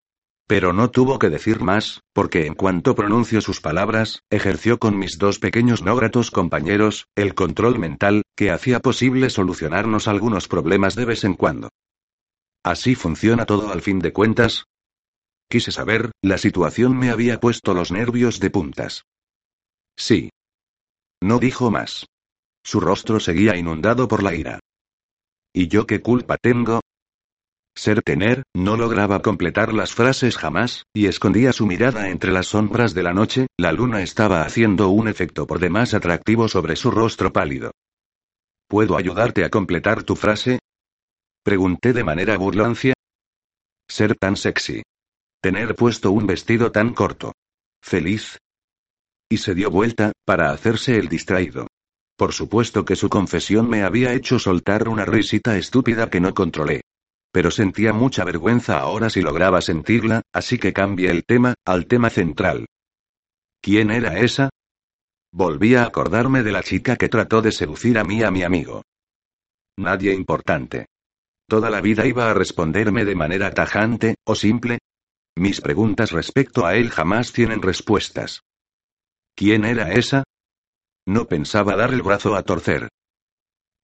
Pero 0.48 0.74
no 0.74 0.90
tuvo 0.90 1.20
que 1.20 1.30
decir 1.30 1.62
más, 1.62 2.02
porque 2.14 2.46
en 2.46 2.56
cuanto 2.56 2.96
pronunció 2.96 3.40
sus 3.40 3.62
palabras, 3.62 4.24
ejerció 4.30 4.80
con 4.80 4.98
mis 4.98 5.18
dos 5.18 5.40
pequeños 5.40 5.84
no 5.84 5.96
gratos 5.96 6.32
compañeros, 6.32 7.06
el 7.16 7.34
control 7.34 7.80
mental, 7.80 8.24
que 8.36 8.52
hacía 8.52 8.80
posible 8.80 9.30
solucionarnos 9.30 10.08
algunos 10.08 10.48
problemas 10.48 10.96
de 10.96 11.06
vez 11.06 11.24
en 11.24 11.36
cuando. 11.36 11.70
¿Así 12.64 12.96
funciona 12.96 13.46
todo 13.46 13.72
al 13.72 13.82
fin 13.82 14.00
de 14.00 14.12
cuentas? 14.12 14.66
Quise 15.50 15.72
saber, 15.72 16.12
la 16.22 16.38
situación 16.38 16.98
me 16.98 17.10
había 17.10 17.40
puesto 17.40 17.74
los 17.74 17.92
nervios 17.92 18.40
de 18.40 18.50
puntas. 18.50 19.06
Sí. 20.00 20.30
No 21.22 21.40
dijo 21.40 21.70
más. 21.70 22.06
Su 22.64 22.80
rostro 22.80 23.20
seguía 23.20 23.58
inundado 23.58 24.08
por 24.08 24.24
la 24.24 24.34
ira. 24.34 24.60
¿Y 25.54 25.68
yo 25.68 25.86
qué 25.86 26.02
culpa 26.02 26.38
tengo? 26.38 26.80
Ser 27.76 28.02
tener, 28.02 28.44
no 28.56 28.78
lograba 28.78 29.22
completar 29.22 29.74
las 29.74 29.94
frases 29.94 30.38
jamás, 30.38 30.84
y 30.94 31.08
escondía 31.08 31.54
su 31.54 31.66
mirada 31.66 32.10
entre 32.10 32.32
las 32.32 32.48
sombras 32.48 32.94
de 32.94 33.04
la 33.04 33.14
noche, 33.14 33.48
la 33.58 33.72
luna 33.72 34.02
estaba 34.02 34.44
haciendo 34.44 34.90
un 34.90 35.08
efecto 35.08 35.46
por 35.46 35.60
demás 35.60 35.94
atractivo 35.94 36.48
sobre 36.48 36.76
su 36.76 36.92
rostro 36.92 37.32
pálido. 37.32 37.72
¿Puedo 38.68 38.98
ayudarte 38.98 39.44
a 39.44 39.50
completar 39.50 40.04
tu 40.04 40.16
frase? 40.16 40.60
Pregunté 41.44 41.94
de 41.94 42.04
manera 42.04 42.38
burlancia. 42.38 42.94
Ser 43.88 44.16
tan 44.16 44.36
sexy. 44.36 44.84
Tener 45.42 45.76
puesto 45.76 46.12
un 46.12 46.28
vestido 46.28 46.72
tan 46.72 46.94
corto. 46.94 47.34
Feliz. 47.82 48.38
Y 49.30 49.38
se 49.38 49.54
dio 49.54 49.70
vuelta, 49.70 50.12
para 50.26 50.52
hacerse 50.52 50.98
el 50.98 51.08
distraído. 51.08 51.68
Por 52.18 52.34
supuesto 52.34 52.84
que 52.84 52.96
su 52.96 53.10
confesión 53.10 53.70
me 53.70 53.84
había 53.84 54.14
hecho 54.14 54.40
soltar 54.40 54.90
una 54.90 55.06
risita 55.06 55.58
estúpida 55.58 56.10
que 56.10 56.20
no 56.20 56.34
controlé. 56.34 56.82
Pero 57.32 57.52
sentía 57.52 57.94
mucha 57.94 58.26
vergüenza 58.26 58.80
ahora 58.80 59.10
si 59.12 59.22
lograba 59.22 59.62
sentirla, 59.62 60.24
así 60.34 60.58
que 60.58 60.74
cambié 60.74 61.12
el 61.12 61.24
tema, 61.24 61.54
al 61.64 61.86
tema 61.86 62.10
central. 62.10 62.66
¿Quién 63.62 63.92
era 63.92 64.20
esa? 64.20 64.50
Volví 65.32 65.76
a 65.76 65.84
acordarme 65.84 66.42
de 66.42 66.52
la 66.52 66.64
chica 66.64 66.96
que 66.96 67.08
trató 67.08 67.44
de 67.44 67.52
seducir 67.52 68.00
a 68.00 68.04
mí 68.04 68.24
a 68.24 68.32
mi 68.32 68.42
amigo. 68.42 68.82
Nadie 69.78 70.14
importante. 70.14 70.88
Toda 71.48 71.70
la 71.70 71.82
vida 71.82 72.06
iba 72.06 72.30
a 72.30 72.34
responderme 72.34 73.06
de 73.06 73.16
manera 73.16 73.54
tajante, 73.54 74.16
o 74.26 74.34
simple. 74.34 74.80
Mis 75.36 75.62
preguntas 75.62 76.12
respecto 76.12 76.66
a 76.66 76.76
él 76.76 76.90
jamás 76.90 77.32
tienen 77.32 77.62
respuestas. 77.62 78.42
¿Quién 79.40 79.64
era 79.64 79.94
esa? 79.94 80.26
No 81.08 81.30
pensaba 81.30 81.78
dar 81.78 81.94
el 81.94 82.02
brazo 82.02 82.36
a 82.36 82.44
torcer. 82.44 82.90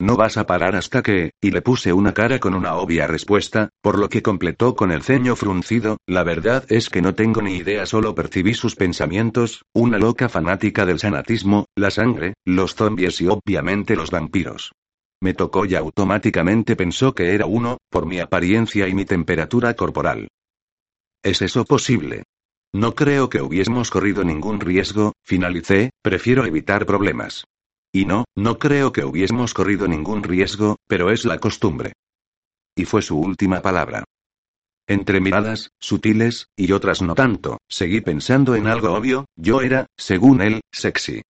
No 0.02 0.18
vas 0.18 0.36
a 0.36 0.46
parar 0.46 0.76
hasta 0.76 1.02
que, 1.02 1.32
y 1.42 1.52
le 1.52 1.62
puse 1.62 1.94
una 1.94 2.14
cara 2.14 2.42
con 2.42 2.56
una 2.56 2.76
obvia 2.76 3.08
respuesta, 3.08 3.70
por 3.82 3.98
lo 3.98 4.10
que 4.10 4.22
completó 4.22 4.76
con 4.76 4.92
el 4.92 5.02
ceño 5.02 5.38
fruncido, 5.38 5.96
la 6.08 6.26
verdad 6.26 6.66
es 6.68 6.90
que 6.90 7.02
no 7.02 7.16
tengo 7.16 7.42
ni 7.42 7.56
idea, 7.56 7.86
solo 7.86 8.14
percibí 8.14 8.54
sus 8.54 8.76
pensamientos, 8.76 9.64
una 9.74 9.98
loca 9.98 10.28
fanática 10.28 10.86
del 10.86 11.00
sanatismo, 11.00 11.68
la 11.78 11.90
sangre, 11.90 12.34
los 12.44 12.76
zombies 12.76 13.22
y 13.22 13.28
obviamente 13.30 13.96
los 13.96 14.12
vampiros. 14.12 14.74
Me 15.22 15.34
tocó 15.34 15.66
y 15.66 15.76
automáticamente 15.76 16.76
pensó 16.76 17.16
que 17.16 17.34
era 17.34 17.46
uno, 17.46 17.78
por 17.90 18.06
mi 18.06 18.20
apariencia 18.20 18.90
y 18.90 18.94
mi 18.94 19.06
temperatura 19.06 19.74
corporal. 19.74 20.28
¿Es 21.24 21.42
eso 21.42 21.64
posible? 21.64 22.24
No 22.76 22.94
creo 22.94 23.30
que 23.30 23.42
hubiésemos 23.42 23.90
corrido 23.90 24.26
ningún 24.26 24.60
riesgo, 24.60 25.14
finalicé, 25.24 25.92
prefiero 26.02 26.46
evitar 26.46 26.86
problemas. 26.86 27.46
Y 27.94 28.04
no, 28.04 28.26
no 28.36 28.60
creo 28.60 28.92
que 28.92 29.06
hubiésemos 29.06 29.54
corrido 29.54 29.88
ningún 29.88 30.24
riesgo, 30.24 30.76
pero 30.86 31.10
es 31.10 31.24
la 31.24 31.40
costumbre. 31.40 31.94
Y 32.76 32.84
fue 32.84 33.02
su 33.02 33.18
última 33.18 33.62
palabra. 33.62 34.04
Entre 34.90 35.22
miradas, 35.22 35.70
sutiles, 35.80 36.48
y 36.58 36.74
otras 36.74 37.02
no 37.02 37.16
tanto, 37.16 37.60
seguí 37.70 38.02
pensando 38.02 38.56
en 38.56 38.68
algo 38.68 38.92
obvio, 38.92 39.24
yo 39.38 39.62
era, 39.62 39.86
según 39.96 40.42
él, 40.42 40.60
sexy. 40.70 41.22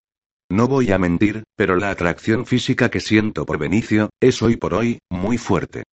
No 0.49 0.67
voy 0.67 0.91
a 0.91 0.97
mentir, 0.97 1.43
pero 1.55 1.75
la 1.75 1.91
atracción 1.91 2.47
física 2.47 2.89
que 2.89 3.01
siento 3.01 3.45
por 3.45 3.59
Benicio, 3.59 4.09
es 4.19 4.41
hoy 4.41 4.55
por 4.55 4.73
hoy, 4.73 4.97
muy 5.11 5.37
fuerte. 5.37 5.83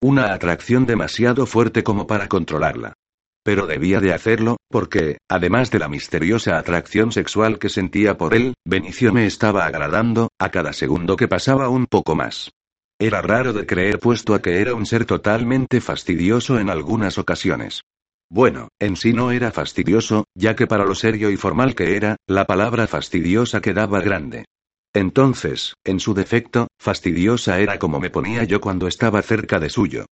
Una 0.00 0.32
atracción 0.32 0.86
demasiado 0.86 1.44
fuerte 1.44 1.84
como 1.84 2.06
para 2.06 2.26
controlarla. 2.26 2.94
Pero 3.44 3.66
debía 3.66 4.00
de 4.00 4.14
hacerlo, 4.14 4.56
porque, 4.70 5.18
además 5.28 5.70
de 5.70 5.78
la 5.78 5.88
misteriosa 5.88 6.58
atracción 6.58 7.12
sexual 7.12 7.58
que 7.58 7.68
sentía 7.68 8.16
por 8.16 8.34
él, 8.34 8.54
Benicio 8.64 9.12
me 9.12 9.26
estaba 9.26 9.66
agradando, 9.66 10.30
a 10.40 10.50
cada 10.50 10.72
segundo 10.72 11.16
que 11.16 11.28
pasaba 11.28 11.68
un 11.68 11.86
poco 11.86 12.16
más. 12.16 12.50
Era 12.98 13.20
raro 13.20 13.52
de 13.52 13.66
creer 13.66 13.98
puesto 13.98 14.34
a 14.34 14.40
que 14.40 14.60
era 14.60 14.74
un 14.74 14.86
ser 14.86 15.04
totalmente 15.04 15.82
fastidioso 15.82 16.58
en 16.58 16.70
algunas 16.70 17.18
ocasiones. 17.18 17.82
Bueno, 18.30 18.68
en 18.80 18.96
sí 18.96 19.12
no 19.12 19.30
era 19.30 19.52
fastidioso, 19.52 20.24
ya 20.34 20.56
que 20.56 20.66
para 20.66 20.86
lo 20.86 20.94
serio 20.94 21.30
y 21.30 21.36
formal 21.36 21.74
que 21.74 21.96
era, 21.96 22.16
la 22.26 22.46
palabra 22.46 22.86
fastidiosa 22.86 23.60
quedaba 23.60 24.00
grande. 24.00 24.46
Entonces, 24.94 25.74
en 25.84 26.00
su 26.00 26.14
defecto, 26.14 26.68
fastidiosa 26.80 27.60
era 27.60 27.78
como 27.78 28.00
me 28.00 28.10
ponía 28.10 28.44
yo 28.44 28.60
cuando 28.60 28.86
estaba 28.86 29.20
cerca 29.20 29.60
de 29.60 29.68
suyo. 29.68 30.06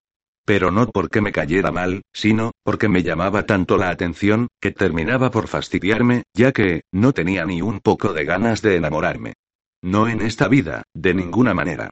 Pero 0.45 0.71
no 0.71 0.89
porque 0.89 1.21
me 1.21 1.31
cayera 1.31 1.71
mal, 1.71 2.03
sino, 2.13 2.53
porque 2.65 2.89
me 2.89 3.03
llamaba 3.03 3.47
tanto 3.47 3.77
la 3.77 3.91
atención, 3.91 4.49
que 4.61 4.73
terminaba 4.73 5.31
por 5.31 5.47
fastidiarme, 5.47 6.25
ya 6.35 6.53
que, 6.53 6.83
no 6.93 7.13
tenía 7.13 7.45
ni 7.45 7.63
un 7.63 7.81
poco 7.81 8.13
de 8.13 8.25
ganas 8.25 8.61
de 8.61 8.77
enamorarme. 8.77 9.35
No 9.83 10.09
en 10.09 10.21
esta 10.21 10.49
vida, 10.49 10.83
de 10.95 11.15
ninguna 11.15 11.55
manera. 11.55 11.91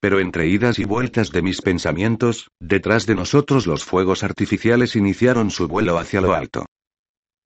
Pero 0.00 0.20
entre 0.20 0.46
idas 0.46 0.78
y 0.78 0.84
vueltas 0.84 1.30
de 1.30 1.42
mis 1.42 1.60
pensamientos, 1.60 2.50
detrás 2.60 3.06
de 3.06 3.16
nosotros 3.16 3.66
los 3.66 3.84
fuegos 3.84 4.22
artificiales 4.22 4.94
iniciaron 4.94 5.50
su 5.50 5.68
vuelo 5.68 5.98
hacia 5.98 6.20
lo 6.20 6.34
alto. 6.34 6.66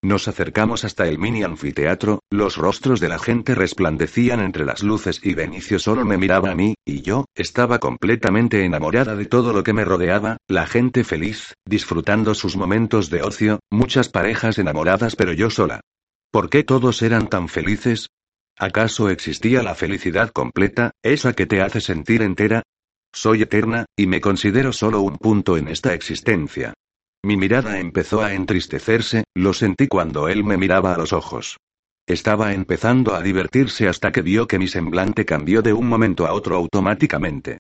Nos 0.05 0.27
acercamos 0.27 0.85
hasta 0.85 1.07
el 1.07 1.17
mini 1.19 1.45
anfiteatro, 1.45 2.25
los 2.29 2.57
rostros 2.57 2.99
de 2.99 3.09
la 3.09 3.21
gente 3.21 3.55
resplandecían 3.55 4.41
entre 4.41 4.65
las 4.65 4.83
luces 4.83 5.21
y 5.23 5.35
Benicio 5.35 5.79
solo 5.79 6.05
me 6.05 6.17
miraba 6.17 6.51
a 6.51 6.57
mí, 6.57 6.75
y 6.85 7.03
yo, 7.03 7.27
estaba 7.37 7.79
completamente 7.79 8.65
enamorada 8.65 9.15
de 9.15 9.27
todo 9.27 9.53
lo 9.53 9.63
que 9.63 9.73
me 9.73 9.85
rodeaba, 9.85 10.39
la 10.49 10.67
gente 10.67 11.05
feliz, 11.05 11.55
disfrutando 11.65 12.35
sus 12.35 12.57
momentos 12.57 13.11
de 13.11 13.23
ocio, 13.23 13.61
muchas 13.71 14.09
parejas 14.09 14.59
enamoradas 14.59 15.15
pero 15.15 15.33
yo 15.33 15.51
sola. 15.51 15.81
¿Por 16.33 16.51
qué 16.51 16.65
todos 16.65 17.01
eran 17.03 17.29
tan 17.29 17.49
felices? 17.49 18.09
¿Acaso 18.59 19.09
existía 19.09 19.63
la 19.63 19.77
felicidad 19.77 20.31
completa, 20.31 20.91
esa 21.05 21.33
que 21.33 21.47
te 21.47 21.63
hace 21.63 21.81
sentir 21.81 22.23
entera? 22.23 22.65
Soy 23.15 23.43
eterna, 23.43 23.87
y 23.97 24.09
me 24.09 24.21
considero 24.21 24.73
solo 24.73 25.01
un 25.01 25.17
punto 25.19 25.57
en 25.57 25.69
esta 25.69 25.95
existencia. 25.95 26.75
Mi 27.25 27.37
mirada 27.37 27.79
empezó 27.79 28.23
a 28.23 28.35
entristecerse, 28.35 29.23
lo 29.37 29.53
sentí 29.53 29.87
cuando 29.87 30.29
él 30.29 30.43
me 30.43 30.57
miraba 30.57 30.93
a 30.93 30.99
los 30.99 31.13
ojos. 31.13 31.57
Estaba 32.05 32.53
empezando 32.53 33.15
a 33.15 33.23
divertirse 33.23 33.87
hasta 33.87 34.11
que 34.11 34.23
vio 34.23 34.49
que 34.49 34.59
mi 34.59 34.67
semblante 34.67 35.25
cambió 35.25 35.63
de 35.63 35.73
un 35.73 35.87
momento 35.89 36.27
a 36.27 36.33
otro 36.33 36.57
automáticamente. 36.57 37.59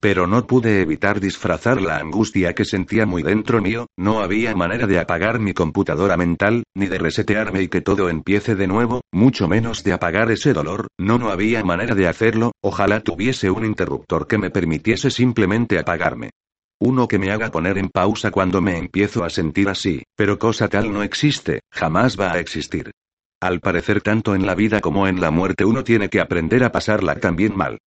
Pero 0.00 0.26
no 0.26 0.44
pude 0.48 0.82
evitar 0.82 1.20
disfrazar 1.20 1.80
la 1.80 1.98
angustia 1.98 2.54
que 2.54 2.64
sentía 2.64 3.06
muy 3.06 3.22
dentro 3.22 3.62
mío, 3.62 3.86
no 3.96 4.20
había 4.20 4.56
manera 4.56 4.88
de 4.88 4.98
apagar 4.98 5.38
mi 5.38 5.54
computadora 5.54 6.16
mental, 6.16 6.64
ni 6.74 6.86
de 6.86 6.98
resetearme 6.98 7.62
y 7.62 7.68
que 7.68 7.82
todo 7.82 8.08
empiece 8.08 8.56
de 8.56 8.66
nuevo, 8.66 9.00
mucho 9.12 9.46
menos 9.46 9.84
de 9.84 9.92
apagar 9.92 10.32
ese 10.32 10.52
dolor, 10.52 10.88
no, 10.98 11.18
no 11.18 11.30
había 11.30 11.62
manera 11.62 11.94
de 11.94 12.08
hacerlo, 12.08 12.50
ojalá 12.60 12.98
tuviese 12.98 13.48
un 13.48 13.64
interruptor 13.64 14.26
que 14.26 14.38
me 14.38 14.50
permitiese 14.50 15.08
simplemente 15.12 15.78
apagarme. 15.78 16.30
Uno 16.80 17.08
que 17.08 17.18
me 17.18 17.30
haga 17.30 17.50
poner 17.50 17.78
en 17.78 17.88
pausa 17.88 18.30
cuando 18.30 18.60
me 18.60 18.76
empiezo 18.76 19.24
a 19.24 19.30
sentir 19.30 19.68
así, 19.68 20.02
pero 20.16 20.38
cosa 20.38 20.68
tal 20.68 20.92
no 20.92 21.02
existe, 21.02 21.60
jamás 21.70 22.18
va 22.18 22.32
a 22.32 22.40
existir. 22.40 22.90
Al 23.40 23.60
parecer 23.60 24.00
tanto 24.00 24.34
en 24.34 24.46
la 24.46 24.54
vida 24.54 24.80
como 24.80 25.06
en 25.06 25.20
la 25.20 25.30
muerte 25.30 25.64
uno 25.64 25.84
tiene 25.84 26.08
que 26.08 26.20
aprender 26.20 26.64
a 26.64 26.72
pasarla 26.72 27.16
también 27.16 27.56
mal. 27.56 27.78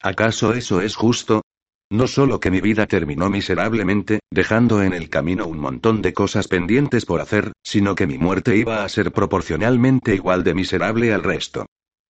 ¿Acaso 0.00 0.52
eso 0.52 0.80
es 0.80 0.94
justo? 0.94 1.42
No 1.90 2.06
solo 2.06 2.40
que 2.40 2.50
mi 2.50 2.60
vida 2.60 2.86
terminó 2.86 3.30
miserablemente, 3.30 4.20
dejando 4.30 4.82
en 4.82 4.92
el 4.92 5.08
camino 5.08 5.46
un 5.46 5.58
montón 5.58 6.02
de 6.02 6.12
cosas 6.12 6.48
pendientes 6.48 7.06
por 7.06 7.20
hacer, 7.20 7.52
sino 7.62 7.94
que 7.94 8.06
mi 8.06 8.18
muerte 8.18 8.56
iba 8.56 8.84
a 8.84 8.88
ser 8.88 9.12
proporcionalmente 9.12 10.14
igual 10.14 10.42
de 10.42 10.54
miserable 10.54 11.14
al 11.14 11.22
resto. 11.22 11.66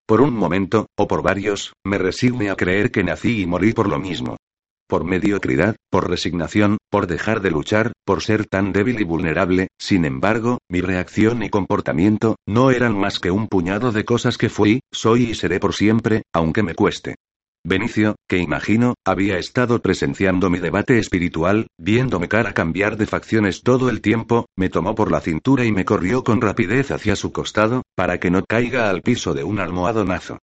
Por 0.06 0.20
un 0.20 0.34
momento, 0.34 0.86
o 0.96 1.06
por 1.06 1.22
varios, 1.22 1.74
me 1.84 1.98
resigné 1.98 2.50
a 2.50 2.56
creer 2.56 2.90
que 2.90 3.04
nací 3.04 3.42
y 3.42 3.46
morí 3.46 3.72
por 3.72 3.88
lo 3.88 3.98
mismo. 3.98 4.36
Por 4.88 5.04
mediocridad, 5.04 5.74
por 5.90 6.08
resignación, 6.08 6.78
por 6.90 7.08
dejar 7.08 7.40
de 7.40 7.50
luchar, 7.50 7.92
por 8.04 8.22
ser 8.22 8.46
tan 8.46 8.72
débil 8.72 9.00
y 9.00 9.04
vulnerable, 9.04 9.68
sin 9.78 10.04
embargo, 10.04 10.58
mi 10.68 10.80
reacción 10.80 11.42
y 11.42 11.50
comportamiento, 11.50 12.36
no 12.46 12.70
eran 12.70 12.96
más 12.96 13.18
que 13.18 13.32
un 13.32 13.48
puñado 13.48 13.90
de 13.90 14.04
cosas 14.04 14.38
que 14.38 14.48
fui, 14.48 14.80
soy 14.92 15.30
y 15.30 15.34
seré 15.34 15.58
por 15.58 15.74
siempre, 15.74 16.22
aunque 16.32 16.62
me 16.62 16.74
cueste. 16.74 17.16
Benicio, 17.68 18.14
que 18.28 18.38
imagino, 18.38 18.94
había 19.04 19.38
estado 19.38 19.82
presenciando 19.82 20.50
mi 20.50 20.60
debate 20.60 21.00
espiritual, 21.00 21.66
viéndome 21.76 22.28
cara 22.28 22.54
cambiar 22.54 22.96
de 22.96 23.06
facciones 23.06 23.62
todo 23.62 23.90
el 23.90 24.00
tiempo, 24.00 24.46
me 24.56 24.68
tomó 24.68 24.94
por 24.94 25.10
la 25.10 25.20
cintura 25.20 25.64
y 25.64 25.72
me 25.72 25.84
corrió 25.84 26.22
con 26.22 26.40
rapidez 26.40 26.92
hacia 26.92 27.16
su 27.16 27.32
costado, 27.32 27.82
para 27.96 28.20
que 28.20 28.30
no 28.30 28.44
caiga 28.44 28.88
al 28.88 29.02
piso 29.02 29.34
de 29.34 29.42
un 29.42 29.58
almohadonazo. 29.58 30.38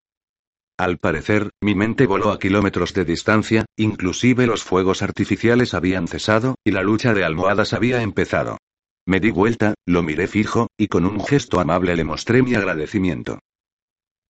Al 0.77 0.97
parecer, 0.97 1.51
mi 1.61 1.75
mente 1.75 2.07
voló 2.07 2.31
a 2.31 2.39
kilómetros 2.39 2.93
de 2.93 3.05
distancia, 3.05 3.65
inclusive 3.77 4.47
los 4.47 4.63
fuegos 4.63 5.03
artificiales 5.03 5.73
habían 5.73 6.07
cesado, 6.07 6.55
y 6.63 6.71
la 6.71 6.81
lucha 6.81 7.13
de 7.13 7.23
almohadas 7.23 7.73
había 7.73 8.01
empezado. 8.01 8.57
Me 9.05 9.19
di 9.19 9.29
vuelta, 9.31 9.75
lo 9.85 10.01
miré 10.01 10.27
fijo, 10.27 10.67
y 10.77 10.87
con 10.87 11.05
un 11.05 11.23
gesto 11.23 11.59
amable 11.59 11.95
le 11.95 12.03
mostré 12.03 12.41
mi 12.41 12.55
agradecimiento. 12.55 13.39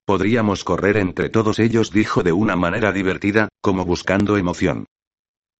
Podríamos 0.05 0.65
correr 0.65 0.97
entre 0.97 1.29
todos 1.29 1.59
ellos, 1.59 1.91
dijo 1.91 2.23
de 2.23 2.33
una 2.33 2.57
manera 2.57 2.91
divertida, 2.91 3.47
como 3.61 3.85
buscando 3.85 4.35
emoción. 4.35 4.85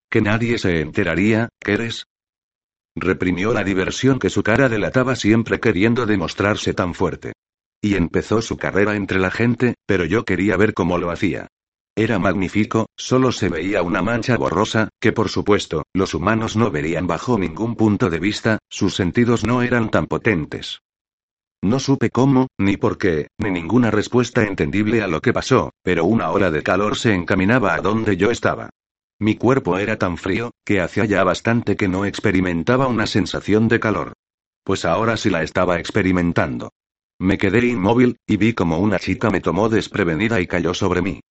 Que 0.10 0.22
nadie 0.22 0.58
se 0.58 0.82
enteraría, 0.82 1.48
¿quieres? 1.60 2.08
Reprimió 2.96 3.54
la 3.54 3.64
diversión 3.64 4.20
que 4.20 4.30
su 4.30 4.44
cara 4.44 4.68
delataba 4.68 5.16
siempre 5.16 5.60
queriendo 5.60 6.06
demostrarse 6.06 6.74
tan 6.74 6.94
fuerte. 6.94 7.34
Y 7.84 7.96
empezó 7.96 8.42
su 8.42 8.56
carrera 8.56 8.96
entre 8.96 9.20
la 9.20 9.30
gente, 9.30 9.76
pero 9.86 10.06
yo 10.06 10.24
quería 10.24 10.56
ver 10.56 10.74
cómo 10.74 10.98
lo 10.98 11.12
hacía. 11.12 11.50
Era 11.98 12.18
magnífico, 12.18 12.88
solo 12.96 13.34
se 13.34 13.50
veía 13.50 13.84
una 13.84 14.02
mancha 14.02 14.38
borrosa, 14.38 14.88
que 15.02 15.12
por 15.12 15.28
supuesto, 15.28 15.84
los 15.94 16.14
humanos 16.14 16.56
no 16.56 16.72
verían 16.72 17.08
bajo 17.08 17.38
ningún 17.38 17.76
punto 17.76 18.10
de 18.10 18.20
vista, 18.20 18.60
sus 18.70 18.96
sentidos 18.96 19.44
no 19.44 19.62
eran 19.62 19.92
tan 19.92 20.08
potentes. 20.08 20.80
No 21.62 21.78
supe 21.78 22.10
cómo, 22.10 22.48
ni 22.58 22.78
por 22.78 22.98
qué, 22.98 23.28
ni 23.38 23.52
ninguna 23.52 23.92
respuesta 23.92 24.44
entendible 24.44 25.02
a 25.02 25.08
lo 25.08 25.20
que 25.20 25.34
pasó, 25.34 25.72
pero 25.84 26.06
una 26.06 26.32
ola 26.32 26.52
de 26.52 26.64
calor 26.64 26.98
se 26.98 27.14
encaminaba 27.14 27.74
a 27.74 27.82
donde 27.82 28.16
yo 28.16 28.32
estaba. 28.32 28.70
Mi 29.20 29.36
cuerpo 29.36 29.78
era 29.78 29.98
tan 29.98 30.16
frío, 30.16 30.52
que 30.64 30.80
hacía 30.80 31.04
ya 31.04 31.26
bastante 31.26 31.76
que 31.76 31.90
no 31.90 32.06
experimentaba 32.06 32.88
una 32.88 33.08
sensación 33.08 33.68
de 33.68 33.82
calor. 33.82 34.14
Pues 34.64 34.86
ahora 34.86 35.18
sí 35.18 35.30
la 35.30 35.44
estaba 35.44 35.80
experimentando. 35.80 36.72
Me 37.20 37.38
quedé 37.38 37.66
inmóvil, 37.66 38.18
y 38.28 38.38
vi 38.38 38.54
como 38.54 38.80
una 38.80 39.00
chica 39.00 39.30
me 39.30 39.42
tomó 39.42 39.70
desprevenida 39.70 40.42
y 40.42 40.48
cayó 40.48 40.74
sobre 40.74 41.02
mí. 41.02 41.22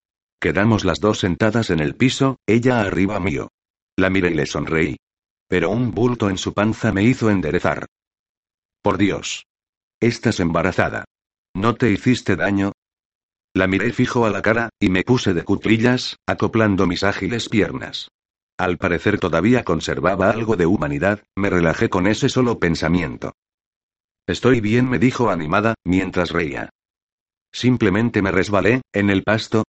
Quedamos 0.41 0.85
las 0.85 1.01
dos 1.01 1.21
sentadas 1.21 1.71
en 1.71 1.81
el 1.81 1.95
piso, 1.95 2.39
ella 2.47 2.81
arriba 2.81 3.21
mío. 3.21 3.49
La 3.97 4.11
miré 4.11 4.31
y 4.31 4.35
le 4.35 4.47
sonreí. 4.47 4.97
Pero 5.49 5.71
un 5.71 5.93
bulto 5.93 6.31
en 6.31 6.39
su 6.39 6.55
panza 6.55 6.93
me 6.93 7.05
hizo 7.05 7.31
enderezar. 7.31 7.87
Por 8.83 8.99
Dios. 8.99 9.47
Estás 10.01 10.41
embarazada. 10.41 11.05
¿No 11.55 11.75
te 11.75 11.91
hiciste 11.91 12.37
daño? 12.37 12.73
La 13.55 13.67
miré 13.67 13.93
fijo 13.93 14.25
a 14.25 14.31
la 14.31 14.41
cara, 14.41 14.71
y 14.81 14.89
me 14.89 15.03
puse 15.03 15.35
de 15.35 15.45
cuclillas, 15.45 16.17
acoplando 16.27 16.87
mis 16.87 17.05
ágiles 17.05 17.49
piernas. 17.49 18.09
Al 18.59 18.79
parecer 18.79 19.21
todavía 19.21 19.63
conservaba 19.63 20.31
algo 20.31 20.57
de 20.57 20.67
humanidad, 20.67 21.23
me 21.37 21.51
relajé 21.51 21.91
con 21.91 22.07
ese 22.07 22.29
solo 22.29 22.59
pensamiento. 22.59 23.35
Estoy 24.27 24.61
bien, 24.61 24.89
me 24.89 24.99
dijo 24.99 25.31
animada, 25.31 25.75
mientras 25.85 26.31
reía. 26.31 26.71
Simplemente 27.53 28.23
me 28.23 28.31
resbalé, 28.33 28.83
en 28.93 29.11
el 29.11 29.23
pasto, 29.23 29.65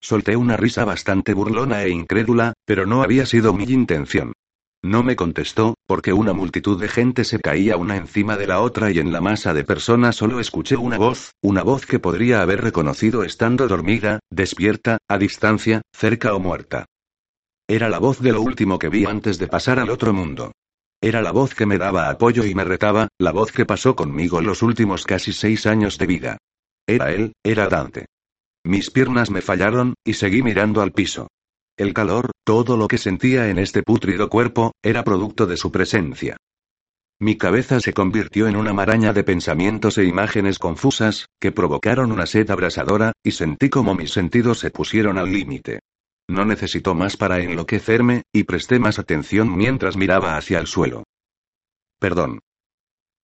Solté 0.00 0.36
una 0.36 0.56
risa 0.56 0.84
bastante 0.84 1.34
burlona 1.34 1.82
e 1.82 1.90
incrédula, 1.90 2.52
pero 2.64 2.86
no 2.86 3.02
había 3.02 3.26
sido 3.26 3.52
mi 3.52 3.64
intención. 3.64 4.32
No 4.80 5.02
me 5.02 5.16
contestó, 5.16 5.74
porque 5.86 6.12
una 6.12 6.32
multitud 6.32 6.80
de 6.80 6.86
gente 6.86 7.24
se 7.24 7.40
caía 7.40 7.76
una 7.76 7.96
encima 7.96 8.36
de 8.36 8.46
la 8.46 8.60
otra 8.60 8.92
y 8.92 9.00
en 9.00 9.12
la 9.12 9.20
masa 9.20 9.52
de 9.52 9.64
personas 9.64 10.14
solo 10.14 10.38
escuché 10.38 10.76
una 10.76 10.98
voz, 10.98 11.32
una 11.42 11.64
voz 11.64 11.84
que 11.84 11.98
podría 11.98 12.42
haber 12.42 12.60
reconocido 12.60 13.24
estando 13.24 13.66
dormida, 13.66 14.20
despierta, 14.30 14.98
a 15.08 15.18
distancia, 15.18 15.82
cerca 15.92 16.32
o 16.32 16.38
muerta. 16.38 16.86
Era 17.66 17.88
la 17.88 17.98
voz 17.98 18.20
de 18.20 18.32
lo 18.32 18.40
último 18.40 18.78
que 18.78 18.88
vi 18.88 19.04
antes 19.04 19.38
de 19.38 19.48
pasar 19.48 19.80
al 19.80 19.90
otro 19.90 20.12
mundo. 20.12 20.52
Era 21.00 21.22
la 21.22 21.30
voz 21.30 21.54
que 21.54 21.64
me 21.64 21.78
daba 21.78 22.10
apoyo 22.10 22.44
y 22.44 22.54
me 22.54 22.64
retaba, 22.64 23.08
la 23.18 23.30
voz 23.30 23.52
que 23.52 23.64
pasó 23.64 23.94
conmigo 23.94 24.40
los 24.40 24.62
últimos 24.62 25.04
casi 25.04 25.32
seis 25.32 25.66
años 25.66 25.96
de 25.96 26.06
vida. 26.06 26.38
Era 26.88 27.12
él, 27.12 27.34
era 27.44 27.68
Dante. 27.68 28.06
Mis 28.64 28.90
piernas 28.90 29.30
me 29.30 29.40
fallaron, 29.40 29.94
y 30.04 30.14
seguí 30.14 30.42
mirando 30.42 30.82
al 30.82 30.92
piso. 30.92 31.28
El 31.76 31.94
calor, 31.94 32.32
todo 32.44 32.76
lo 32.76 32.88
que 32.88 32.98
sentía 32.98 33.48
en 33.48 33.58
este 33.58 33.84
pútrido 33.84 34.28
cuerpo, 34.28 34.72
era 34.82 35.04
producto 35.04 35.46
de 35.46 35.56
su 35.56 35.70
presencia. 35.70 36.36
Mi 37.20 37.36
cabeza 37.36 37.78
se 37.78 37.92
convirtió 37.92 38.48
en 38.48 38.56
una 38.56 38.72
maraña 38.72 39.12
de 39.12 39.22
pensamientos 39.22 39.98
e 39.98 40.04
imágenes 40.04 40.58
confusas, 40.58 41.26
que 41.40 41.52
provocaron 41.52 42.10
una 42.10 42.26
sed 42.26 42.50
abrasadora, 42.50 43.12
y 43.22 43.30
sentí 43.30 43.68
como 43.68 43.94
mis 43.94 44.10
sentidos 44.10 44.58
se 44.58 44.70
pusieron 44.70 45.18
al 45.18 45.30
límite. 45.30 45.78
No 46.28 46.44
necesitó 46.44 46.94
más 46.94 47.16
para 47.16 47.40
enloquecerme, 47.40 48.22
y 48.32 48.44
presté 48.44 48.78
más 48.78 48.98
atención 48.98 49.56
mientras 49.56 49.96
miraba 49.96 50.36
hacia 50.36 50.58
el 50.58 50.66
suelo. 50.66 51.04
Perdón. 51.98 52.40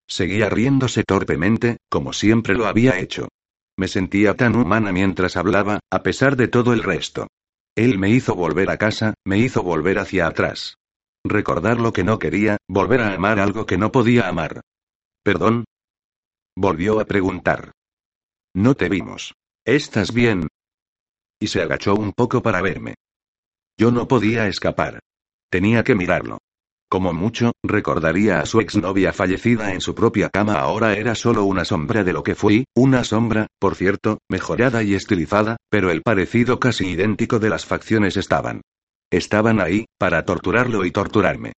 Seguía 0.08 0.48
riéndose 0.48 1.04
torpemente, 1.04 1.76
como 1.88 2.12
siempre 2.12 2.54
lo 2.54 2.66
había 2.66 2.98
hecho. 2.98 3.28
Me 3.76 3.88
sentía 3.88 4.34
tan 4.34 4.56
humana 4.56 4.92
mientras 4.92 5.36
hablaba, 5.36 5.80
a 5.90 6.02
pesar 6.02 6.36
de 6.36 6.48
todo 6.48 6.72
el 6.72 6.82
resto. 6.82 7.26
Él 7.74 7.98
me 7.98 8.10
hizo 8.10 8.34
volver 8.34 8.70
a 8.70 8.78
casa, 8.78 9.14
me 9.24 9.38
hizo 9.38 9.62
volver 9.62 9.98
hacia 9.98 10.26
atrás. 10.26 10.76
Recordar 11.24 11.80
lo 11.80 11.92
que 11.92 12.04
no 12.04 12.18
quería, 12.18 12.58
volver 12.68 13.00
a 13.00 13.14
amar 13.14 13.40
algo 13.40 13.66
que 13.66 13.78
no 13.78 13.90
podía 13.90 14.28
amar. 14.28 14.60
¿Perdón? 15.22 15.64
Volvió 16.56 17.00
a 17.00 17.04
preguntar. 17.06 17.72
No 18.54 18.74
te 18.74 18.88
vimos. 18.88 19.34
¿Estás 19.64 20.12
bien? 20.12 20.48
Y 21.44 21.46
se 21.46 21.60
agachó 21.60 21.94
un 21.94 22.14
poco 22.14 22.40
para 22.40 22.62
verme. 22.62 22.94
Yo 23.76 23.90
no 23.90 24.08
podía 24.08 24.48
escapar. 24.48 25.00
Tenía 25.50 25.84
que 25.84 25.94
mirarlo. 25.94 26.38
Como 26.88 27.12
mucho, 27.12 27.52
recordaría 27.62 28.40
a 28.40 28.46
su 28.46 28.60
exnovia 28.60 29.12
fallecida 29.12 29.74
en 29.74 29.82
su 29.82 29.94
propia 29.94 30.30
cama 30.30 30.54
ahora 30.54 30.96
era 30.96 31.14
solo 31.14 31.44
una 31.44 31.66
sombra 31.66 32.02
de 32.02 32.14
lo 32.14 32.22
que 32.22 32.34
fui, 32.34 32.64
una 32.74 33.04
sombra, 33.04 33.46
por 33.58 33.74
cierto, 33.74 34.20
mejorada 34.26 34.82
y 34.82 34.94
estilizada, 34.94 35.58
pero 35.68 35.90
el 35.90 36.00
parecido 36.00 36.58
casi 36.58 36.86
idéntico 36.92 37.38
de 37.38 37.50
las 37.50 37.66
facciones 37.66 38.16
estaban. 38.16 38.62
Estaban 39.10 39.60
ahí, 39.60 39.84
para 39.98 40.24
torturarlo 40.24 40.86
y 40.86 40.92
torturarme. 40.92 41.52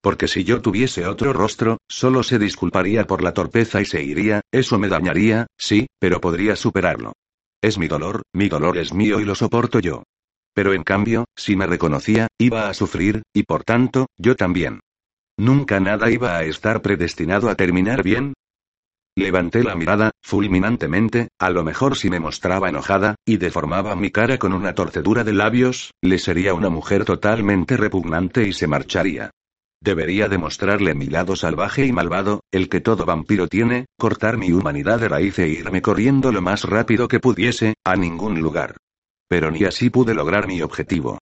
Porque 0.00 0.28
si 0.28 0.44
yo 0.44 0.62
tuviese 0.62 1.08
otro 1.08 1.32
rostro, 1.32 1.78
solo 1.88 2.22
se 2.22 2.38
disculparía 2.38 3.08
por 3.08 3.24
la 3.24 3.34
torpeza 3.34 3.80
y 3.80 3.86
se 3.86 4.04
iría, 4.04 4.42
eso 4.52 4.78
me 4.78 4.86
dañaría, 4.86 5.48
sí, 5.58 5.88
pero 5.98 6.20
podría 6.20 6.54
superarlo. 6.54 7.14
Es 7.62 7.78
mi 7.78 7.86
dolor, 7.86 8.22
mi 8.34 8.48
dolor 8.48 8.76
es 8.76 8.92
mío 8.92 9.20
y 9.20 9.24
lo 9.24 9.36
soporto 9.36 9.78
yo. 9.78 10.02
Pero 10.52 10.72
en 10.72 10.82
cambio, 10.82 11.26
si 11.36 11.54
me 11.54 11.66
reconocía, 11.66 12.26
iba 12.36 12.68
a 12.68 12.74
sufrir, 12.74 13.22
y 13.32 13.44
por 13.44 13.62
tanto, 13.62 14.08
yo 14.18 14.34
también. 14.34 14.80
Nunca 15.38 15.78
nada 15.78 16.10
iba 16.10 16.36
a 16.36 16.42
estar 16.42 16.82
predestinado 16.82 17.48
a 17.48 17.54
terminar 17.54 18.02
bien. 18.02 18.34
Levanté 19.16 19.62
la 19.62 19.76
mirada, 19.76 20.10
fulminantemente, 20.22 21.28
a 21.38 21.50
lo 21.50 21.62
mejor 21.62 21.96
si 21.96 22.10
me 22.10 22.18
mostraba 22.18 22.68
enojada, 22.68 23.14
y 23.24 23.36
deformaba 23.36 23.94
mi 23.94 24.10
cara 24.10 24.38
con 24.38 24.52
una 24.52 24.74
torcedura 24.74 25.22
de 25.22 25.32
labios, 25.32 25.92
le 26.02 26.18
sería 26.18 26.54
una 26.54 26.68
mujer 26.68 27.04
totalmente 27.04 27.76
repugnante 27.76 28.42
y 28.42 28.52
se 28.52 28.66
marcharía. 28.66 29.30
Debería 29.82 30.28
demostrarle 30.28 30.94
mi 30.94 31.06
lado 31.06 31.34
salvaje 31.34 31.84
y 31.84 31.90
malvado, 31.90 32.44
el 32.52 32.68
que 32.68 32.80
todo 32.80 33.04
vampiro 33.04 33.48
tiene, 33.48 33.86
cortar 33.98 34.38
mi 34.38 34.52
humanidad 34.52 35.00
de 35.00 35.08
raíz 35.08 35.40
e 35.40 35.48
irme 35.48 35.82
corriendo 35.82 36.30
lo 36.30 36.40
más 36.40 36.62
rápido 36.62 37.08
que 37.08 37.18
pudiese, 37.18 37.74
a 37.82 37.96
ningún 37.96 38.40
lugar. 38.40 38.76
Pero 39.28 39.50
ni 39.50 39.64
así 39.64 39.90
pude 39.90 40.14
lograr 40.14 40.46
mi 40.46 40.62
objetivo. 40.62 41.18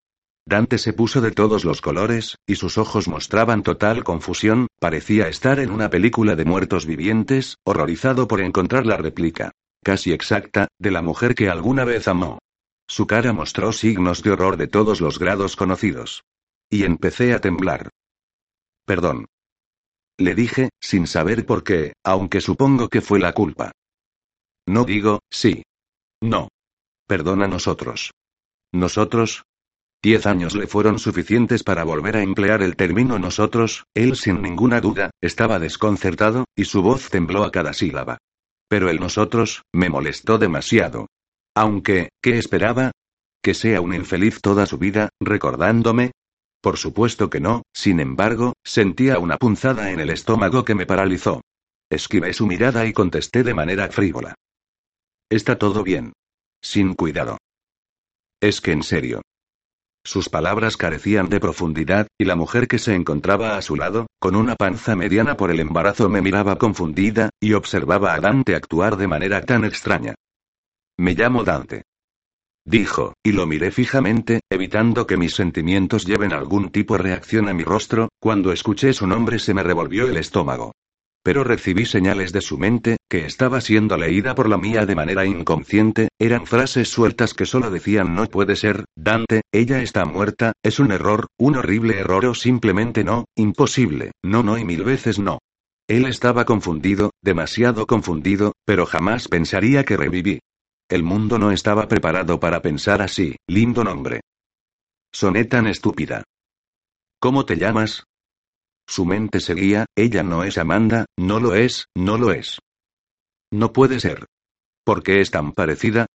Dante 0.47 0.77
se 0.77 0.93
puso 0.93 1.23
de 1.23 1.31
todos 1.31 1.65
los 1.65 1.81
colores, 1.81 2.37
y 2.47 2.57
sus 2.57 2.77
ojos 2.77 3.09
mostraban 3.09 3.63
total 3.63 4.05
confusión, 4.05 4.67
parecía 4.79 5.29
estar 5.29 5.59
en 5.59 5.71
una 5.71 5.89
película 5.89 6.37
de 6.37 6.45
muertos 6.45 6.85
vivientes, 6.85 7.57
horrorizado 7.65 8.29
por 8.29 8.43
encontrar 8.43 8.85
la 8.85 8.99
réplica, 8.99 9.53
casi 9.83 10.13
exacta, 10.13 10.69
de 10.79 10.91
la 10.91 11.01
mujer 11.01 11.35
que 11.35 11.49
alguna 11.49 11.87
vez 11.87 12.09
amó. 12.09 12.41
Su 12.87 13.07
cara 13.07 13.33
mostró 13.33 13.73
signos 13.73 14.23
de 14.23 14.33
horror 14.33 14.59
de 14.59 14.67
todos 14.67 15.01
los 15.01 15.19
grados 15.19 15.57
conocidos. 15.57 16.25
Y 16.69 16.85
empecé 16.85 17.33
a 17.33 17.41
temblar. 17.41 17.89
Perdón. 18.91 19.27
Le 20.19 20.35
dije, 20.35 20.71
sin 20.81 21.07
saber 21.07 21.47
por 21.47 21.63
qué, 21.63 21.93
aunque 22.05 22.41
supongo 22.41 22.89
que 22.89 23.01
fue 23.01 23.21
la 23.21 23.33
culpa. 23.33 23.71
No 24.67 24.83
digo, 24.83 25.21
sí. 25.31 25.63
No. 26.21 26.49
Perdona 27.07 27.47
nosotros. 27.47 28.11
Nosotros. 28.73 29.45
Diez 30.03 30.27
años 30.27 30.57
le 30.57 30.67
fueron 30.67 30.99
suficientes 30.99 31.63
para 31.63 31.85
volver 31.85 32.17
a 32.17 32.25
emplear 32.25 32.63
el 32.63 32.75
término 32.75 33.17
nosotros, 33.21 33.85
él 33.95 34.17
sin 34.17 34.43
ninguna 34.43 34.81
duda, 34.81 35.13
estaba 35.21 35.61
desconcertado, 35.61 36.47
y 36.57 36.65
su 36.65 36.83
voz 36.83 37.11
tembló 37.11 37.45
a 37.45 37.53
cada 37.53 37.73
sílaba. 37.73 38.19
Pero 38.69 38.91
el 38.91 38.99
nosotros, 38.99 39.63
me 39.73 39.89
molestó 39.89 40.37
demasiado. 40.37 41.07
Aunque, 41.55 42.09
¿qué 42.21 42.39
esperaba? 42.39 42.91
¿Que 43.41 43.55
sea 43.55 43.81
un 43.83 43.95
infeliz 43.95 44.41
toda 44.41 44.67
su 44.67 44.79
vida, 44.79 45.11
recordándome? 45.21 46.11
Por 46.61 46.77
supuesto 46.77 47.31
que 47.31 47.41
no, 47.41 47.63
sin 47.73 48.01
embargo, 48.01 48.53
sentía 48.65 49.19
una 49.19 49.39
punzada 49.39 49.91
en 49.91 50.01
el 50.01 50.11
estómago 50.11 50.65
que 50.65 50.75
me 50.75 50.87
paralizó. 50.87 51.41
Esquivé 51.89 52.33
su 52.33 52.47
mirada 52.47 52.87
y 52.87 52.93
contesté 52.93 53.43
de 53.43 53.55
manera 53.55 53.89
frívola. 53.89 54.35
Está 55.31 55.59
todo 55.59 55.83
bien. 55.83 56.13
Sin 56.63 56.95
cuidado. 56.95 57.39
Es 58.41 58.61
que 58.61 58.73
en 58.73 58.83
serio. 58.83 59.23
Sus 60.05 60.29
palabras 60.29 60.77
carecían 60.77 61.29
de 61.29 61.41
profundidad, 61.41 62.07
y 62.19 62.25
la 62.25 62.37
mujer 62.37 62.69
que 62.69 62.79
se 62.79 62.95
encontraba 62.95 63.57
a 63.57 63.63
su 63.63 63.77
lado, 63.77 64.07
con 64.19 64.35
una 64.35 64.57
panza 64.57 64.97
mediana 64.97 65.37
por 65.37 65.51
el 65.51 65.61
embarazo, 65.61 66.09
me 66.09 66.23
miraba 66.23 66.57
confundida, 66.57 67.31
y 67.39 67.53
observaba 67.53 68.15
a 68.15 68.21
Dante 68.21 68.55
actuar 68.55 68.97
de 68.97 69.09
manera 69.09 69.43
tan 69.43 69.65
extraña. 69.65 70.15
Me 70.99 71.15
llamo 71.15 71.45
Dante. 71.45 71.83
Dijo, 72.71 73.15
y 73.25 73.33
lo 73.33 73.49
miré 73.49 73.73
fijamente, 73.73 74.43
evitando 74.49 75.05
que 75.05 75.17
mis 75.17 75.35
sentimientos 75.35 76.07
lleven 76.07 76.33
algún 76.33 76.71
tipo 76.71 76.97
de 76.97 77.03
reacción 77.03 77.49
a 77.49 77.53
mi 77.53 77.65
rostro, 77.65 78.11
cuando 78.21 78.53
escuché 78.53 78.93
su 78.93 79.09
nombre 79.09 79.41
se 79.41 79.55
me 79.55 79.65
revolvió 79.65 80.09
el 80.09 80.17
estómago. 80.17 80.71
Pero 81.25 81.43
recibí 81.43 81.85
señales 81.85 82.33
de 82.33 82.41
su 82.41 82.59
mente, 82.59 82.99
que 83.11 83.27
estaba 83.27 83.61
siendo 83.61 83.97
leída 83.97 84.37
por 84.37 84.49
la 84.49 84.57
mía 84.57 84.87
de 84.87 84.95
manera 84.95 85.27
inconsciente, 85.27 86.11
eran 86.17 86.47
frases 86.47 86.89
sueltas 86.89 87.35
que 87.35 87.45
solo 87.45 87.73
decían 87.73 88.15
no 88.15 88.27
puede 88.27 88.55
ser, 88.55 88.85
Dante, 88.95 89.41
ella 89.51 89.83
está 89.83 90.05
muerta, 90.05 90.53
es 90.63 90.79
un 90.79 90.93
error, 90.93 91.27
un 91.41 91.57
horrible 91.57 91.99
error 91.99 92.25
o 92.25 92.35
simplemente 92.35 93.03
no, 93.03 93.25
imposible, 93.35 94.13
no, 94.23 94.45
no 94.45 94.57
y 94.59 94.65
mil 94.65 94.85
veces 94.85 95.19
no. 95.19 95.41
Él 95.89 96.07
estaba 96.07 96.45
confundido, 96.45 97.11
demasiado 97.21 97.89
confundido, 97.89 98.53
pero 98.65 98.87
jamás 98.87 99.27
pensaría 99.27 99.85
que 99.85 99.97
reviví. 99.97 100.39
El 100.91 101.05
mundo 101.05 101.39
no 101.39 101.53
estaba 101.53 101.87
preparado 101.87 102.41
para 102.41 102.61
pensar 102.61 103.01
así, 103.01 103.37
lindo 103.47 103.85
nombre. 103.85 104.23
Soné 105.13 105.45
tan 105.45 105.69
estúpida. 105.69 106.25
¿Cómo 107.21 107.47
te 107.47 107.57
llamas? 107.57 108.03
Su 108.89 109.05
mente 109.05 109.39
seguía, 109.39 109.87
ella 109.97 110.25
no 110.25 110.43
es 110.43 110.59
Amanda, 110.59 111.07
no 111.17 111.39
lo 111.39 111.55
es, 111.55 111.87
no 111.97 112.19
lo 112.19 112.33
es. 112.33 112.59
No 113.53 113.73
puede 113.73 114.01
ser. 114.01 114.27
¿Por 114.85 115.05
qué 115.05 115.21
es 115.21 115.31
tan 115.31 115.53
parecida? 115.53 116.07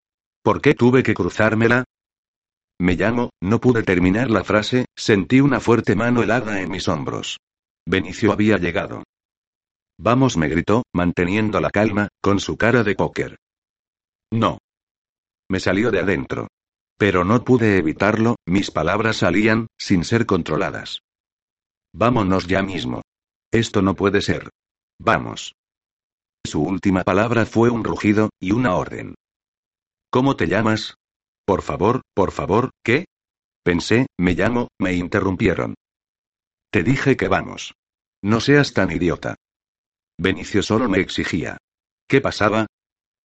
¿Por 0.42 0.60
qué 0.60 0.74
tuve 0.74 1.02
que 1.02 1.14
cruzármela? 1.14 1.84
Me 2.78 2.96
llamo, 2.96 3.30
no 3.42 3.58
pude 3.62 3.82
terminar 3.82 4.30
la 4.30 4.44
frase, 4.44 4.84
sentí 4.94 5.40
una 5.40 5.58
fuerte 5.58 5.96
mano 5.96 6.22
helada 6.22 6.60
en 6.60 6.70
mis 6.70 6.86
hombros. 6.86 7.38
Benicio 7.86 8.30
había 8.30 8.58
llegado. 8.58 9.04
Vamos, 9.98 10.36
me 10.36 10.48
gritó, 10.48 10.82
manteniendo 10.92 11.60
la 11.62 11.70
calma, 11.70 12.08
con 12.20 12.40
su 12.40 12.58
cara 12.58 12.82
de 12.82 12.94
póker. 12.94 13.36
No. 14.30 14.58
Me 15.48 15.60
salió 15.60 15.90
de 15.90 16.00
adentro. 16.00 16.48
Pero 16.98 17.24
no 17.24 17.44
pude 17.44 17.76
evitarlo, 17.76 18.36
mis 18.46 18.70
palabras 18.70 19.18
salían, 19.18 19.66
sin 19.78 20.04
ser 20.04 20.26
controladas. 20.26 21.00
Vámonos 21.92 22.46
ya 22.46 22.62
mismo. 22.62 23.02
Esto 23.52 23.82
no 23.82 23.94
puede 23.94 24.22
ser. 24.22 24.50
Vamos. 24.98 25.54
Su 26.44 26.62
última 26.62 27.04
palabra 27.04 27.44
fue 27.44 27.70
un 27.70 27.84
rugido, 27.84 28.30
y 28.40 28.52
una 28.52 28.74
orden. 28.76 29.14
¿Cómo 30.10 30.36
te 30.36 30.46
llamas? 30.46 30.94
Por 31.44 31.62
favor, 31.62 32.02
por 32.14 32.32
favor, 32.32 32.70
¿qué? 32.82 33.06
Pensé, 33.62 34.06
me 34.18 34.34
llamo, 34.34 34.68
me 34.78 34.94
interrumpieron. 34.94 35.74
Te 36.70 36.82
dije 36.82 37.16
que 37.16 37.28
vamos. 37.28 37.74
No 38.22 38.40
seas 38.40 38.72
tan 38.72 38.90
idiota. 38.90 39.36
Benicio 40.18 40.62
solo 40.62 40.88
me 40.88 41.00
exigía. 41.00 41.58
¿Qué 42.08 42.20
pasaba? 42.20 42.66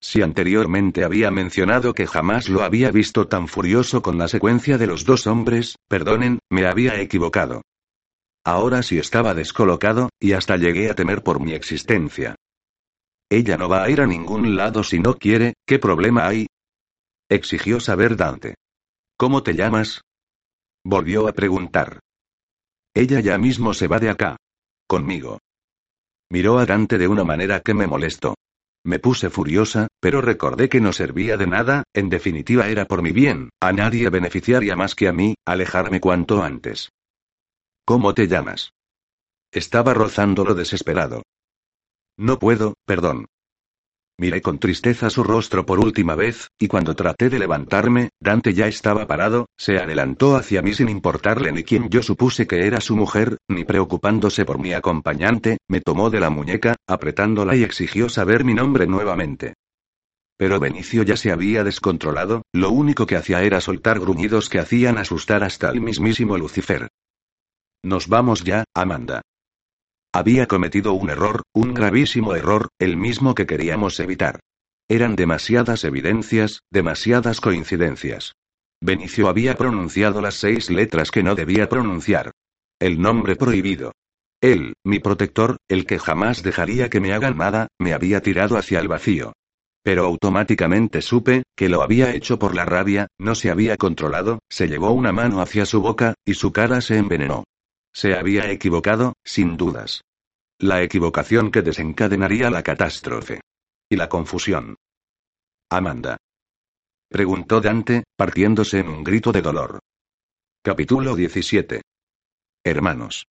Si 0.04 0.20
anteriormente 0.20 1.04
había 1.04 1.30
mencionado 1.30 1.94
que 1.94 2.08
jamás 2.08 2.48
lo 2.48 2.64
había 2.64 2.90
visto 2.90 3.28
tan 3.28 3.46
furioso 3.46 4.02
con 4.02 4.18
la 4.18 4.26
secuencia 4.26 4.76
de 4.76 4.88
los 4.88 5.04
dos 5.04 5.28
hombres, 5.28 5.76
perdonen, 5.88 6.40
me 6.50 6.66
había 6.66 7.00
equivocado. 7.00 7.62
Ahora 8.44 8.82
sí 8.82 8.98
estaba 8.98 9.32
descolocado, 9.32 10.08
y 10.18 10.32
hasta 10.32 10.56
llegué 10.56 10.90
a 10.90 10.96
temer 10.96 11.22
por 11.22 11.40
mi 11.40 11.52
existencia. 11.52 12.34
Ella 13.30 13.56
no 13.56 13.68
va 13.68 13.84
a 13.84 13.90
ir 13.90 14.00
a 14.00 14.06
ningún 14.06 14.56
lado 14.56 14.82
si 14.82 14.98
no 14.98 15.14
quiere, 15.14 15.54
¿qué 15.64 15.78
problema 15.78 16.26
hay? 16.26 16.48
Exigió 17.30 17.78
saber 17.78 18.16
Dante. 18.16 18.56
¿Cómo 19.16 19.44
te 19.44 19.54
llamas? 19.54 20.00
Volvió 20.84 21.28
a 21.28 21.32
preguntar. 21.32 22.00
Ella 22.92 23.20
ya 23.20 23.38
mismo 23.38 23.72
se 23.72 23.86
va 23.86 24.00
de 24.00 24.10
acá. 24.10 24.36
Conmigo. 24.88 25.38
Miró 26.28 26.58
a 26.58 26.66
Dante 26.66 26.98
de 26.98 27.06
una 27.06 27.22
manera 27.22 27.60
que 27.60 27.72
me 27.72 27.86
molestó. 27.86 28.34
Me 28.84 28.98
puse 28.98 29.30
furiosa, 29.30 29.86
pero 30.00 30.20
recordé 30.20 30.68
que 30.68 30.80
no 30.80 30.92
servía 30.92 31.36
de 31.36 31.46
nada, 31.46 31.84
en 31.94 32.08
definitiva 32.08 32.68
era 32.68 32.86
por 32.86 33.02
mi 33.02 33.12
bien, 33.12 33.50
a 33.60 33.72
nadie 33.72 34.08
beneficiaría 34.10 34.74
más 34.74 34.94
que 34.94 35.06
a 35.06 35.12
mí, 35.12 35.36
alejarme 35.46 36.00
cuanto 36.00 36.42
antes. 36.42 36.90
¿Cómo 37.84 38.14
te 38.14 38.26
llamas? 38.26 38.72
Estaba 39.52 39.94
rozándolo 39.94 40.54
desesperado. 40.54 41.22
No 42.16 42.38
puedo, 42.38 42.74
perdón. 42.84 43.26
Miré 44.18 44.42
con 44.42 44.58
tristeza 44.58 45.10
su 45.10 45.24
rostro 45.24 45.64
por 45.64 45.80
última 45.80 46.14
vez, 46.14 46.48
y 46.58 46.68
cuando 46.68 46.94
traté 46.94 47.30
de 47.30 47.38
levantarme, 47.38 48.10
Dante 48.20 48.52
ya 48.54 48.68
estaba 48.68 49.06
parado, 49.06 49.46
se 49.56 49.78
adelantó 49.78 50.36
hacia 50.36 50.62
mí 50.62 50.74
sin 50.74 50.88
importarle 50.88 51.50
ni 51.50 51.64
quién 51.64 51.88
yo 51.88 52.02
supuse 52.02 52.46
que 52.46 52.66
era 52.66 52.80
su 52.80 52.94
mujer, 52.94 53.38
ni 53.48 53.64
preocupándose 53.64 54.44
por 54.44 54.58
mi 54.58 54.74
acompañante, 54.74 55.58
me 55.68 55.80
tomó 55.80 56.10
de 56.10 56.20
la 56.20 56.30
muñeca, 56.30 56.76
apretándola 56.86 57.56
y 57.56 57.64
exigió 57.64 58.08
saber 58.08 58.44
mi 58.44 58.54
nombre 58.54 58.86
nuevamente. 58.86 59.54
Pero 60.36 60.60
Benicio 60.60 61.02
ya 61.02 61.16
se 61.16 61.32
había 61.32 61.64
descontrolado, 61.64 62.42
lo 62.52 62.70
único 62.70 63.06
que 63.06 63.16
hacía 63.16 63.42
era 63.42 63.60
soltar 63.60 63.98
gruñidos 63.98 64.48
que 64.48 64.58
hacían 64.58 64.98
asustar 64.98 65.42
hasta 65.44 65.70
el 65.70 65.80
mismísimo 65.80 66.36
Lucifer. 66.36 66.88
Nos 67.82 68.08
vamos 68.08 68.44
ya, 68.44 68.64
Amanda. 68.74 69.22
Había 70.14 70.46
cometido 70.46 70.92
un 70.92 71.08
error, 71.08 71.42
un 71.54 71.72
gravísimo 71.72 72.34
error, 72.34 72.68
el 72.78 72.98
mismo 72.98 73.34
que 73.34 73.46
queríamos 73.46 73.98
evitar. 73.98 74.40
Eran 74.86 75.16
demasiadas 75.16 75.84
evidencias, 75.84 76.60
demasiadas 76.70 77.40
coincidencias. 77.40 78.34
Benicio 78.82 79.28
había 79.28 79.56
pronunciado 79.56 80.20
las 80.20 80.34
seis 80.34 80.68
letras 80.68 81.10
que 81.10 81.22
no 81.22 81.34
debía 81.34 81.70
pronunciar. 81.70 82.30
El 82.78 83.00
nombre 83.00 83.36
prohibido. 83.36 83.92
Él, 84.42 84.74
mi 84.84 84.98
protector, 84.98 85.56
el 85.66 85.86
que 85.86 85.98
jamás 85.98 86.42
dejaría 86.42 86.90
que 86.90 87.00
me 87.00 87.14
hagan 87.14 87.38
nada, 87.38 87.68
me 87.78 87.94
había 87.94 88.20
tirado 88.20 88.58
hacia 88.58 88.80
el 88.80 88.88
vacío. 88.88 89.32
Pero 89.82 90.04
automáticamente 90.04 91.00
supe, 91.00 91.44
que 91.56 91.70
lo 91.70 91.82
había 91.82 92.14
hecho 92.14 92.38
por 92.38 92.54
la 92.54 92.66
rabia, 92.66 93.06
no 93.18 93.34
se 93.34 93.50
había 93.50 93.78
controlado, 93.78 94.40
se 94.50 94.68
llevó 94.68 94.90
una 94.92 95.12
mano 95.12 95.40
hacia 95.40 95.64
su 95.64 95.80
boca, 95.80 96.14
y 96.26 96.34
su 96.34 96.52
cara 96.52 96.82
se 96.82 96.98
envenenó. 96.98 97.44
Se 97.92 98.14
había 98.14 98.50
equivocado, 98.50 99.14
sin 99.24 99.56
dudas. 99.56 100.02
La 100.58 100.82
equivocación 100.82 101.50
que 101.50 101.62
desencadenaría 101.62 102.50
la 102.50 102.62
catástrofe. 102.62 103.40
Y 103.90 103.96
la 103.96 104.08
confusión. 104.08 104.76
Amanda. 105.70 106.16
Preguntó 107.08 107.60
Dante, 107.60 108.04
partiéndose 108.16 108.78
en 108.78 108.88
un 108.88 109.04
grito 109.04 109.32
de 109.32 109.42
dolor. 109.42 109.80
Capítulo 110.62 111.14
17. 111.14 111.82
Hermanos. 112.64 113.26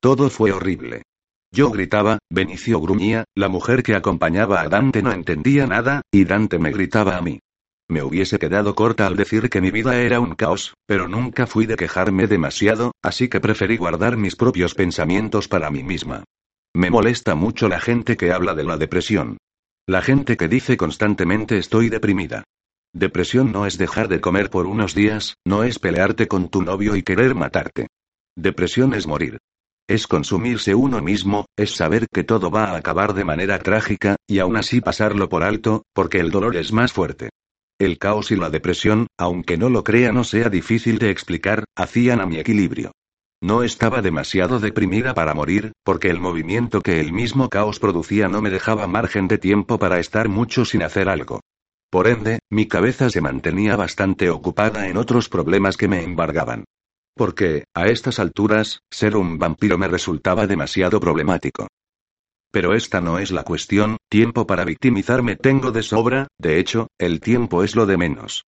Todo 0.00 0.30
fue 0.30 0.52
horrible. 0.52 1.02
Yo 1.50 1.70
gritaba, 1.70 2.18
Benicio 2.30 2.80
gruñía, 2.80 3.24
la 3.34 3.48
mujer 3.48 3.82
que 3.82 3.94
acompañaba 3.94 4.60
a 4.60 4.68
Dante 4.68 5.02
no 5.02 5.12
entendía 5.12 5.66
nada, 5.66 6.02
y 6.10 6.24
Dante 6.24 6.58
me 6.58 6.70
gritaba 6.70 7.16
a 7.16 7.22
mí. 7.22 7.40
Me 7.88 8.02
hubiese 8.02 8.38
quedado 8.38 8.74
corta 8.74 9.06
al 9.06 9.16
decir 9.16 9.48
que 9.48 9.60
mi 9.60 9.70
vida 9.70 10.00
era 10.00 10.18
un 10.18 10.34
caos, 10.34 10.74
pero 10.86 11.06
nunca 11.06 11.46
fui 11.46 11.66
de 11.66 11.76
quejarme 11.76 12.26
demasiado, 12.26 12.92
así 13.00 13.28
que 13.28 13.40
preferí 13.40 13.76
guardar 13.76 14.16
mis 14.16 14.34
propios 14.34 14.74
pensamientos 14.74 15.46
para 15.46 15.70
mí 15.70 15.84
misma. 15.84 16.24
Me 16.74 16.90
molesta 16.90 17.36
mucho 17.36 17.68
la 17.68 17.80
gente 17.80 18.16
que 18.16 18.32
habla 18.32 18.54
de 18.54 18.64
la 18.64 18.76
depresión. 18.76 19.38
La 19.86 20.02
gente 20.02 20.36
que 20.36 20.48
dice 20.48 20.76
constantemente 20.76 21.58
estoy 21.58 21.88
deprimida. 21.88 22.42
Depresión 22.92 23.52
no 23.52 23.66
es 23.66 23.78
dejar 23.78 24.08
de 24.08 24.20
comer 24.20 24.50
por 24.50 24.66
unos 24.66 24.94
días, 24.94 25.36
no 25.46 25.62
es 25.62 25.78
pelearte 25.78 26.26
con 26.26 26.48
tu 26.48 26.62
novio 26.62 26.96
y 26.96 27.02
querer 27.02 27.36
matarte. 27.36 27.86
Depresión 28.36 28.94
es 28.94 29.06
morir. 29.06 29.38
Es 29.88 30.08
consumirse 30.08 30.74
uno 30.74 31.00
mismo, 31.00 31.46
es 31.56 31.76
saber 31.76 32.08
que 32.12 32.24
todo 32.24 32.50
va 32.50 32.64
a 32.64 32.76
acabar 32.76 33.14
de 33.14 33.24
manera 33.24 33.60
trágica, 33.60 34.16
y 34.26 34.40
aún 34.40 34.56
así 34.56 34.80
pasarlo 34.80 35.28
por 35.28 35.44
alto, 35.44 35.84
porque 35.94 36.18
el 36.18 36.32
dolor 36.32 36.56
es 36.56 36.72
más 36.72 36.92
fuerte. 36.92 37.30
El 37.78 37.98
caos 37.98 38.30
y 38.30 38.36
la 38.36 38.48
depresión, 38.48 39.06
aunque 39.18 39.58
no 39.58 39.68
lo 39.68 39.84
crea 39.84 40.10
no 40.10 40.24
sea 40.24 40.48
difícil 40.48 40.98
de 40.98 41.10
explicar, 41.10 41.64
hacían 41.76 42.22
a 42.22 42.26
mi 42.26 42.38
equilibrio. 42.38 42.92
No 43.42 43.62
estaba 43.62 44.00
demasiado 44.00 44.58
deprimida 44.60 45.12
para 45.12 45.34
morir, 45.34 45.72
porque 45.84 46.08
el 46.08 46.18
movimiento 46.18 46.80
que 46.80 47.00
el 47.00 47.12
mismo 47.12 47.50
caos 47.50 47.78
producía 47.78 48.28
no 48.28 48.40
me 48.40 48.48
dejaba 48.48 48.86
margen 48.86 49.28
de 49.28 49.36
tiempo 49.36 49.78
para 49.78 50.00
estar 50.00 50.30
mucho 50.30 50.64
sin 50.64 50.82
hacer 50.82 51.10
algo. 51.10 51.40
Por 51.90 52.08
ende, 52.08 52.38
mi 52.50 52.66
cabeza 52.66 53.10
se 53.10 53.20
mantenía 53.20 53.76
bastante 53.76 54.30
ocupada 54.30 54.88
en 54.88 54.96
otros 54.96 55.28
problemas 55.28 55.76
que 55.76 55.86
me 55.86 56.02
embargaban. 56.02 56.64
Porque, 57.14 57.64
a 57.74 57.88
estas 57.88 58.18
alturas, 58.18 58.80
ser 58.90 59.16
un 59.16 59.38
vampiro 59.38 59.76
me 59.76 59.88
resultaba 59.88 60.46
demasiado 60.46 60.98
problemático. 60.98 61.68
Pero 62.56 62.72
esta 62.72 63.02
no 63.02 63.18
es 63.18 63.32
la 63.32 63.42
cuestión, 63.42 63.98
tiempo 64.08 64.46
para 64.46 64.64
victimizarme 64.64 65.36
tengo 65.36 65.72
de 65.72 65.82
sobra, 65.82 66.28
de 66.38 66.58
hecho, 66.58 66.88
el 66.96 67.20
tiempo 67.20 67.62
es 67.62 67.76
lo 67.76 67.84
de 67.84 67.98
menos. 67.98 68.46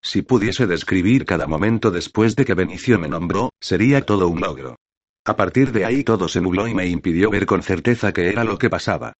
Si 0.00 0.22
pudiese 0.22 0.68
describir 0.68 1.24
cada 1.24 1.48
momento 1.48 1.90
después 1.90 2.36
de 2.36 2.44
que 2.44 2.54
Benicio 2.54 2.96
me 2.96 3.08
nombró, 3.08 3.50
sería 3.60 4.06
todo 4.06 4.28
un 4.28 4.40
logro. 4.40 4.76
A 5.24 5.34
partir 5.34 5.72
de 5.72 5.84
ahí 5.84 6.04
todo 6.04 6.28
se 6.28 6.40
nubló 6.40 6.68
y 6.68 6.74
me 6.74 6.86
impidió 6.86 7.28
ver 7.28 7.44
con 7.44 7.64
certeza 7.64 8.12
qué 8.12 8.28
era 8.28 8.44
lo 8.44 8.56
que 8.56 8.70
pasaba. 8.70 9.14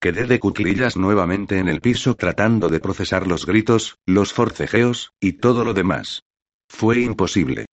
Quedé 0.00 0.26
de 0.26 0.40
cuclillas 0.40 0.96
nuevamente 0.96 1.60
en 1.60 1.68
el 1.68 1.80
piso 1.80 2.16
tratando 2.16 2.70
de 2.70 2.80
procesar 2.80 3.28
los 3.28 3.46
gritos, 3.46 3.98
los 4.04 4.32
forcejeos, 4.32 5.12
y 5.20 5.34
todo 5.34 5.62
lo 5.64 5.74
demás. 5.74 6.24
Fue 6.68 7.02
imposible. 7.02 7.66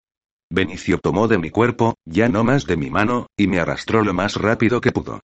Benicio 0.52 1.00
tomó 1.00 1.28
de 1.28 1.40
mi 1.40 1.50
cuerpo, 1.50 1.96
ya 2.06 2.30
no 2.30 2.44
más 2.44 2.68
de 2.68 2.78
mi 2.78 2.92
mano, 2.92 3.26
y 3.36 3.48
me 3.48 3.58
arrastró 3.58 4.04
lo 4.04 4.14
más 4.14 4.36
rápido 4.36 4.80
que 4.80 4.92
pudo. 4.92 5.22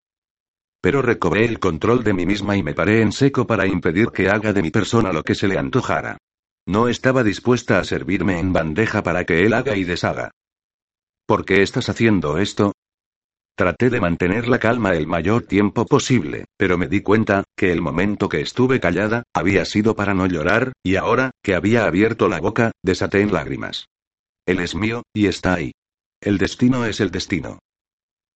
Pero 0.83 1.01
recobré 1.01 1.45
el 1.45 1.59
control 1.59 2.03
de 2.03 2.11
mí 2.11 2.25
misma 2.25 2.57
y 2.57 2.61
me 2.61 2.73
paré 2.73 3.01
en 3.01 3.13
seco 3.13 3.47
para 3.47 3.65
impedir 3.65 4.09
que 4.09 4.27
haga 4.27 4.51
de 4.51 4.61
mi 4.61 4.69
persona 4.69 5.13
lo 5.13 5.23
que 5.23 5.33
se 5.33 5.47
le 5.47 5.57
antojara. 5.57 6.17
No 6.67 6.89
estaba 6.89 7.23
dispuesta 7.23 7.79
a 7.79 7.85
servirme 7.85 8.37
en 8.37 8.51
bandeja 8.51 9.01
para 9.01 9.23
que 9.23 9.45
él 9.45 9.53
haga 9.53 9.77
y 9.77 9.85
deshaga. 9.85 10.31
¿Por 11.25 11.45
qué 11.45 11.61
estás 11.61 11.87
haciendo 11.87 12.37
esto? 12.37 12.73
Traté 13.55 13.89
de 13.89 14.01
mantener 14.01 14.49
la 14.49 14.59
calma 14.59 14.93
el 14.93 15.07
mayor 15.07 15.43
tiempo 15.43 15.85
posible, 15.85 16.43
pero 16.57 16.77
me 16.77 16.89
di 16.89 16.99
cuenta, 16.99 17.45
que 17.55 17.71
el 17.71 17.81
momento 17.81 18.27
que 18.27 18.41
estuve 18.41 18.81
callada, 18.81 19.23
había 19.33 19.63
sido 19.63 19.95
para 19.95 20.13
no 20.13 20.25
llorar, 20.25 20.73
y 20.83 20.97
ahora, 20.97 21.31
que 21.41 21.55
había 21.55 21.85
abierto 21.85 22.27
la 22.27 22.41
boca, 22.41 22.73
desaté 22.83 23.21
en 23.21 23.31
lágrimas. 23.31 23.85
Él 24.45 24.59
es 24.59 24.75
mío, 24.75 25.03
y 25.13 25.27
está 25.27 25.53
ahí. 25.53 25.71
El 26.19 26.37
destino 26.39 26.85
es 26.85 26.99
el 26.99 27.09
destino. 27.09 27.59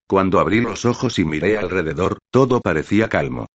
Cuando 0.08 0.39
abrí 0.39 0.62
los 0.62 0.86
ojos 0.86 1.20
y 1.20 1.26
miré 1.26 1.58
alrededor, 1.58 2.20
todo 2.32 2.62
parecía 2.62 3.10
calmo. 3.10 3.47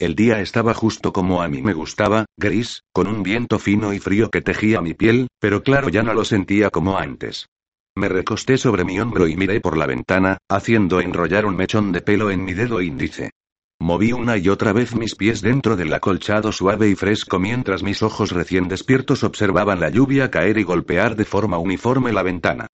El 0.00 0.16
día 0.16 0.40
estaba 0.40 0.74
justo 0.74 1.12
como 1.12 1.40
a 1.40 1.46
mí 1.46 1.62
me 1.62 1.72
gustaba, 1.72 2.24
gris, 2.36 2.82
con 2.92 3.06
un 3.06 3.22
viento 3.22 3.60
fino 3.60 3.92
y 3.92 4.00
frío 4.00 4.28
que 4.28 4.40
tejía 4.40 4.80
mi 4.80 4.94
piel, 4.94 5.28
pero 5.38 5.62
claro 5.62 5.88
ya 5.88 6.02
no 6.02 6.12
lo 6.12 6.24
sentía 6.24 6.70
como 6.70 6.98
antes. 6.98 7.46
Me 7.94 8.08
recosté 8.08 8.58
sobre 8.58 8.84
mi 8.84 8.98
hombro 8.98 9.28
y 9.28 9.36
miré 9.36 9.60
por 9.60 9.76
la 9.76 9.86
ventana, 9.86 10.38
haciendo 10.48 11.00
enrollar 11.00 11.46
un 11.46 11.54
mechón 11.54 11.92
de 11.92 12.00
pelo 12.00 12.30
en 12.32 12.44
mi 12.44 12.54
dedo 12.54 12.80
índice. 12.80 13.30
Moví 13.78 14.12
una 14.12 14.36
y 14.36 14.48
otra 14.48 14.72
vez 14.72 14.96
mis 14.96 15.14
pies 15.14 15.42
dentro 15.42 15.76
del 15.76 15.92
acolchado 15.94 16.50
suave 16.50 16.88
y 16.88 16.96
fresco 16.96 17.38
mientras 17.38 17.84
mis 17.84 18.02
ojos 18.02 18.32
recién 18.32 18.66
despiertos 18.66 19.22
observaban 19.22 19.78
la 19.78 19.90
lluvia 19.90 20.30
caer 20.30 20.58
y 20.58 20.64
golpear 20.64 21.14
de 21.14 21.24
forma 21.24 21.58
uniforme 21.58 22.12
la 22.12 22.22
ventana. 22.22 22.66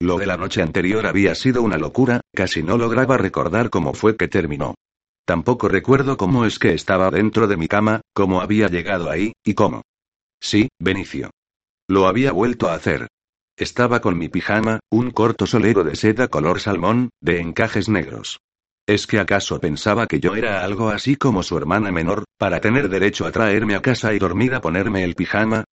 Lo 0.00 0.18
de 0.18 0.26
la 0.26 0.36
noche 0.36 0.60
anterior 0.60 1.06
había 1.06 1.34
sido 1.34 1.62
una 1.62 1.78
locura, 1.78 2.20
casi 2.34 2.62
no 2.62 2.76
lograba 2.76 3.16
recordar 3.16 3.70
cómo 3.70 3.94
fue 3.94 4.16
que 4.16 4.28
terminó. 4.28 4.74
Tampoco 5.24 5.68
recuerdo 5.68 6.18
cómo 6.18 6.44
es 6.44 6.58
que 6.58 6.74
estaba 6.74 7.10
dentro 7.10 7.46
de 7.46 7.56
mi 7.56 7.66
cama, 7.66 8.02
cómo 8.12 8.42
había 8.42 8.68
llegado 8.68 9.10
ahí, 9.10 9.32
y 9.42 9.54
cómo. 9.54 9.82
Sí, 10.40 10.68
Benicio. 10.78 11.30
Lo 11.88 12.06
había 12.06 12.32
vuelto 12.32 12.68
a 12.68 12.74
hacer. 12.74 13.08
Estaba 13.56 14.00
con 14.00 14.18
mi 14.18 14.28
pijama, 14.28 14.80
un 14.90 15.10
corto 15.10 15.46
solero 15.46 15.84
de 15.84 15.96
seda 15.96 16.28
color 16.28 16.60
salmón, 16.60 17.10
de 17.20 17.40
encajes 17.40 17.88
negros. 17.88 18.40
¿Es 18.86 19.06
que 19.06 19.18
acaso 19.18 19.60
pensaba 19.60 20.06
que 20.06 20.20
yo 20.20 20.34
era 20.34 20.62
algo 20.62 20.90
así 20.90 21.16
como 21.16 21.42
su 21.42 21.56
hermana 21.56 21.90
menor, 21.90 22.24
para 22.36 22.60
tener 22.60 22.90
derecho 22.90 23.24
a 23.24 23.32
traerme 23.32 23.76
a 23.76 23.80
casa 23.80 24.12
y 24.12 24.18
dormir 24.18 24.54
a 24.54 24.60
ponerme 24.60 25.04
el 25.04 25.14
pijama? 25.14 25.64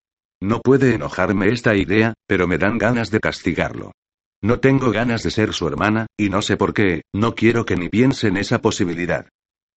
No 0.41 0.61
puede 0.61 0.95
enojarme 0.95 1.49
esta 1.49 1.75
idea, 1.75 2.13
pero 2.25 2.47
me 2.47 2.57
dan 2.57 2.77
ganas 2.77 3.11
de 3.11 3.19
castigarlo. 3.19 3.91
No 4.43 4.59
tengo 4.59 4.91
ganas 4.91 5.21
de 5.21 5.29
ser 5.29 5.53
su 5.53 5.67
hermana, 5.67 6.07
y 6.17 6.29
no 6.29 6.41
sé 6.41 6.57
por 6.57 6.73
qué, 6.73 7.03
no 7.13 7.35
quiero 7.35 7.63
que 7.63 7.75
ni 7.75 7.89
piense 7.89 8.27
en 8.27 8.37
esa 8.37 8.59
posibilidad. 8.59 9.27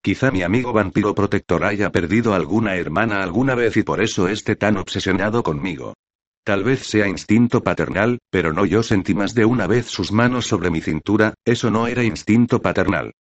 Quizá 0.03 0.31
mi 0.31 0.43
amigo 0.43 0.73
vampiro 0.73 1.15
protector 1.15 1.65
haya 1.65 1.91
perdido 1.93 2.35
alguna 2.35 2.77
hermana 2.77 3.23
alguna 3.23 3.55
vez 3.55 3.77
y 3.77 3.83
por 3.83 4.03
eso 4.03 4.29
esté 4.29 4.57
tan 4.57 4.79
obsesionado 4.79 5.43
conmigo. 5.43 5.95
Tal 6.45 6.65
vez 6.65 6.87
sea 6.87 7.09
instinto 7.09 7.63
paternal, 7.63 8.19
pero 8.31 8.53
no 8.53 8.65
yo 8.65 8.83
sentí 8.83 9.15
más 9.15 9.35
de 9.35 9.45
una 9.45 9.67
vez 9.67 9.87
sus 9.87 10.13
manos 10.13 10.47
sobre 10.47 10.71
mi 10.71 10.81
cintura, 10.81 11.35
eso 11.45 11.71
no 11.71 11.87
era 11.87 12.03
instinto 12.03 12.61
paternal. 12.61 13.13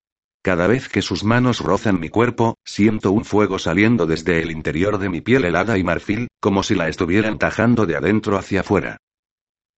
Cada 0.41 0.68
vez 0.68 0.89
que 0.89 1.02
sus 1.02 1.24
manos 1.24 1.62
rozan 1.62 2.02
mi 2.02 2.10
cuerpo, 2.10 2.58
siento 2.66 3.12
un 3.12 3.24
fuego 3.24 3.60
saliendo 3.60 4.06
desde 4.06 4.41
el 4.41 4.52
interior 4.52 4.98
de 4.98 5.08
mi 5.08 5.22
piel 5.22 5.46
helada 5.46 5.78
y 5.78 5.86
marfil, 5.86 6.28
como 6.41 6.64
si 6.64 6.76
la 6.76 6.89
estuvieran 6.89 7.38
tajando 7.38 7.86
de 7.86 7.96
adentro 7.96 8.38
hacia 8.38 8.60
afuera. 8.60 8.98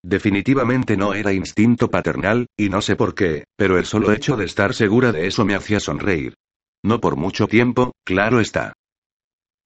Definitivamente 0.02 0.96
no 0.96 1.14
era 1.14 1.32
instinto 1.32 1.90
paternal, 1.90 2.46
y 2.56 2.68
no 2.68 2.80
sé 2.80 2.96
por 2.96 3.14
qué, 3.14 3.44
pero 3.56 3.78
el 3.78 3.84
solo 3.84 4.12
hecho 4.12 4.36
de 4.36 4.44
estar 4.44 4.74
segura 4.74 5.12
de 5.12 5.26
eso 5.26 5.44
me 5.44 5.54
hacía 5.54 5.80
sonreír. 5.80 6.34
No 6.84 7.00
por 7.00 7.16
mucho 7.16 7.48
tiempo, 7.48 7.92
claro 8.04 8.40
está. 8.40 8.72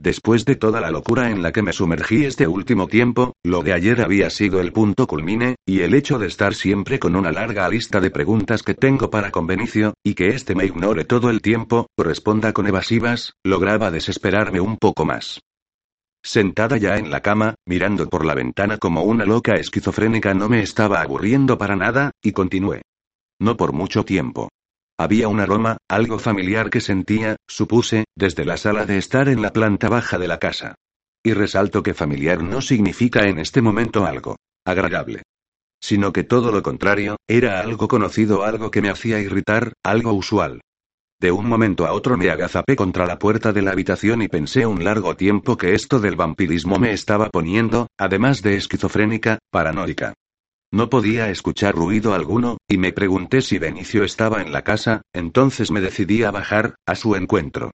Después 0.01 0.47
de 0.47 0.57
toda 0.57 0.81
la 0.81 0.91
locura 0.91 1.31
en 1.31 1.43
la 1.43 1.53
que 1.53 1.61
me 1.61 1.74
sumergí 1.74 2.24
este 2.24 2.47
último 2.47 2.89
tiempo, 2.89 3.35
lo 3.45 3.62
de 3.62 3.74
ayer 3.74 4.01
había 4.01 4.31
sido 4.31 4.59
el 4.59 4.72
punto 4.72 5.07
culmine, 5.07 5.57
y 5.66 5.81
el 5.81 5.93
hecho 5.93 6.18
de 6.18 6.26
estar 6.26 6.55
siempre 6.55 6.99
con 6.99 7.16
una 7.16 7.31
larga 7.31 7.68
lista 7.68 8.01
de 8.01 8.11
preguntas 8.11 8.62
que 8.62 8.72
tengo 8.72 9.11
para 9.11 9.31
con 9.31 9.47
Benicio, 9.47 9.93
y 10.03 10.14
que 10.14 10.28
éste 10.28 10.55
me 10.55 10.64
ignore 10.64 11.05
todo 11.05 11.28
el 11.28 11.43
tiempo, 11.43 11.87
responda 11.99 12.55
con 12.55 12.66
evasivas, 12.66 13.35
lograba 13.45 13.91
desesperarme 13.91 14.59
un 14.59 14.78
poco 14.78 15.05
más. 15.05 15.43
Sentada 16.22 16.76
ya 16.76 16.98
en 16.98 17.10
la 17.10 17.20
cama, 17.20 17.54
mirando 17.66 18.08
por 18.08 18.24
la 18.24 18.34
ventana 18.34 18.76
como 18.78 19.02
una 19.02 19.24
loca 19.24 19.54
esquizofrénica 19.54 20.34
no 20.34 20.48
me 20.48 20.62
estaba 20.62 21.00
aburriendo 21.00 21.56
para 21.56 21.76
nada, 21.76 22.10
y 22.22 22.32
continué. 22.32 22.82
No 23.40 23.56
por 23.56 23.72
mucho 23.72 24.04
tiempo. 24.04 24.50
Había 24.98 25.28
un 25.28 25.40
aroma, 25.40 25.78
algo 25.88 26.18
familiar 26.18 26.68
que 26.68 26.82
sentía, 26.82 27.36
supuse, 27.48 28.04
desde 28.14 28.44
la 28.44 28.58
sala 28.58 28.84
de 28.84 28.98
estar 28.98 29.30
en 29.30 29.40
la 29.40 29.50
planta 29.50 29.88
baja 29.88 30.18
de 30.18 30.28
la 30.28 30.38
casa. 30.38 30.74
Y 31.22 31.32
resalto 31.32 31.82
que 31.82 31.94
familiar 31.94 32.42
no 32.42 32.60
significa 32.60 33.26
en 33.26 33.38
este 33.38 33.62
momento 33.62 34.04
algo 34.04 34.36
agradable. 34.66 35.22
Sino 35.82 36.12
que 36.12 36.24
todo 36.24 36.52
lo 36.52 36.62
contrario, 36.62 37.16
era 37.26 37.60
algo 37.60 37.88
conocido, 37.88 38.44
algo 38.44 38.70
que 38.70 38.82
me 38.82 38.90
hacía 38.90 39.20
irritar, 39.20 39.72
algo 39.82 40.12
usual. 40.12 40.60
De 41.20 41.30
un 41.30 41.46
momento 41.46 41.86
a 41.86 41.92
otro 41.92 42.16
me 42.16 42.30
agazapé 42.30 42.76
contra 42.76 43.06
la 43.06 43.18
puerta 43.18 43.52
de 43.52 43.60
la 43.60 43.72
habitación 43.72 44.22
y 44.22 44.28
pensé 44.28 44.64
un 44.64 44.82
largo 44.82 45.16
tiempo 45.16 45.58
que 45.58 45.74
esto 45.74 46.00
del 46.00 46.16
vampirismo 46.16 46.78
me 46.78 46.92
estaba 46.92 47.28
poniendo, 47.28 47.88
además 47.98 48.40
de 48.40 48.56
esquizofrénica, 48.56 49.38
paranoica. 49.50 50.14
No 50.72 50.88
podía 50.88 51.28
escuchar 51.28 51.74
ruido 51.74 52.14
alguno, 52.14 52.56
y 52.66 52.78
me 52.78 52.92
pregunté 52.92 53.42
si 53.42 53.58
Benicio 53.58 54.02
estaba 54.02 54.40
en 54.40 54.50
la 54.50 54.62
casa, 54.62 55.02
entonces 55.12 55.70
me 55.70 55.82
decidí 55.82 56.22
a 56.22 56.30
bajar, 56.30 56.76
a 56.86 56.94
su 56.94 57.14
encuentro. 57.14 57.70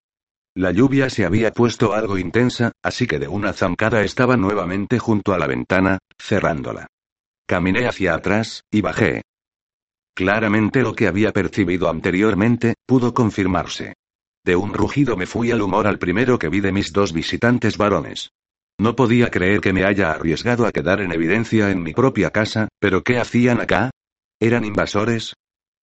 La 0.56 0.72
lluvia 0.72 1.08
se 1.08 1.24
había 1.24 1.52
puesto 1.52 1.92
algo 1.92 2.18
intensa, 2.18 2.72
así 2.82 3.06
que 3.06 3.20
de 3.20 3.28
una 3.28 3.52
zancada 3.52 4.02
estaba 4.02 4.36
nuevamente 4.36 4.98
junto 4.98 5.34
a 5.34 5.38
la 5.38 5.46
ventana, 5.46 5.98
cerrándola. 6.18 6.88
Caminé 7.46 7.86
hacia 7.86 8.14
atrás, 8.14 8.62
y 8.72 8.80
bajé. 8.80 9.22
Claramente 10.16 10.80
lo 10.80 10.94
que 10.94 11.08
había 11.08 11.30
percibido 11.30 11.90
anteriormente, 11.90 12.72
pudo 12.86 13.12
confirmarse. 13.12 13.92
De 14.42 14.56
un 14.56 14.72
rugido 14.72 15.14
me 15.14 15.26
fui 15.26 15.50
al 15.50 15.60
humor 15.60 15.86
al 15.86 15.98
primero 15.98 16.38
que 16.38 16.48
vi 16.48 16.60
de 16.60 16.72
mis 16.72 16.90
dos 16.90 17.12
visitantes 17.12 17.76
varones. 17.76 18.30
No 18.78 18.96
podía 18.96 19.30
creer 19.30 19.60
que 19.60 19.74
me 19.74 19.84
haya 19.84 20.10
arriesgado 20.12 20.64
a 20.64 20.72
quedar 20.72 21.02
en 21.02 21.12
evidencia 21.12 21.70
en 21.70 21.82
mi 21.82 21.92
propia 21.92 22.30
casa, 22.30 22.68
pero 22.80 23.02
¿qué 23.02 23.18
hacían 23.18 23.60
acá? 23.60 23.90
¿Eran 24.40 24.64
invasores? 24.64 25.34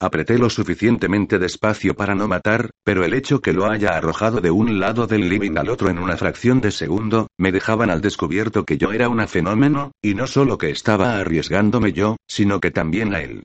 Apreté 0.02 0.40
lo 0.40 0.50
suficientemente 0.50 1.38
despacio 1.38 1.94
para 1.94 2.16
no 2.16 2.28
matar, 2.28 2.72
pero 2.84 3.06
el 3.06 3.14
hecho 3.14 3.40
que 3.40 3.54
lo 3.54 3.70
haya 3.70 3.90
arrojado 3.90 4.42
de 4.42 4.50
un 4.50 4.80
lado 4.80 5.06
del 5.06 5.30
living 5.30 5.58
al 5.58 5.70
otro 5.70 5.90
en 5.92 6.00
una 6.00 6.18
fracción 6.18 6.60
de 6.60 6.72
segundo, 6.72 7.28
me 7.38 7.52
dejaban 7.52 7.92
al 7.92 8.02
descubierto 8.02 8.66
que 8.66 8.80
yo 8.80 8.94
era 8.94 9.10
un 9.10 9.28
fenómeno, 9.28 9.92
y 10.02 10.16
no 10.16 10.26
solo 10.26 10.58
que 10.58 10.72
estaba 10.72 11.20
arriesgándome 11.20 11.94
yo, 11.94 12.16
sino 12.28 12.60
que 12.60 12.72
también 12.72 13.14
a 13.14 13.22
él. 13.22 13.44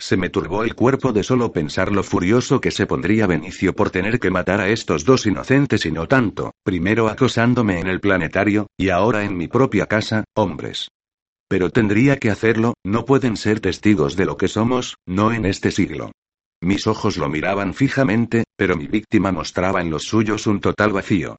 Se 0.00 0.16
me 0.16 0.30
turbó 0.30 0.64
el 0.64 0.74
cuerpo 0.74 1.12
de 1.12 1.22
solo 1.22 1.52
pensar 1.52 1.92
lo 1.92 2.02
furioso 2.02 2.58
que 2.58 2.70
se 2.70 2.86
pondría 2.86 3.26
Benicio 3.26 3.74
por 3.74 3.90
tener 3.90 4.18
que 4.18 4.30
matar 4.30 4.58
a 4.58 4.70
estos 4.70 5.04
dos 5.04 5.26
inocentes 5.26 5.84
y 5.84 5.92
no 5.92 6.08
tanto, 6.08 6.54
primero 6.64 7.08
acosándome 7.08 7.80
en 7.80 7.86
el 7.86 8.00
planetario, 8.00 8.66
y 8.78 8.88
ahora 8.88 9.24
en 9.24 9.36
mi 9.36 9.46
propia 9.46 9.84
casa, 9.84 10.24
hombres. 10.34 10.88
Pero 11.48 11.68
tendría 11.68 12.16
que 12.16 12.30
hacerlo, 12.30 12.72
no 12.82 13.04
pueden 13.04 13.36
ser 13.36 13.60
testigos 13.60 14.16
de 14.16 14.24
lo 14.24 14.38
que 14.38 14.48
somos, 14.48 14.96
no 15.06 15.32
en 15.32 15.44
este 15.44 15.70
siglo. 15.70 16.12
Mis 16.62 16.86
ojos 16.86 17.18
lo 17.18 17.28
miraban 17.28 17.74
fijamente, 17.74 18.44
pero 18.56 18.76
mi 18.76 18.86
víctima 18.86 19.32
mostraba 19.32 19.82
en 19.82 19.90
los 19.90 20.04
suyos 20.04 20.46
un 20.46 20.60
total 20.60 20.92
vacío. 20.92 21.36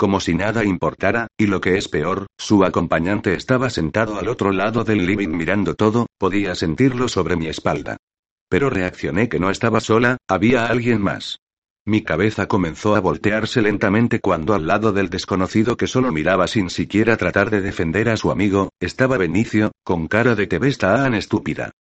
Como 0.00 0.18
si 0.18 0.32
nada 0.32 0.64
importara, 0.64 1.26
y 1.36 1.46
lo 1.46 1.60
que 1.60 1.76
es 1.76 1.86
peor, 1.86 2.24
su 2.38 2.64
acompañante 2.64 3.34
estaba 3.34 3.68
sentado 3.68 4.18
al 4.18 4.28
otro 4.28 4.50
lado 4.50 4.82
del 4.82 5.04
living 5.04 5.28
mirando 5.28 5.74
todo, 5.74 6.06
podía 6.16 6.54
sentirlo 6.54 7.06
sobre 7.06 7.36
mi 7.36 7.48
espalda. 7.48 7.98
Pero 8.48 8.70
reaccioné 8.70 9.28
que 9.28 9.38
no 9.38 9.50
estaba 9.50 9.78
sola, 9.80 10.16
había 10.26 10.64
alguien 10.68 11.02
más. 11.02 11.40
Mi 11.84 12.02
cabeza 12.02 12.48
comenzó 12.48 12.96
a 12.96 13.00
voltearse 13.00 13.60
lentamente 13.60 14.20
cuando 14.20 14.54
al 14.54 14.66
lado 14.66 14.94
del 14.94 15.10
desconocido 15.10 15.76
que 15.76 15.86
solo 15.86 16.12
miraba 16.12 16.46
sin 16.46 16.70
siquiera 16.70 17.18
tratar 17.18 17.50
de 17.50 17.60
defender 17.60 18.08
a 18.08 18.16
su 18.16 18.30
amigo, 18.30 18.70
estaba 18.80 19.18
Benicio, 19.18 19.70
con 19.84 20.08
cara 20.08 20.34
de 20.34 20.46
te 20.46 20.58
ves 20.58 20.78
tan 20.78 21.12
estúpida. 21.12 21.72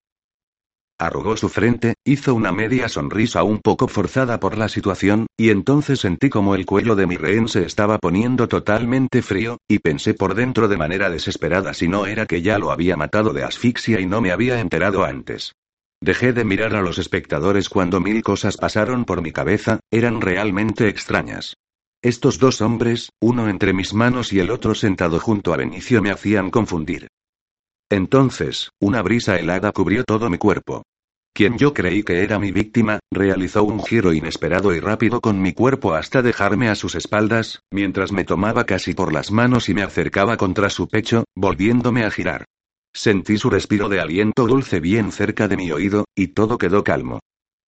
Arrugó 1.02 1.38
su 1.38 1.48
frente, 1.48 1.94
hizo 2.04 2.36
una 2.36 2.52
media 2.52 2.90
sonrisa 2.90 3.44
un 3.44 3.60
poco 3.60 3.88
forzada 3.88 4.42
por 4.42 4.58
la 4.58 4.68
situación, 4.68 5.28
y 5.38 5.50
entonces 5.50 6.02
sentí 6.02 6.30
como 6.30 6.56
el 6.56 6.66
cuello 6.66 6.98
de 6.98 7.08
mi 7.08 7.16
rehén 7.16 7.48
se 7.48 7.66
estaba 7.66 8.00
poniendo 8.00 8.50
totalmente 8.50 9.22
frío, 9.22 9.60
y 9.66 9.80
pensé 9.80 10.14
por 10.14 10.36
dentro 10.36 10.68
de 10.68 10.76
manera 10.76 11.10
desesperada 11.10 11.74
si 11.74 11.88
no 11.88 12.06
era 12.06 12.26
que 12.26 12.42
ya 12.42 12.60
lo 12.60 12.70
había 12.70 12.98
matado 12.98 13.32
de 13.32 13.44
asfixia 13.44 14.02
y 14.02 14.08
no 14.08 14.20
me 14.20 14.34
había 14.34 14.60
enterado 14.60 15.06
antes. 15.06 15.54
Dejé 16.02 16.34
de 16.34 16.44
mirar 16.44 16.76
a 16.76 16.82
los 16.82 16.98
espectadores 16.98 17.70
cuando 17.70 18.02
mil 18.02 18.22
cosas 18.22 18.58
pasaron 18.58 19.06
por 19.06 19.22
mi 19.22 19.32
cabeza, 19.32 19.80
eran 19.92 20.20
realmente 20.20 20.90
extrañas. 20.90 21.56
Estos 22.02 22.40
dos 22.40 22.60
hombres, 22.60 23.10
uno 23.22 23.48
entre 23.48 23.72
mis 23.72 23.94
manos 23.94 24.34
y 24.34 24.40
el 24.40 24.52
otro 24.52 24.76
sentado 24.76 25.20
junto 25.22 25.54
a 25.54 25.58
Benicio 25.58 26.02
me 26.02 26.12
hacían 26.12 26.50
confundir. 26.50 27.08
Entonces, 27.90 28.72
una 28.80 29.02
brisa 29.02 29.38
helada 29.38 29.72
cubrió 29.72 30.04
todo 30.04 30.30
mi 30.30 30.38
cuerpo. 30.38 30.84
Quien 31.34 31.58
yo 31.58 31.74
creí 31.74 32.04
que 32.04 32.22
era 32.24 32.38
mi 32.38 32.52
víctima, 32.52 33.00
realizó 33.12 33.64
un 33.64 33.84
giro 33.84 34.14
inesperado 34.14 34.76
y 34.76 34.80
rápido 34.80 35.22
con 35.22 35.42
mi 35.42 35.54
cuerpo 35.54 35.94
hasta 35.94 36.22
dejarme 36.22 36.70
a 36.70 36.76
sus 36.76 36.96
espaldas, 36.96 37.62
mientras 37.72 38.12
me 38.12 38.26
tomaba 38.26 38.66
casi 38.66 38.94
por 38.94 39.14
las 39.14 39.32
manos 39.32 39.70
y 39.70 39.74
me 39.74 39.84
acercaba 39.84 40.38
contra 40.38 40.70
su 40.70 40.88
pecho, 40.88 41.24
volviéndome 41.36 42.04
a 42.04 42.12
girar. 42.12 42.46
Sentí 42.94 43.38
su 43.38 43.50
respiro 43.50 43.88
de 43.90 44.02
aliento 44.02 44.48
dulce 44.48 44.80
bien 44.80 45.12
cerca 45.12 45.48
de 45.48 45.58
mi 45.58 45.72
oído, 45.72 46.06
y 46.16 46.30
todo 46.30 46.58
quedó 46.58 46.84
calmo. 46.84 47.20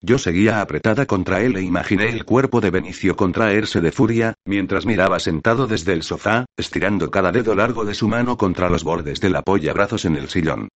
Yo 0.03 0.17
seguía 0.17 0.61
apretada 0.61 1.05
contra 1.05 1.41
él 1.41 1.55
e 1.55 1.61
imaginé 1.61 2.09
el 2.09 2.25
cuerpo 2.25 2.59
de 2.59 2.71
Benicio 2.71 3.15
contraerse 3.15 3.81
de 3.81 3.91
furia, 3.91 4.33
mientras 4.45 4.87
miraba 4.87 5.19
sentado 5.19 5.67
desde 5.67 5.93
el 5.93 6.01
sofá, 6.01 6.45
estirando 6.57 7.11
cada 7.11 7.31
dedo 7.31 7.53
largo 7.53 7.85
de 7.85 7.93
su 7.93 8.07
mano 8.07 8.35
contra 8.35 8.69
los 8.69 8.83
bordes 8.83 9.21
del 9.21 9.35
apoyabrazos 9.35 10.05
en 10.05 10.15
el 10.15 10.29
sillón. 10.29 10.69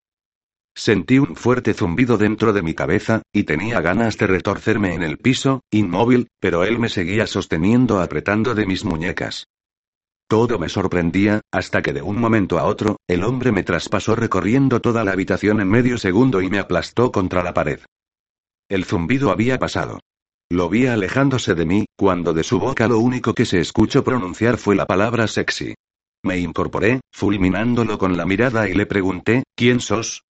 Sentí 0.78 1.18
un 1.18 1.36
fuerte 1.36 1.74
zumbido 1.74 2.18
dentro 2.18 2.54
de 2.54 2.62
mi 2.62 2.76
cabeza, 2.76 3.24
y 3.34 3.46
tenía 3.46 3.82
ganas 3.82 4.18
de 4.18 4.28
retorcerme 4.28 4.94
en 4.94 5.02
el 5.02 5.18
piso, 5.18 5.62
inmóvil, 5.72 6.28
pero 6.40 6.64
él 6.64 6.78
me 6.78 6.90
seguía 6.90 7.26
sosteniendo 7.26 8.02
apretando 8.02 8.54
de 8.54 8.68
mis 8.68 8.86
muñecas. 8.86 9.48
Todo 10.28 10.60
me 10.60 10.70
sorprendía, 10.70 11.42
hasta 11.52 11.82
que 11.82 11.94
de 11.94 12.02
un 12.04 12.20
momento 12.20 12.60
a 12.60 12.66
otro, 12.66 12.98
el 13.08 13.24
hombre 13.24 13.52
me 13.52 13.64
traspasó 13.64 14.16
recorriendo 14.16 14.82
toda 14.82 15.04
la 15.04 15.14
habitación 15.14 15.62
en 15.62 15.70
medio 15.70 15.98
segundo 15.98 16.42
y 16.42 16.50
me 16.50 16.60
aplastó 16.60 17.12
contra 17.12 17.42
la 17.42 17.54
pared. 17.54 17.80
El 18.70 18.86
zumbido 18.86 19.32
había 19.32 19.60
pasado. 19.60 20.00
Lo 20.50 20.70
vi 20.70 20.88
alejándose 20.88 21.56
de 21.56 21.66
mí, 21.66 21.86
cuando 21.96 22.34
de 22.34 22.44
su 22.44 22.60
boca 22.60 22.88
lo 22.88 23.00
único 23.00 23.34
que 23.34 23.46
se 23.46 23.60
escuchó 23.60 24.04
pronunciar 24.04 24.58
fue 24.58 24.76
la 24.76 24.86
palabra 24.86 25.28
sexy. 25.28 25.76
Me 26.24 26.40
incorporé, 26.40 27.02
fulminándolo 27.12 27.98
con 27.98 28.18
la 28.18 28.26
mirada 28.26 28.68
y 28.68 28.74
le 28.74 28.86
pregunté, 28.86 29.44
¿quién 29.56 29.80
sos? 29.80 30.24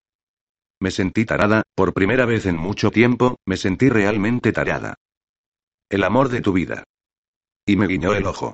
Me 0.79 0.91
sentí 0.91 1.25
tarada, 1.25 1.63
por 1.75 1.93
primera 1.93 2.25
vez 2.25 2.45
en 2.45 2.57
mucho 2.57 2.91
tiempo, 2.91 3.37
me 3.45 3.57
sentí 3.57 3.89
realmente 3.89 4.51
tarada. 4.51 4.95
El 5.89 6.03
amor 6.03 6.29
de 6.29 6.41
tu 6.41 6.53
vida. 6.53 6.83
Y 7.65 7.75
me 7.75 7.87
guiñó 7.87 8.13
el 8.13 8.25
ojo. 8.25 8.53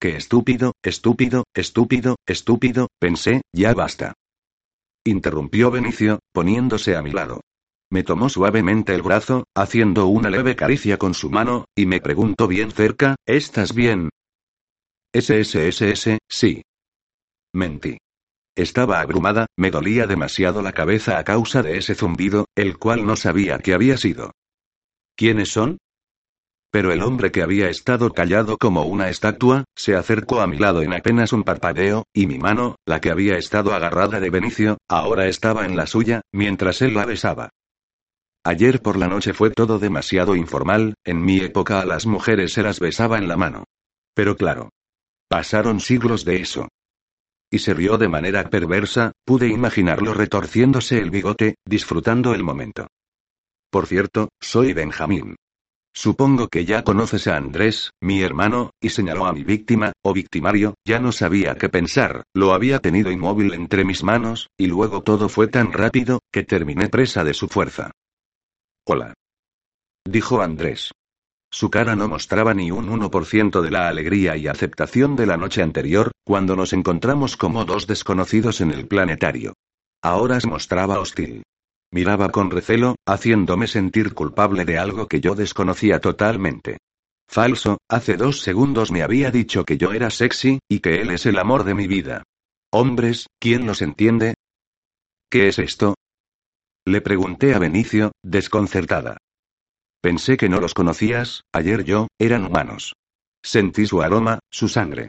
Qué 0.00 0.16
estúpido, 0.16 0.72
estúpido, 0.82 1.44
estúpido, 1.54 2.16
estúpido, 2.26 2.88
pensé, 2.98 3.42
ya 3.52 3.74
basta. 3.74 4.14
Interrumpió 5.04 5.70
Benicio, 5.70 6.20
poniéndose 6.32 6.96
a 6.96 7.02
mi 7.02 7.10
lado. 7.12 7.40
Me 7.90 8.02
tomó 8.02 8.28
suavemente 8.28 8.94
el 8.94 9.02
brazo, 9.02 9.44
haciendo 9.54 10.06
una 10.06 10.28
leve 10.28 10.54
caricia 10.54 10.98
con 10.98 11.14
su 11.14 11.30
mano, 11.30 11.64
y 11.74 11.86
me 11.86 12.00
preguntó 12.00 12.46
bien 12.46 12.70
cerca, 12.70 13.16
¿estás 13.26 13.74
bien? 13.74 14.10
SSSS, 15.14 16.18
sí. 16.28 16.62
Mentí. 17.54 17.96
Estaba 18.54 19.00
abrumada, 19.00 19.46
me 19.56 19.70
dolía 19.70 20.06
demasiado 20.06 20.60
la 20.60 20.72
cabeza 20.72 21.18
a 21.18 21.24
causa 21.24 21.62
de 21.62 21.78
ese 21.78 21.94
zumbido, 21.94 22.46
el 22.54 22.76
cual 22.76 23.06
no 23.06 23.16
sabía 23.16 23.58
qué 23.58 23.72
había 23.72 23.96
sido. 23.96 24.32
¿Quiénes 25.16 25.50
son? 25.50 25.78
Pero 26.70 26.92
el 26.92 27.02
hombre 27.02 27.32
que 27.32 27.42
había 27.42 27.70
estado 27.70 28.12
callado 28.12 28.58
como 28.58 28.82
una 28.82 29.08
estatua, 29.08 29.64
se 29.74 29.96
acercó 29.96 30.42
a 30.42 30.46
mi 30.46 30.58
lado 30.58 30.82
en 30.82 30.92
apenas 30.92 31.32
un 31.32 31.42
parpadeo, 31.42 32.04
y 32.12 32.26
mi 32.26 32.38
mano, 32.38 32.76
la 32.84 33.00
que 33.00 33.10
había 33.10 33.38
estado 33.38 33.72
agarrada 33.72 34.20
de 34.20 34.28
Benicio, 34.28 34.76
ahora 34.88 35.26
estaba 35.26 35.64
en 35.64 35.76
la 35.76 35.86
suya, 35.86 36.20
mientras 36.32 36.82
él 36.82 36.92
la 36.92 37.06
besaba. 37.06 37.48
Ayer 38.44 38.80
por 38.80 38.96
la 38.96 39.08
noche 39.08 39.34
fue 39.34 39.50
todo 39.50 39.78
demasiado 39.78 40.34
informal, 40.36 40.94
en 41.04 41.22
mi 41.24 41.38
época 41.38 41.80
a 41.80 41.84
las 41.84 42.06
mujeres 42.06 42.52
se 42.52 42.62
las 42.62 42.80
besaba 42.80 43.18
en 43.18 43.28
la 43.28 43.36
mano. 43.36 43.64
Pero 44.14 44.36
claro. 44.36 44.70
Pasaron 45.28 45.80
siglos 45.80 46.24
de 46.24 46.36
eso. 46.36 46.68
Y 47.50 47.58
se 47.58 47.74
rió 47.74 47.98
de 47.98 48.08
manera 48.08 48.48
perversa, 48.48 49.12
pude 49.24 49.48
imaginarlo 49.48 50.14
retorciéndose 50.14 50.98
el 50.98 51.10
bigote, 51.10 51.56
disfrutando 51.66 52.34
el 52.34 52.42
momento. 52.42 52.86
Por 53.70 53.86
cierto, 53.86 54.30
soy 54.40 54.72
Benjamín. 54.72 55.36
Supongo 55.94 56.48
que 56.48 56.64
ya 56.64 56.84
conoces 56.84 57.26
a 57.26 57.36
Andrés, 57.36 57.90
mi 58.00 58.22
hermano, 58.22 58.70
y 58.80 58.90
señaló 58.90 59.26
a 59.26 59.32
mi 59.32 59.42
víctima, 59.42 59.92
o 60.02 60.12
victimario, 60.12 60.74
ya 60.86 61.00
no 61.00 61.12
sabía 61.12 61.56
qué 61.56 61.68
pensar, 61.68 62.22
lo 62.34 62.52
había 62.52 62.78
tenido 62.78 63.10
inmóvil 63.10 63.52
entre 63.52 63.84
mis 63.84 64.04
manos, 64.04 64.48
y 64.56 64.66
luego 64.66 65.02
todo 65.02 65.28
fue 65.28 65.48
tan 65.48 65.72
rápido, 65.72 66.20
que 66.32 66.44
terminé 66.44 66.88
presa 66.88 67.24
de 67.24 67.34
su 67.34 67.48
fuerza. 67.48 67.90
Hola. 68.90 69.12
Dijo 70.06 70.40
Andrés. 70.40 70.92
Su 71.52 71.68
cara 71.68 71.94
no 71.94 72.08
mostraba 72.08 72.54
ni 72.54 72.70
un 72.70 72.88
1% 72.88 73.60
de 73.60 73.70
la 73.70 73.86
alegría 73.86 74.34
y 74.38 74.46
aceptación 74.46 75.14
de 75.14 75.26
la 75.26 75.36
noche 75.36 75.62
anterior, 75.62 76.10
cuando 76.24 76.56
nos 76.56 76.72
encontramos 76.72 77.36
como 77.36 77.66
dos 77.66 77.86
desconocidos 77.86 78.62
en 78.62 78.70
el 78.70 78.88
planetario. 78.88 79.52
Ahora 80.02 80.40
se 80.40 80.46
mostraba 80.46 81.00
hostil. 81.00 81.42
Miraba 81.92 82.30
con 82.30 82.50
recelo, 82.50 82.96
haciéndome 83.06 83.66
sentir 83.66 84.14
culpable 84.14 84.64
de 84.64 84.78
algo 84.78 85.06
que 85.06 85.20
yo 85.20 85.34
desconocía 85.34 86.00
totalmente. 86.00 86.78
Falso, 87.28 87.76
hace 87.90 88.16
dos 88.16 88.40
segundos 88.40 88.90
me 88.90 89.02
había 89.02 89.30
dicho 89.30 89.66
que 89.66 89.76
yo 89.76 89.92
era 89.92 90.08
sexy, 90.08 90.60
y 90.66 90.80
que 90.80 91.02
él 91.02 91.10
es 91.10 91.26
el 91.26 91.38
amor 91.38 91.64
de 91.64 91.74
mi 91.74 91.86
vida. 91.88 92.22
Hombres, 92.72 93.26
¿quién 93.38 93.66
los 93.66 93.82
entiende? 93.82 94.32
¿Qué 95.30 95.48
es 95.48 95.58
esto? 95.58 95.94
Le 96.86 97.00
pregunté 97.00 97.54
a 97.54 97.58
Benicio, 97.58 98.12
desconcertada. 98.22 99.18
Pensé 100.00 100.36
que 100.36 100.48
no 100.48 100.60
los 100.60 100.74
conocías, 100.74 101.42
ayer 101.52 101.84
yo, 101.84 102.06
eran 102.18 102.44
humanos. 102.44 102.94
Sentí 103.42 103.86
su 103.86 104.00
aroma, 104.00 104.38
su 104.50 104.68
sangre. 104.68 105.08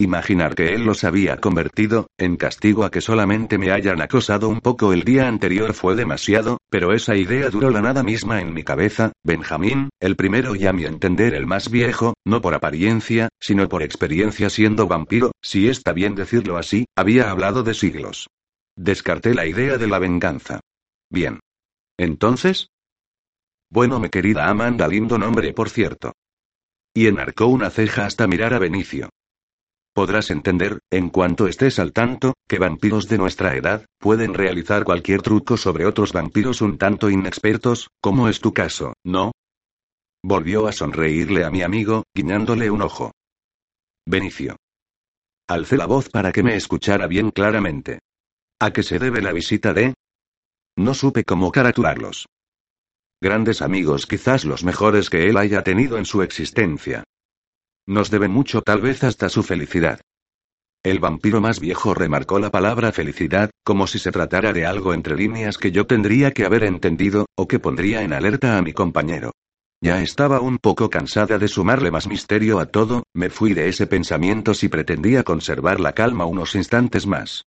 Imaginar 0.00 0.54
que 0.54 0.74
él 0.74 0.84
los 0.84 1.02
había 1.02 1.38
convertido, 1.38 2.06
en 2.16 2.36
castigo 2.36 2.84
a 2.84 2.90
que 2.92 3.00
solamente 3.00 3.58
me 3.58 3.72
hayan 3.72 4.00
acosado 4.00 4.48
un 4.48 4.60
poco 4.60 4.92
el 4.92 5.02
día 5.02 5.26
anterior 5.26 5.74
fue 5.74 5.96
demasiado, 5.96 6.58
pero 6.70 6.92
esa 6.92 7.16
idea 7.16 7.50
duró 7.50 7.70
la 7.70 7.80
nada 7.80 8.04
misma 8.04 8.40
en 8.40 8.54
mi 8.54 8.62
cabeza, 8.62 9.10
Benjamín, 9.24 9.88
el 9.98 10.14
primero 10.14 10.54
y 10.54 10.66
a 10.66 10.72
mi 10.72 10.84
entender 10.84 11.34
el 11.34 11.46
más 11.46 11.68
viejo, 11.68 12.14
no 12.24 12.40
por 12.40 12.54
apariencia, 12.54 13.28
sino 13.40 13.68
por 13.68 13.82
experiencia 13.82 14.50
siendo 14.50 14.86
vampiro, 14.86 15.32
si 15.42 15.68
está 15.68 15.92
bien 15.92 16.14
decirlo 16.14 16.58
así, 16.58 16.84
había 16.94 17.28
hablado 17.32 17.64
de 17.64 17.74
siglos. 17.74 18.28
Descarté 18.76 19.34
la 19.34 19.46
idea 19.46 19.78
de 19.78 19.88
la 19.88 19.98
venganza. 19.98 20.60
Bien. 21.10 21.40
Entonces, 21.98 22.68
bueno, 23.70 24.00
mi 24.00 24.08
querida 24.08 24.48
Amanda, 24.48 24.88
lindo 24.88 25.18
nombre, 25.18 25.52
por 25.52 25.68
cierto. 25.68 26.12
Y 26.94 27.06
enarcó 27.06 27.46
una 27.46 27.70
ceja 27.70 28.06
hasta 28.06 28.26
mirar 28.26 28.54
a 28.54 28.58
Benicio. 28.58 29.10
Podrás 29.94 30.30
entender, 30.30 30.78
en 30.90 31.10
cuanto 31.10 31.48
estés 31.48 31.78
al 31.78 31.92
tanto, 31.92 32.34
que 32.48 32.58
vampiros 32.58 33.08
de 33.08 33.18
nuestra 33.18 33.56
edad 33.56 33.84
pueden 33.98 34.32
realizar 34.32 34.84
cualquier 34.84 35.22
truco 35.22 35.56
sobre 35.56 35.86
otros 35.86 36.12
vampiros 36.12 36.62
un 36.62 36.78
tanto 36.78 37.10
inexpertos, 37.10 37.88
como 38.00 38.28
es 38.28 38.40
tu 38.40 38.54
caso, 38.54 38.94
¿no? 39.04 39.32
Volvió 40.22 40.66
a 40.66 40.72
sonreírle 40.72 41.44
a 41.44 41.50
mi 41.50 41.62
amigo, 41.62 42.04
guiñándole 42.14 42.70
un 42.70 42.82
ojo. 42.82 43.12
Benicio. 44.06 44.56
Alcé 45.48 45.76
la 45.76 45.86
voz 45.86 46.08
para 46.08 46.32
que 46.32 46.42
me 46.42 46.56
escuchara 46.56 47.06
bien 47.06 47.30
claramente. 47.30 47.98
¿A 48.60 48.72
qué 48.72 48.82
se 48.82 48.98
debe 48.98 49.20
la 49.20 49.32
visita 49.32 49.74
de? 49.74 49.94
No 50.78 50.94
supe 50.94 51.24
cómo 51.24 51.50
caratularlos. 51.50 52.28
Grandes 53.20 53.62
amigos, 53.62 54.06
quizás 54.06 54.44
los 54.44 54.62
mejores 54.62 55.10
que 55.10 55.28
él 55.28 55.36
haya 55.36 55.64
tenido 55.64 55.98
en 55.98 56.04
su 56.04 56.22
existencia. 56.22 57.02
Nos 57.84 58.10
debe 58.10 58.28
mucho, 58.28 58.62
tal 58.62 58.80
vez 58.80 59.02
hasta 59.02 59.28
su 59.28 59.42
felicidad. 59.42 60.00
El 60.84 61.00
vampiro 61.00 61.40
más 61.40 61.58
viejo 61.58 61.94
remarcó 61.94 62.38
la 62.38 62.52
palabra 62.52 62.92
felicidad, 62.92 63.50
como 63.64 63.88
si 63.88 63.98
se 63.98 64.12
tratara 64.12 64.52
de 64.52 64.66
algo 64.66 64.94
entre 64.94 65.16
líneas 65.16 65.58
que 65.58 65.72
yo 65.72 65.84
tendría 65.84 66.30
que 66.30 66.44
haber 66.44 66.62
entendido, 66.62 67.26
o 67.36 67.48
que 67.48 67.58
pondría 67.58 68.02
en 68.02 68.12
alerta 68.12 68.56
a 68.56 68.62
mi 68.62 68.72
compañero. 68.72 69.32
Ya 69.80 70.00
estaba 70.00 70.40
un 70.40 70.58
poco 70.58 70.90
cansada 70.90 71.38
de 71.38 71.48
sumarle 71.48 71.90
más 71.90 72.06
misterio 72.06 72.60
a 72.60 72.66
todo, 72.66 73.02
me 73.14 73.30
fui 73.30 73.52
de 73.52 73.68
ese 73.68 73.88
pensamiento 73.88 74.54
si 74.54 74.68
pretendía 74.68 75.24
conservar 75.24 75.80
la 75.80 75.92
calma 75.92 76.24
unos 76.24 76.54
instantes 76.54 77.04
más. 77.04 77.46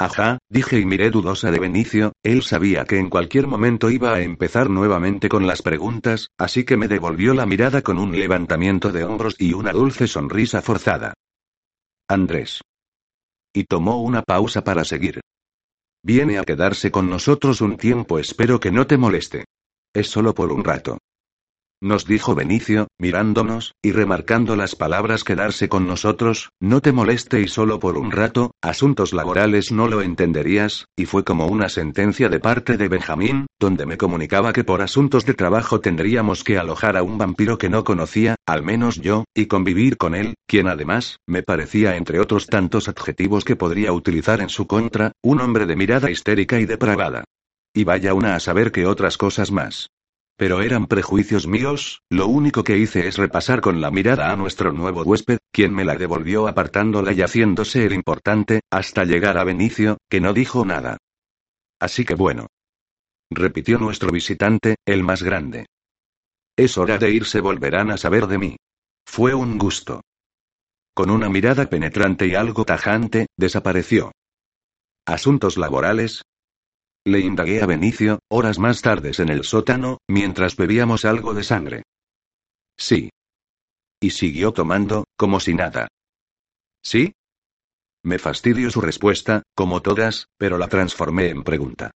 Ajá, 0.00 0.38
dije 0.48 0.80
y 0.80 0.86
miré 0.86 1.10
dudosa 1.10 1.50
de 1.50 1.58
Benicio, 1.58 2.12
él 2.22 2.42
sabía 2.42 2.86
que 2.86 2.98
en 2.98 3.10
cualquier 3.10 3.46
momento 3.46 3.90
iba 3.90 4.14
a 4.14 4.22
empezar 4.22 4.70
nuevamente 4.70 5.28
con 5.28 5.46
las 5.46 5.60
preguntas, 5.60 6.30
así 6.38 6.64
que 6.64 6.78
me 6.78 6.88
devolvió 6.88 7.34
la 7.34 7.44
mirada 7.44 7.82
con 7.82 7.98
un 7.98 8.18
levantamiento 8.18 8.92
de 8.92 9.04
hombros 9.04 9.36
y 9.38 9.52
una 9.52 9.72
dulce 9.72 10.06
sonrisa 10.06 10.62
forzada. 10.62 11.12
Andrés. 12.08 12.62
Y 13.52 13.64
tomó 13.64 14.00
una 14.00 14.22
pausa 14.22 14.64
para 14.64 14.86
seguir. 14.86 15.20
Viene 16.02 16.38
a 16.38 16.44
quedarse 16.44 16.90
con 16.90 17.10
nosotros 17.10 17.60
un 17.60 17.76
tiempo, 17.76 18.18
espero 18.18 18.58
que 18.58 18.72
no 18.72 18.86
te 18.86 18.96
moleste. 18.96 19.44
Es 19.92 20.08
solo 20.08 20.34
por 20.34 20.50
un 20.50 20.64
rato. 20.64 20.96
Nos 21.82 22.04
dijo 22.04 22.34
Benicio, 22.34 22.88
mirándonos, 22.98 23.72
y 23.80 23.92
remarcando 23.92 24.54
las 24.54 24.76
palabras 24.76 25.24
quedarse 25.24 25.70
con 25.70 25.86
nosotros, 25.86 26.50
no 26.60 26.82
te 26.82 26.92
moleste 26.92 27.40
y 27.40 27.48
solo 27.48 27.80
por 27.80 27.96
un 27.96 28.10
rato, 28.10 28.50
asuntos 28.60 29.14
laborales 29.14 29.72
no 29.72 29.88
lo 29.88 30.02
entenderías, 30.02 30.84
y 30.94 31.06
fue 31.06 31.24
como 31.24 31.46
una 31.46 31.70
sentencia 31.70 32.28
de 32.28 32.38
parte 32.38 32.76
de 32.76 32.88
Benjamín, 32.88 33.46
donde 33.58 33.86
me 33.86 33.96
comunicaba 33.96 34.52
que 34.52 34.62
por 34.62 34.82
asuntos 34.82 35.24
de 35.24 35.32
trabajo 35.32 35.80
tendríamos 35.80 36.44
que 36.44 36.58
alojar 36.58 36.98
a 36.98 37.02
un 37.02 37.16
vampiro 37.16 37.56
que 37.56 37.70
no 37.70 37.82
conocía, 37.82 38.36
al 38.44 38.62
menos 38.62 39.00
yo, 39.00 39.24
y 39.34 39.46
convivir 39.46 39.96
con 39.96 40.14
él, 40.14 40.34
quien 40.46 40.68
además, 40.68 41.16
me 41.26 41.42
parecía 41.42 41.96
entre 41.96 42.20
otros 42.20 42.46
tantos 42.46 42.90
adjetivos 42.90 43.42
que 43.42 43.56
podría 43.56 43.94
utilizar 43.94 44.42
en 44.42 44.50
su 44.50 44.66
contra, 44.66 45.12
un 45.22 45.40
hombre 45.40 45.64
de 45.64 45.76
mirada 45.76 46.10
histérica 46.10 46.60
y 46.60 46.66
depravada. 46.66 47.24
Y 47.72 47.84
vaya 47.84 48.12
una 48.12 48.34
a 48.34 48.40
saber 48.40 48.70
que 48.70 48.84
otras 48.84 49.16
cosas 49.16 49.50
más. 49.50 49.88
Pero 50.40 50.62
eran 50.62 50.86
prejuicios 50.86 51.46
míos, 51.46 52.02
lo 52.08 52.26
único 52.26 52.64
que 52.64 52.78
hice 52.78 53.06
es 53.06 53.18
repasar 53.18 53.60
con 53.60 53.82
la 53.82 53.90
mirada 53.90 54.32
a 54.32 54.36
nuestro 54.36 54.72
nuevo 54.72 55.02
huésped, 55.02 55.36
quien 55.52 55.74
me 55.74 55.84
la 55.84 55.96
devolvió 55.96 56.48
apartándola 56.48 57.12
y 57.12 57.20
haciéndose 57.20 57.84
el 57.84 57.92
importante, 57.92 58.62
hasta 58.70 59.04
llegar 59.04 59.36
a 59.36 59.44
Benicio, 59.44 59.98
que 60.08 60.22
no 60.22 60.32
dijo 60.32 60.64
nada. 60.64 60.96
Así 61.78 62.06
que 62.06 62.14
bueno. 62.14 62.46
Repitió 63.30 63.76
nuestro 63.76 64.10
visitante, 64.12 64.76
el 64.86 65.02
más 65.02 65.22
grande. 65.22 65.66
Es 66.56 66.78
hora 66.78 66.96
de 66.96 67.10
irse, 67.10 67.42
volverán 67.42 67.90
a 67.90 67.98
saber 67.98 68.26
de 68.26 68.38
mí. 68.38 68.56
Fue 69.04 69.34
un 69.34 69.58
gusto. 69.58 70.00
Con 70.94 71.10
una 71.10 71.28
mirada 71.28 71.68
penetrante 71.68 72.26
y 72.26 72.34
algo 72.34 72.64
tajante, 72.64 73.26
desapareció. 73.36 74.10
Asuntos 75.04 75.58
laborales, 75.58 76.22
Le 77.04 77.20
indagué 77.20 77.62
a 77.62 77.66
Benicio, 77.66 78.18
horas 78.28 78.58
más 78.58 78.82
tardes 78.82 79.20
en 79.20 79.30
el 79.30 79.44
sótano, 79.44 79.98
mientras 80.08 80.56
bebíamos 80.56 81.04
algo 81.04 81.32
de 81.32 81.44
sangre. 81.44 81.82
Sí. 82.76 83.10
Y 84.00 84.10
siguió 84.10 84.52
tomando, 84.52 85.04
como 85.16 85.40
si 85.40 85.54
nada. 85.54 85.88
¿Sí? 86.82 87.12
Me 88.02 88.18
fastidió 88.18 88.70
su 88.70 88.80
respuesta, 88.80 89.42
como 89.54 89.82
todas, 89.82 90.26
pero 90.38 90.58
la 90.58 90.68
transformé 90.68 91.28
en 91.28 91.42
pregunta. 91.42 91.90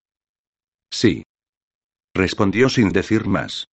Sí. 0.91 1.25
Respondió 2.15 2.69
sin 2.69 2.91
decir 2.91 3.27
más. 3.27 3.67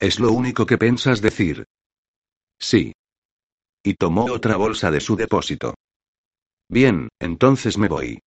¿Es 0.00 0.18
lo 0.18 0.32
único 0.32 0.66
que 0.66 0.78
pensas 0.78 1.20
decir? 1.20 1.64
Sí. 2.58 2.92
Y 3.82 3.94
tomó 3.94 4.24
otra 4.26 4.56
bolsa 4.56 4.90
de 4.90 5.00
su 5.00 5.16
depósito. 5.16 5.74
Bien, 6.68 7.08
entonces 7.20 7.78
me 7.78 7.88
voy. 7.88 8.20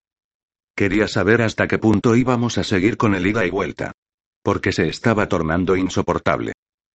Quería 0.76 1.08
saber 1.08 1.40
hasta 1.40 1.66
qué 1.66 1.78
punto 1.78 2.14
íbamos 2.16 2.58
a 2.58 2.64
seguir 2.64 2.98
con 2.98 3.14
el 3.14 3.26
ida 3.26 3.46
y 3.46 3.50
vuelta. 3.50 3.92
Porque 4.42 4.72
se 4.72 4.86
estaba 4.88 5.26
tornando 5.26 5.74
insoportable. 5.74 6.52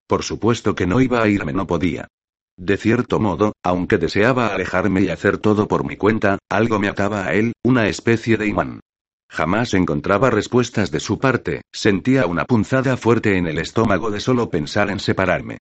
Por 0.07 0.21
supuesto 0.21 0.75
que 0.75 0.85
no 0.85 1.01
iba 1.01 1.23
a 1.23 1.27
irme, 1.27 1.51
no 1.51 1.65
podía. 1.65 2.07
De 2.55 2.77
cierto 2.77 3.19
modo, 3.19 3.53
aunque 3.63 3.97
deseaba 3.97 4.53
alejarme 4.53 5.01
y 5.01 5.09
hacer 5.09 5.39
todo 5.39 5.67
por 5.67 5.83
mi 5.83 5.97
cuenta, 5.97 6.37
algo 6.47 6.77
me 6.77 6.89
ataba 6.89 7.25
a 7.25 7.33
él, 7.33 7.53
una 7.63 7.87
especie 7.87 8.37
de 8.37 8.45
imán. 8.45 8.81
Jamás 9.27 9.73
encontraba 9.73 10.29
respuestas 10.29 10.91
de 10.91 10.99
su 10.99 11.17
parte, 11.17 11.61
sentía 11.71 12.27
una 12.27 12.45
punzada 12.45 12.97
fuerte 12.97 13.35
en 13.37 13.47
el 13.47 13.57
estómago 13.57 14.11
de 14.11 14.19
solo 14.19 14.51
pensar 14.51 14.91
en 14.91 14.99
separarme. 14.99 15.57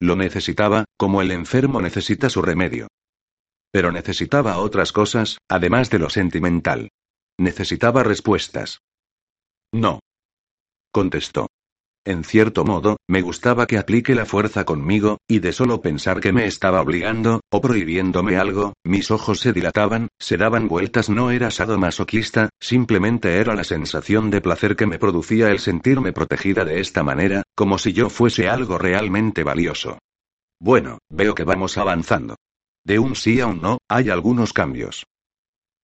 Lo 0.00 0.14
necesitaba, 0.14 0.84
como 0.96 1.22
el 1.22 1.32
enfermo 1.32 1.80
necesita 1.80 2.30
su 2.30 2.40
remedio. 2.40 2.86
Pero 3.72 3.90
necesitaba 3.90 4.58
otras 4.58 4.92
cosas, 4.92 5.38
además 5.48 5.90
de 5.90 5.98
lo 5.98 6.08
sentimental. 6.08 6.90
Necesitaba 7.38 8.02
respuestas. 8.02 8.80
No. 9.72 10.00
Contestó. 10.92 11.48
En 12.06 12.22
cierto 12.22 12.66
modo, 12.66 12.98
me 13.08 13.22
gustaba 13.22 13.66
que 13.66 13.78
aplique 13.78 14.14
la 14.14 14.26
fuerza 14.26 14.64
conmigo, 14.64 15.18
y 15.26 15.38
de 15.38 15.52
solo 15.52 15.80
pensar 15.80 16.20
que 16.20 16.34
me 16.34 16.44
estaba 16.46 16.82
obligando, 16.82 17.40
o 17.50 17.62
prohibiéndome 17.62 18.36
algo, 18.36 18.74
mis 18.84 19.10
ojos 19.10 19.40
se 19.40 19.54
dilataban, 19.54 20.08
se 20.20 20.36
daban 20.36 20.68
vueltas. 20.68 21.08
No 21.08 21.30
era 21.30 21.50
sadomasoquista, 21.50 22.50
simplemente 22.60 23.38
era 23.38 23.54
la 23.54 23.64
sensación 23.64 24.30
de 24.30 24.42
placer 24.42 24.76
que 24.76 24.86
me 24.86 24.98
producía 24.98 25.50
el 25.50 25.60
sentirme 25.60 26.12
protegida 26.12 26.66
de 26.66 26.80
esta 26.80 27.02
manera, 27.02 27.42
como 27.56 27.78
si 27.78 27.94
yo 27.94 28.10
fuese 28.10 28.48
algo 28.48 28.76
realmente 28.76 29.42
valioso. 29.42 29.98
Bueno, 30.60 30.98
veo 31.08 31.34
que 31.34 31.44
vamos 31.44 31.78
avanzando. 31.78 32.36
De 32.84 32.98
un 32.98 33.16
sí 33.16 33.40
a 33.40 33.46
un 33.46 33.62
no, 33.62 33.78
hay 33.88 34.10
algunos 34.10 34.52
cambios. 34.52 35.04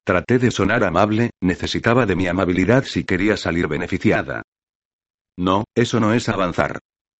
Traté 0.05 0.39
de 0.39 0.51
sonar 0.51 0.85
amable, 0.85 1.31
necesitaba 1.41 2.07
de 2.07 2.17
mi 2.17 2.27
amabilidad 2.27 2.85
si 2.85 3.05
quería 3.05 3.37
salir 3.37 3.69
beneficiada. 3.69 4.43
No, 5.39 5.65
eso 5.75 6.01
no 6.01 6.13
es 6.15 6.29
avanzar. 6.29 6.79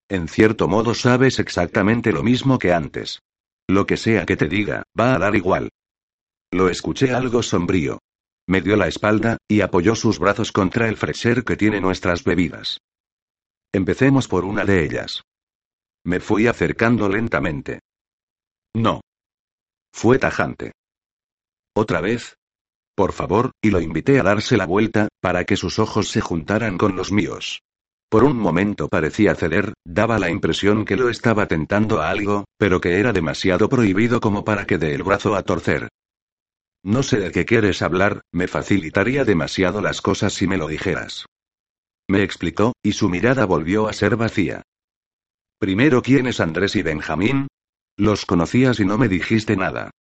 En 0.09 0.29
cierto 0.29 0.67
modo 0.67 0.95
sabes 0.95 1.39
exactamente 1.39 2.13
lo 2.13 2.23
mismo 2.23 2.59
que 2.59 2.73
antes. 2.73 3.21
Lo 3.69 3.87
que 3.87 3.97
sea 3.97 4.27
que 4.27 4.37
te 4.37 4.49
diga, 4.49 4.83
va 4.99 5.15
a 5.15 5.19
dar 5.19 5.37
igual. 5.37 5.69
Lo 6.53 6.69
escuché 6.69 7.13
algo 7.13 7.43
sombrío. 7.43 8.01
Me 8.49 8.61
dio 8.61 8.77
la 8.77 8.89
espalda, 8.89 9.37
y 9.49 9.61
apoyó 9.61 9.95
sus 9.95 10.19
brazos 10.19 10.51
contra 10.51 10.89
el 10.89 10.97
freser 10.97 11.45
que 11.45 11.57
tiene 11.57 11.81
nuestras 11.81 12.25
bebidas. 12.25 12.79
Empecemos 13.73 14.27
por 14.27 14.45
una 14.45 14.65
de 14.65 14.85
ellas. 14.85 15.23
Me 16.05 16.19
fui 16.19 16.49
acercando 16.49 17.09
lentamente. 17.09 17.79
No. 18.75 19.01
Fue 19.93 20.19
tajante. 20.19 20.73
¿Otra 21.75 22.01
vez? 22.01 22.35
Por 23.01 23.15
favor, 23.15 23.53
y 23.63 23.71
lo 23.71 23.81
invité 23.81 24.21
a 24.21 24.23
darse 24.23 24.59
la 24.59 24.67
vuelta, 24.67 25.09
para 25.23 25.47
que 25.47 25.57
sus 25.57 25.79
ojos 25.79 26.11
se 26.11 26.21
juntaran 26.21 26.77
con 26.77 26.97
los 26.97 27.13
míos. 27.13 27.63
Por 28.11 28.25
un 28.25 28.37
momento 28.37 28.89
parecía 28.89 29.35
ceder, 29.35 29.73
daba 29.87 30.19
la 30.19 30.29
impresión 30.29 30.85
que 30.85 30.97
lo 30.97 31.09
estaba 31.09 31.47
tentando 31.47 32.03
a 32.03 32.11
algo, 32.11 32.45
pero 32.59 32.79
que 32.79 33.01
era 33.01 33.15
demasiado 33.15 33.71
prohibido 33.71 34.21
como 34.21 34.45
para 34.45 34.67
que 34.67 34.77
dé 34.77 34.95
el 34.95 35.03
brazo 35.03 35.35
a 35.35 35.45
torcer. 35.45 35.89
No 36.83 37.03
sé 37.03 37.21
de 37.21 37.33
qué 37.33 37.47
quieres 37.47 37.81
hablar, 37.81 38.21
me 38.33 38.49
facilitaría 38.49 39.25
demasiado 39.25 39.81
las 39.81 40.03
cosas 40.03 40.35
si 40.35 40.47
me 40.47 40.59
lo 40.59 40.69
dijeras. 40.69 41.25
Me 42.07 42.23
explicó, 42.23 42.75
y 42.83 42.93
su 42.93 43.09
mirada 43.09 43.47
volvió 43.47 43.89
a 43.89 43.95
ser 43.95 44.17
vacía. 44.17 44.61
Primero, 45.59 46.03
¿quién 46.03 46.27
es 46.27 46.39
Andrés 46.39 46.77
y 46.77 46.83
Benjamín? 46.83 47.47
Los 47.97 48.27
conocías 48.27 48.79
y 48.79 48.85
no 48.85 48.99
me 48.99 49.09
dijiste 49.09 49.57
nada. 49.57 49.91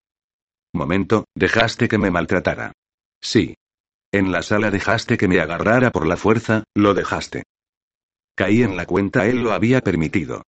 Momento, 0.74 1.24
dejaste 1.34 1.88
que 1.88 1.96
me 1.96 2.10
maltratara. 2.10 2.74
Sí. 3.20 3.54
En 4.12 4.32
la 4.32 4.42
sala 4.42 4.70
dejaste 4.70 5.16
que 5.16 5.28
me 5.28 5.40
agarrara 5.40 5.90
por 5.90 6.06
la 6.06 6.16
fuerza, 6.16 6.64
lo 6.74 6.94
dejaste. 6.94 7.44
Caí 8.34 8.62
en 8.62 8.76
la 8.76 8.86
cuenta, 8.86 9.26
él 9.26 9.42
lo 9.42 9.52
había 9.52 9.80
permitido. 9.80 10.42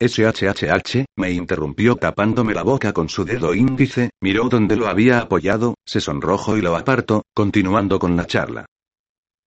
SHHH, 0.00 1.04
me 1.16 1.30
interrumpió 1.30 1.96
tapándome 1.96 2.54
la 2.54 2.62
boca 2.62 2.92
con 2.92 3.08
su 3.08 3.24
dedo 3.24 3.54
índice, 3.54 4.10
miró 4.20 4.48
donde 4.48 4.76
lo 4.76 4.88
había 4.88 5.20
apoyado, 5.20 5.74
se 5.86 6.00
sonrojó 6.00 6.56
y 6.56 6.60
lo 6.60 6.76
apartó, 6.76 7.22
continuando 7.34 7.98
con 7.98 8.16
la 8.16 8.26
charla. 8.26 8.66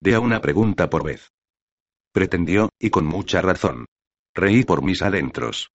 De 0.00 0.14
a 0.14 0.20
una 0.20 0.40
pregunta 0.40 0.90
por 0.90 1.04
vez. 1.04 1.30
Pretendió, 2.12 2.68
y 2.78 2.90
con 2.90 3.06
mucha 3.06 3.40
razón. 3.40 3.86
Reí 4.34 4.64
por 4.64 4.82
mis 4.82 5.02
adentros. 5.02 5.70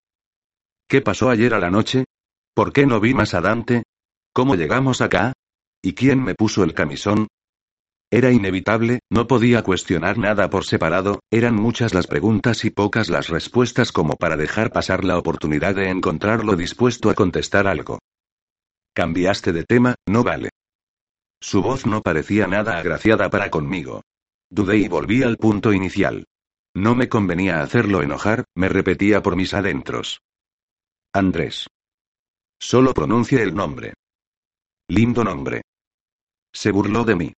¿Qué 0.87 1.01
pasó 1.01 1.29
ayer 1.29 1.53
a 1.53 1.59
la 1.59 1.69
noche? 1.69 2.05
¿Por 2.53 2.71
qué 2.71 2.85
no 2.85 2.99
vi 2.99 3.13
más 3.13 3.33
a 3.33 3.41
Dante? 3.41 3.83
¿Cómo 4.33 4.55
llegamos 4.55 5.01
acá? 5.01 5.33
¿Y 5.81 5.93
quién 5.93 6.23
me 6.23 6.35
puso 6.35 6.63
el 6.63 6.73
camisón? 6.73 7.27
Era 8.11 8.31
inevitable, 8.31 8.99
no 9.09 9.27
podía 9.27 9.61
cuestionar 9.61 10.17
nada 10.17 10.49
por 10.49 10.65
separado, 10.65 11.19
eran 11.31 11.55
muchas 11.55 11.93
las 11.93 12.07
preguntas 12.07 12.65
y 12.65 12.71
pocas 12.71 13.07
las 13.09 13.27
respuestas 13.27 13.91
como 13.91 14.15
para 14.15 14.35
dejar 14.35 14.71
pasar 14.71 15.03
la 15.05 15.17
oportunidad 15.17 15.75
de 15.75 15.89
encontrarlo 15.89 16.55
dispuesto 16.55 17.09
a 17.09 17.13
contestar 17.13 17.67
algo. 17.67 17.99
Cambiaste 18.95 19.53
de 19.53 19.63
tema, 19.63 19.95
no 20.07 20.23
vale. 20.23 20.49
Su 21.39 21.61
voz 21.61 21.85
no 21.85 22.01
parecía 22.01 22.47
nada 22.47 22.79
agraciada 22.79 23.29
para 23.29 23.49
conmigo. 23.49 24.01
Dudé 24.49 24.77
y 24.77 24.87
volví 24.87 25.21
al 25.21 25.37
punto 25.37 25.71
inicial. 25.71 26.25
No 26.75 26.95
me 26.95 27.07
convenía 27.07 27.61
hacerlo 27.61 28.01
enojar, 28.01 28.45
me 28.55 28.69
repetía 28.69 29.21
por 29.21 29.35
mis 29.35 29.53
adentros. 29.53 30.21
Andrés. 31.13 31.67
Solo 32.59 32.93
pronuncia 32.93 33.41
el 33.41 33.53
nombre. 33.55 33.93
Lindo 34.89 35.23
nombre. 35.23 35.61
Se 36.53 36.71
burló 36.71 37.03
de 37.03 37.15
mí 37.15 37.33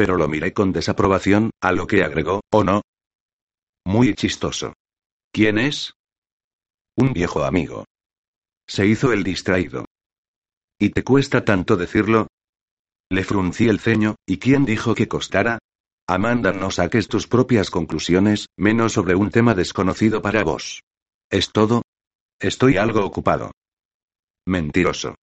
pero 0.00 0.16
lo 0.16 0.28
miré 0.28 0.54
con 0.54 0.72
desaprobación, 0.72 1.50
a 1.60 1.72
lo 1.72 1.86
que 1.86 2.02
agregó, 2.02 2.40
¿o 2.50 2.64
no? 2.64 2.80
Muy 3.84 4.14
chistoso. 4.14 4.72
¿Quién 5.30 5.58
es? 5.58 5.92
Un 6.96 7.12
viejo 7.12 7.44
amigo. 7.44 7.84
Se 8.66 8.86
hizo 8.86 9.12
el 9.12 9.24
distraído. 9.24 9.84
¿Y 10.78 10.88
te 10.88 11.04
cuesta 11.04 11.44
tanto 11.44 11.76
decirlo? 11.76 12.28
Le 13.10 13.24
fruncí 13.24 13.68
el 13.68 13.78
ceño, 13.78 14.16
¿y 14.26 14.38
quién 14.38 14.64
dijo 14.64 14.94
que 14.94 15.06
costara? 15.06 15.58
Amanda, 16.08 16.52
no 16.52 16.70
saques 16.70 17.06
tus 17.06 17.26
propias 17.26 17.70
conclusiones, 17.70 18.46
menos 18.56 18.94
sobre 18.94 19.14
un 19.14 19.30
tema 19.30 19.54
desconocido 19.54 20.22
para 20.22 20.44
vos. 20.44 20.80
¿Es 21.28 21.52
todo? 21.52 21.82
Estoy 22.38 22.78
algo 22.78 23.04
ocupado. 23.04 23.50
Mentiroso. 24.46 25.16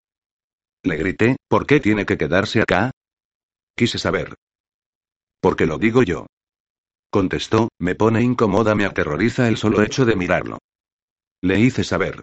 Le 0.83 0.97
grité, 0.97 1.37
¿por 1.49 1.65
qué 1.65 1.79
tiene 1.79 2.05
que 2.05 2.19
quedarse 2.19 2.61
acá? 2.61 2.91
Quise 3.77 3.99
saber. 3.99 4.33
Porque 5.39 5.67
lo 5.67 5.77
digo 5.77 6.01
yo. 6.01 6.25
Contestó, 7.11 7.69
me 7.79 7.93
pone 7.93 8.23
incómoda, 8.23 8.73
me 8.73 8.85
aterroriza 8.85 9.47
el 9.47 9.57
solo 9.57 9.83
hecho 9.83 10.03
de 10.03 10.15
mirarlo. 10.15 10.57
Le 11.43 11.59
hice 11.59 11.83
saber. 11.83 12.21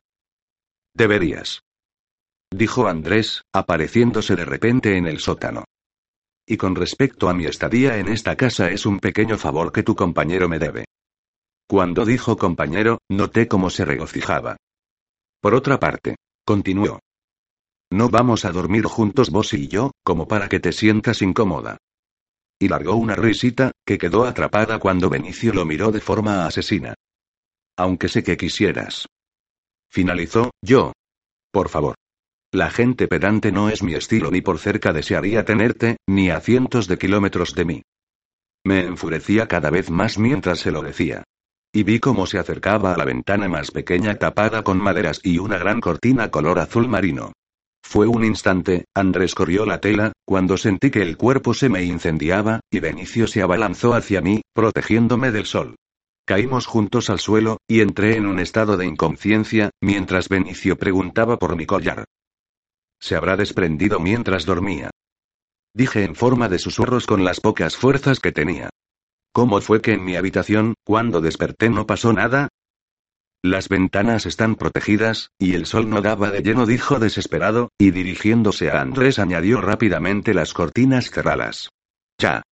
Deberías. 0.95 1.61
Dijo 2.51 2.89
Andrés, 2.89 3.43
apareciéndose 3.53 4.35
de 4.35 4.45
repente 4.45 4.97
en 4.97 5.07
el 5.07 5.21
sótano. 5.21 5.63
Y 6.45 6.57
con 6.57 6.75
respecto 6.75 7.29
a 7.29 7.35
mi 7.35 7.47
estadía 7.47 7.99
en 7.99 8.09
esta 8.09 8.35
casa 8.35 8.71
es 8.71 8.85
un 8.85 8.99
pequeño 8.99 9.39
favor 9.39 9.71
que 9.71 9.85
tu 9.85 9.95
compañero 9.95 10.49
me 10.49 10.59
debe. 10.59 10.87
Cuando 11.69 12.05
dijo 12.05 12.37
compañero, 12.37 12.99
noté 13.09 13.47
cómo 13.47 13.71
se 13.71 13.85
regocijaba. 13.85 14.57
Por 15.41 15.55
otra 15.55 15.79
parte, 15.79 16.17
continuó. 16.45 16.99
No 17.95 18.09
vamos 18.09 18.45
a 18.45 18.51
dormir 18.51 18.87
juntos 18.87 19.31
vos 19.31 19.55
y 19.55 19.69
yo, 19.69 19.93
como 20.03 20.27
para 20.27 20.49
que 20.49 20.59
te 20.59 20.73
sientas 20.73 21.23
incómoda. 21.23 21.77
Y 22.59 22.67
largó 22.67 22.97
una 22.97 23.15
risita, 23.15 23.71
que 23.87 23.99
quedó 23.99 24.25
atrapada 24.25 24.81
cuando 24.81 25.09
Benicio 25.09 25.55
lo 25.55 25.65
miró 25.65 25.93
de 25.93 26.01
forma 26.01 26.45
asesina. 26.45 26.95
Aunque 27.77 28.09
sé 28.09 28.25
que 28.25 28.37
quisieras. 28.37 29.07
Finalizó, 29.89 30.51
yo. 30.61 30.93
Por 31.53 31.69
favor. 31.69 31.95
La 32.51 32.69
gente 32.69 33.07
pedante 33.07 33.53
no 33.53 33.69
es 33.69 33.85
mi 33.85 33.95
estilo 33.95 34.33
ni 34.33 34.41
por 34.41 34.59
cerca 34.59 34.93
desearía 34.93 35.45
tenerte, 35.45 35.99
ni 36.09 36.31
a 36.31 36.41
cientos 36.41 36.89
de 36.89 36.99
kilómetros 36.99 37.55
de 37.55 37.65
mí. 37.65 37.83
Me 38.65 38.85
enfurecía 38.87 39.47
cada 39.47 39.71
vez 39.71 39.89
más 39.89 40.19
mientras 40.19 40.59
se 40.59 40.73
lo 40.73 40.83
decía. 40.83 41.23
Y 41.73 41.85
vi 41.85 42.01
cómo 42.01 42.27
se 42.27 42.41
acercaba 42.41 42.93
a 42.93 42.97
la 42.97 43.05
ventana 43.05 43.49
más 43.49 43.71
pequeña 43.71 44.17
tapada 44.17 44.65
con 44.65 44.79
maderas 44.79 45.21
y 45.23 45.39
una 45.39 45.59
gran 45.59 45.81
cortina 45.81 46.33
color 46.33 46.59
azul 46.59 46.89
marino. 46.89 47.31
Fue 47.85 48.09
un 48.09 48.25
instante, 48.25 48.87
Andrés 48.95 49.37
corrió 49.37 49.67
la 49.67 49.79
tela, 49.79 50.13
cuando 50.25 50.57
sentí 50.57 50.91
que 50.91 51.03
el 51.03 51.17
cuerpo 51.17 51.55
se 51.55 51.69
me 51.69 51.85
incendiaba, 51.85 52.59
y 52.69 52.81
Benicio 52.81 53.29
se 53.29 53.41
abalanzó 53.41 53.95
hacia 53.95 54.21
mí, 54.21 54.41
protegiéndome 54.53 55.31
del 55.31 55.47
sol. 55.47 55.77
Caímos 56.27 56.67
juntos 56.67 57.09
al 57.11 57.21
suelo, 57.21 57.59
y 57.69 57.83
entré 57.83 58.17
en 58.17 58.27
un 58.27 58.41
estado 58.41 58.77
de 58.77 58.87
inconsciencia, 58.87 59.71
mientras 59.81 60.29
Benicio 60.29 60.77
preguntaba 60.77 61.39
por 61.39 61.55
mi 61.55 61.67
collar. 61.67 62.05
Se 63.01 63.15
habrá 63.15 63.37
desprendido 63.37 64.01
mientras 64.01 64.45
dormía. 64.45 64.91
Dije 65.75 66.05
en 66.05 66.17
forma 66.17 66.49
de 66.49 66.59
susurros 66.59 67.07
con 67.07 67.23
las 67.23 67.41
pocas 67.41 67.77
fuerzas 67.77 68.19
que 68.19 68.33
tenía. 68.33 68.71
¿Cómo 69.33 69.61
fue 69.61 69.83
que 69.83 69.93
en 69.93 70.05
mi 70.05 70.17
habitación, 70.17 70.75
cuando 70.85 71.21
desperté, 71.21 71.69
no 71.69 71.87
pasó 71.87 72.13
nada? 72.13 72.49
Las 73.45 73.69
ventanas 73.69 74.25
están 74.25 74.55
protegidas, 74.55 75.29
y 75.39 75.53
el 75.53 75.67
sol 75.67 75.91
no 75.91 76.01
daba 76.01 76.31
de 76.31 76.41
lleno, 76.41 76.65
dijo 76.65 76.99
desesperado, 76.99 77.69
y 77.77 77.91
dirigiéndose 77.91 78.71
a 78.71 78.81
Andrés 78.81 79.19
añadió 79.19 79.61
rápidamente 79.61 80.33
las 80.33 80.55
cortinas 80.55 81.11
cerradas. 81.11 81.69
Ya. 82.19 82.43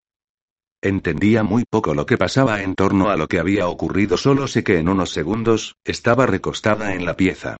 Entendía 0.82 1.44
muy 1.44 1.64
poco 1.64 1.94
lo 1.94 2.05
que 2.05 2.19
pasaba 2.19 2.62
en 2.62 2.74
torno 2.74 3.09
a 3.09 3.16
lo 3.16 3.27
que 3.27 3.39
había 3.39 3.69
ocurrido, 3.69 4.19
solo 4.19 4.47
sé 4.47 4.64
que 4.64 4.77
en 4.77 4.90
unos 4.90 5.12
segundos, 5.12 5.77
estaba 5.82 6.27
recostada 6.27 6.94
en 6.94 7.06
la 7.06 7.16
pieza. 7.16 7.56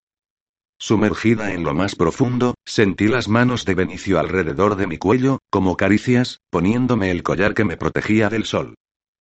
Sumergida 0.78 1.54
en 1.54 1.64
lo 1.64 1.72
más 1.72 1.96
profundo, 1.96 2.56
sentí 2.66 3.09
las 3.09 3.28
manos 3.28 3.64
de 3.64 3.74
Benicio 3.74 4.20
alrededor 4.20 4.76
de 4.76 4.86
mi 4.86 4.98
cuello, 4.98 5.38
como 5.48 5.78
caricias, 5.78 6.40
poniéndome 6.50 7.10
el 7.10 7.22
collar 7.22 7.54
que 7.54 7.64
me 7.64 7.78
protegía 7.78 8.28
del 8.28 8.44
sol. 8.44 8.74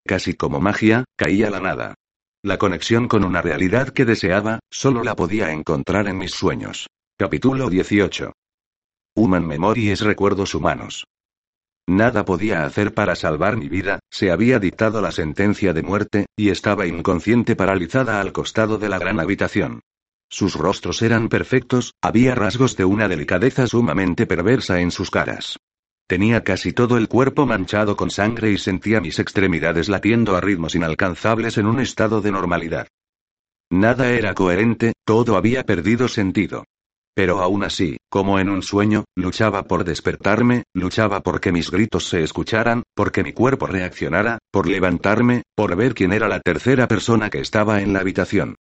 Casi 0.05 0.33
como 0.33 0.59
magia, 0.59 1.05
caía 1.15 1.49
la 1.49 1.61
nada. 1.61 1.95
La 2.43 2.57
conexión 2.57 3.07
con 3.07 3.23
una 3.23 3.39
realidad 3.43 3.89
que 3.89 4.03
deseaba, 4.03 4.61
solo 4.71 5.03
la 5.03 5.15
podía 5.15 5.51
encontrar 5.51 6.07
en 6.07 6.17
mis 6.17 6.31
sueños. 6.31 6.87
Capítulo 7.15 7.69
18. 7.69 8.33
Human 9.15 9.45
Memory 9.45 9.91
es 9.91 10.01
recuerdos 10.01 10.55
humanos. 10.55 11.05
Nada 11.87 12.25
podía 12.25 12.65
hacer 12.65 12.95
para 12.95 13.15
salvar 13.15 13.57
mi 13.57 13.69
vida, 13.69 13.99
se 14.09 14.31
había 14.31 14.57
dictado 14.57 15.01
la 15.01 15.11
sentencia 15.11 15.71
de 15.73 15.83
muerte, 15.83 16.25
y 16.35 16.49
estaba 16.49 16.87
inconsciente 16.87 17.55
paralizada 17.55 18.19
al 18.19 18.31
costado 18.31 18.79
de 18.79 18.89
la 18.89 18.97
gran 18.97 19.19
habitación. 19.19 19.81
Sus 20.27 20.55
rostros 20.55 21.03
eran 21.03 21.29
perfectos, 21.29 21.93
había 22.01 22.33
rasgos 22.33 22.75
de 22.75 22.85
una 22.85 23.07
delicadeza 23.07 23.67
sumamente 23.67 24.25
perversa 24.25 24.81
en 24.81 24.89
sus 24.89 25.11
caras. 25.11 25.57
Tenía 26.11 26.43
casi 26.43 26.73
todo 26.73 26.97
el 26.97 27.07
cuerpo 27.07 27.45
manchado 27.45 27.95
con 27.95 28.09
sangre 28.09 28.51
y 28.51 28.57
sentía 28.57 28.99
mis 28.99 29.17
extremidades 29.17 29.87
latiendo 29.87 30.35
a 30.35 30.41
ritmos 30.41 30.75
inalcanzables 30.75 31.57
en 31.57 31.67
un 31.67 31.79
estado 31.79 32.19
de 32.19 32.33
normalidad. 32.33 32.89
Nada 33.71 34.11
era 34.11 34.33
coherente, 34.33 34.91
todo 35.05 35.37
había 35.37 35.63
perdido 35.63 36.09
sentido. 36.09 36.65
Pero 37.15 37.39
aún 37.39 37.63
así, 37.63 37.95
como 38.09 38.39
en 38.39 38.49
un 38.49 38.61
sueño, 38.61 39.05
luchaba 39.15 39.63
por 39.63 39.85
despertarme, 39.85 40.63
luchaba 40.73 41.21
por 41.21 41.39
que 41.39 41.53
mis 41.53 41.71
gritos 41.71 42.09
se 42.09 42.23
escucharan, 42.23 42.83
por 42.93 43.13
que 43.13 43.23
mi 43.23 43.31
cuerpo 43.31 43.67
reaccionara, 43.67 44.39
por 44.51 44.67
levantarme, 44.67 45.43
por 45.55 45.77
ver 45.77 45.93
quién 45.93 46.11
era 46.11 46.27
la 46.27 46.41
tercera 46.41 46.89
persona 46.89 47.29
que 47.29 47.39
estaba 47.39 47.81
en 47.81 47.93
la 47.93 48.01
habitación. 48.01 48.55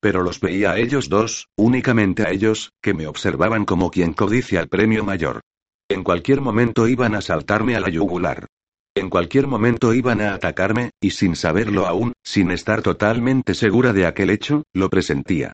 Pero 0.00 0.24
los 0.24 0.40
veía 0.40 0.72
a 0.72 0.78
ellos 0.78 1.08
dos, 1.08 1.46
únicamente 1.56 2.24
a 2.24 2.32
ellos, 2.32 2.72
que 2.82 2.94
me 2.94 3.06
observaban 3.06 3.64
como 3.64 3.92
quien 3.92 4.12
codicia 4.12 4.58
el 4.58 4.66
premio 4.66 5.04
mayor. 5.04 5.42
En 5.88 6.02
cualquier 6.02 6.40
momento 6.40 6.88
iban 6.88 7.14
a 7.14 7.20
saltarme 7.20 7.76
a 7.76 7.80
la 7.80 7.88
yugular. 7.88 8.46
En 8.96 9.08
cualquier 9.08 9.46
momento 9.46 9.94
iban 9.94 10.20
a 10.20 10.34
atacarme, 10.34 10.90
y 11.00 11.10
sin 11.10 11.36
saberlo 11.36 11.86
aún, 11.86 12.12
sin 12.24 12.50
estar 12.50 12.82
totalmente 12.82 13.54
segura 13.54 13.92
de 13.92 14.06
aquel 14.06 14.30
hecho, 14.30 14.64
lo 14.72 14.90
presentía. 14.90 15.52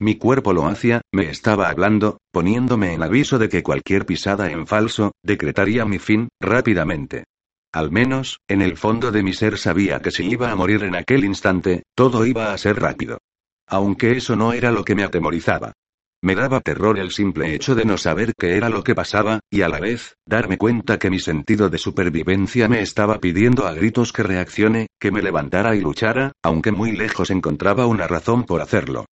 Mi 0.00 0.16
cuerpo 0.16 0.52
lo 0.52 0.66
hacía, 0.66 1.02
me 1.12 1.28
estaba 1.28 1.68
hablando, 1.68 2.18
poniéndome 2.32 2.94
en 2.94 3.02
aviso 3.02 3.38
de 3.38 3.48
que 3.48 3.62
cualquier 3.62 4.06
pisada 4.06 4.50
en 4.50 4.66
falso, 4.66 5.12
decretaría 5.22 5.84
mi 5.84 5.98
fin, 5.98 6.28
rápidamente. 6.40 7.24
Al 7.72 7.90
menos, 7.90 8.38
en 8.48 8.62
el 8.62 8.76
fondo 8.76 9.10
de 9.12 9.22
mi 9.22 9.32
ser 9.34 9.58
sabía 9.58 10.00
que 10.00 10.10
si 10.10 10.24
iba 10.26 10.50
a 10.50 10.56
morir 10.56 10.82
en 10.84 10.94
aquel 10.94 11.24
instante, 11.24 11.82
todo 11.94 12.24
iba 12.24 12.52
a 12.52 12.58
ser 12.58 12.80
rápido. 12.80 13.18
Aunque 13.66 14.12
eso 14.12 14.34
no 14.34 14.52
era 14.52 14.70
lo 14.70 14.84
que 14.84 14.94
me 14.94 15.04
atemorizaba. 15.04 15.72
Me 16.24 16.34
daba 16.34 16.62
terror 16.62 16.98
el 16.98 17.10
simple 17.10 17.54
hecho 17.54 17.74
de 17.74 17.84
no 17.84 17.98
saber 17.98 18.32
qué 18.34 18.56
era 18.56 18.70
lo 18.70 18.82
que 18.82 18.94
pasaba, 18.94 19.40
y 19.50 19.60
a 19.60 19.68
la 19.68 19.78
vez, 19.78 20.16
darme 20.24 20.56
cuenta 20.56 20.98
que 20.98 21.10
mi 21.10 21.20
sentido 21.20 21.68
de 21.68 21.76
supervivencia 21.76 22.66
me 22.66 22.80
estaba 22.80 23.20
pidiendo 23.20 23.66
a 23.66 23.74
gritos 23.74 24.10
que 24.10 24.22
reaccione, 24.22 24.86
que 24.98 25.10
me 25.10 25.20
levantara 25.20 25.76
y 25.76 25.82
luchara, 25.82 26.32
aunque 26.42 26.72
muy 26.72 26.92
lejos 26.92 27.28
encontraba 27.28 27.84
una 27.84 28.06
razón 28.06 28.44
por 28.44 28.62
hacerlo. 28.62 29.04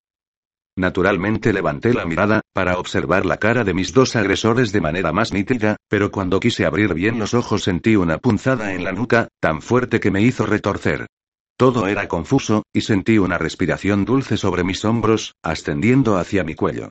Naturalmente 0.75 1.53
levanté 1.53 1.93
la 1.93 2.07
mirada, 2.07 2.41
para 2.55 2.79
observar 2.79 3.27
la 3.27 3.37
cara 3.37 3.63
de 3.63 3.75
mis 3.75 3.93
dos 3.93 4.17
agresores 4.17 4.73
de 4.73 4.81
manera 4.81 5.13
más 5.13 5.35
nítida, 5.35 5.77
pero 5.91 6.11
cuando 6.11 6.41
quise 6.41 6.65
abrir 6.65 6.95
bien 6.95 7.19
los 7.19 7.35
ojos 7.35 7.65
sentí 7.65 7.95
una 7.95 8.17
punzada 8.17 8.73
en 8.73 8.85
la 8.85 8.93
nuca, 8.93 9.29
tan 9.39 9.61
fuerte 9.61 10.01
que 10.01 10.11
me 10.11 10.23
hizo 10.23 10.47
retorcer. 10.47 11.09
Todo 11.59 11.89
era 11.89 12.09
confuso, 12.09 12.63
y 12.73 12.81
sentí 12.81 13.19
una 13.19 13.37
respiración 13.37 14.07
dulce 14.07 14.39
sobre 14.39 14.65
mis 14.65 14.83
hombros, 14.87 15.35
ascendiendo 15.43 16.17
hacia 16.17 16.43
mi 16.43 16.55
cuello. 16.55 16.89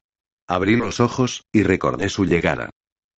Abrí 0.52 0.76
los 0.76 1.00
ojos, 1.00 1.46
y 1.54 1.64
recordé 1.64 2.10
su 2.10 2.26
llegada. 2.26 2.72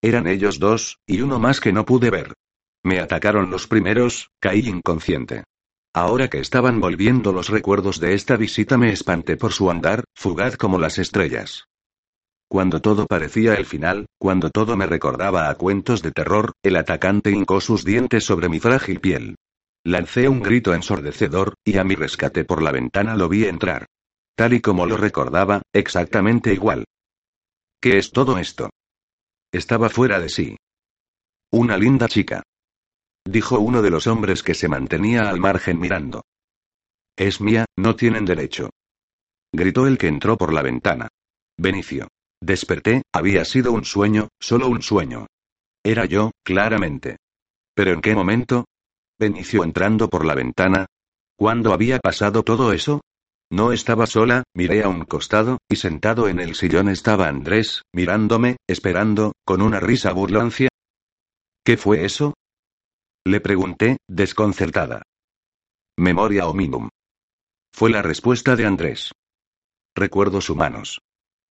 Eran 0.04 0.28
ellos 0.28 0.60
dos, 0.60 1.00
y 1.08 1.22
uno 1.22 1.40
más 1.40 1.62
que 1.62 1.74
no 1.74 1.84
pude 1.84 2.12
ver. 2.12 2.36
Me 2.84 3.00
atacaron 3.00 3.50
los 3.50 3.66
primeros, 3.66 4.30
caí 4.40 4.60
inconsciente. 4.60 5.44
Ahora 5.96 6.28
que 6.28 6.38
estaban 6.38 6.80
volviendo 6.80 7.34
los 7.34 7.50
recuerdos 7.50 8.00
de 8.00 8.14
esta 8.14 8.38
visita 8.38 8.78
me 8.78 8.92
espanté 8.92 9.36
por 9.36 9.52
su 9.52 9.72
andar, 9.72 10.04
fugaz 10.14 10.58
como 10.58 10.78
las 10.78 11.00
estrellas. 11.00 11.66
Cuando 12.48 12.82
todo 12.82 13.08
parecía 13.08 13.56
el 13.56 13.66
final, 13.66 14.06
cuando 14.20 14.52
todo 14.52 14.78
me 14.78 14.86
recordaba 14.86 15.50
a 15.50 15.56
cuentos 15.56 16.04
de 16.04 16.12
terror, 16.12 16.52
el 16.62 16.76
atacante 16.76 17.32
hincó 17.32 17.62
sus 17.62 17.84
dientes 17.84 18.24
sobre 18.26 18.48
mi 18.48 18.60
frágil 18.60 19.00
piel. 19.00 19.38
Lancé 19.84 20.30
un 20.30 20.44
grito 20.44 20.76
ensordecedor, 20.76 21.56
y 21.66 21.80
a 21.80 21.84
mi 21.84 21.96
rescate 21.96 22.46
por 22.46 22.62
la 22.62 22.72
ventana 22.72 23.16
lo 23.16 23.28
vi 23.28 23.46
entrar. 23.46 23.88
Tal 24.36 24.54
y 24.54 24.62
como 24.62 24.86
lo 24.86 24.98
recordaba, 24.98 25.64
exactamente 25.74 26.54
igual. 26.54 26.86
¿Qué 27.84 27.98
es 27.98 28.14
todo 28.14 28.38
esto? 28.38 28.70
Estaba 29.52 29.90
fuera 29.90 30.18
de 30.22 30.30
sí. 30.30 30.56
Una 31.52 31.78
linda 31.78 32.08
chica. 32.08 32.42
Dijo 33.26 33.60
uno 33.60 33.82
de 33.82 33.90
los 33.90 34.08
hombres 34.08 34.42
que 34.42 34.54
se 34.54 34.70
mantenía 34.70 35.30
al 35.30 35.42
margen 35.42 35.82
mirando. 35.82 36.24
Es 37.18 37.42
mía, 37.42 37.66
no 37.76 37.98
tienen 37.98 38.24
derecho. 38.24 38.70
Gritó 39.52 39.86
el 39.86 39.98
que 39.98 40.08
entró 40.08 40.38
por 40.38 40.54
la 40.54 40.62
ventana. 40.62 41.10
Benicio. 41.58 42.08
Desperté, 42.42 43.02
había 43.14 43.44
sido 43.44 43.74
un 43.74 43.84
sueño, 43.84 44.30
solo 44.40 44.70
un 44.70 44.82
sueño. 44.82 45.28
Era 45.84 46.06
yo, 46.06 46.32
claramente. 46.42 47.18
¿Pero 47.76 47.92
en 47.92 48.00
qué 48.00 48.16
momento? 48.16 48.64
Benicio 49.20 49.62
entrando 49.66 50.10
por 50.10 50.24
la 50.24 50.36
ventana. 50.36 50.86
¿Cuándo 51.36 51.74
había 51.74 52.00
pasado 52.00 52.44
todo 52.44 52.72
eso? 52.72 53.02
No 53.54 53.72
estaba 53.72 54.08
sola, 54.08 54.42
miré 54.56 54.82
a 54.82 54.90
un 54.90 55.06
costado, 55.06 55.60
y 55.70 55.76
sentado 55.76 56.28
en 56.28 56.40
el 56.40 56.56
sillón 56.56 56.90
estaba 56.90 57.28
Andrés, 57.28 57.84
mirándome, 57.94 58.58
esperando, 58.68 59.34
con 59.46 59.62
una 59.62 59.80
risa 59.80 60.12
burlancia. 60.12 60.70
¿Qué 61.64 61.78
fue 61.78 62.04
eso? 62.04 62.34
Le 63.24 63.42
pregunté, 63.42 63.98
desconcertada. 64.10 65.04
Memoria 66.00 66.48
o 66.48 66.56
minum. 66.56 66.90
Fue 67.72 67.92
la 67.92 68.02
respuesta 68.02 68.56
de 68.56 68.66
Andrés. 68.66 69.12
Recuerdos 69.96 70.50
humanos. 70.50 71.02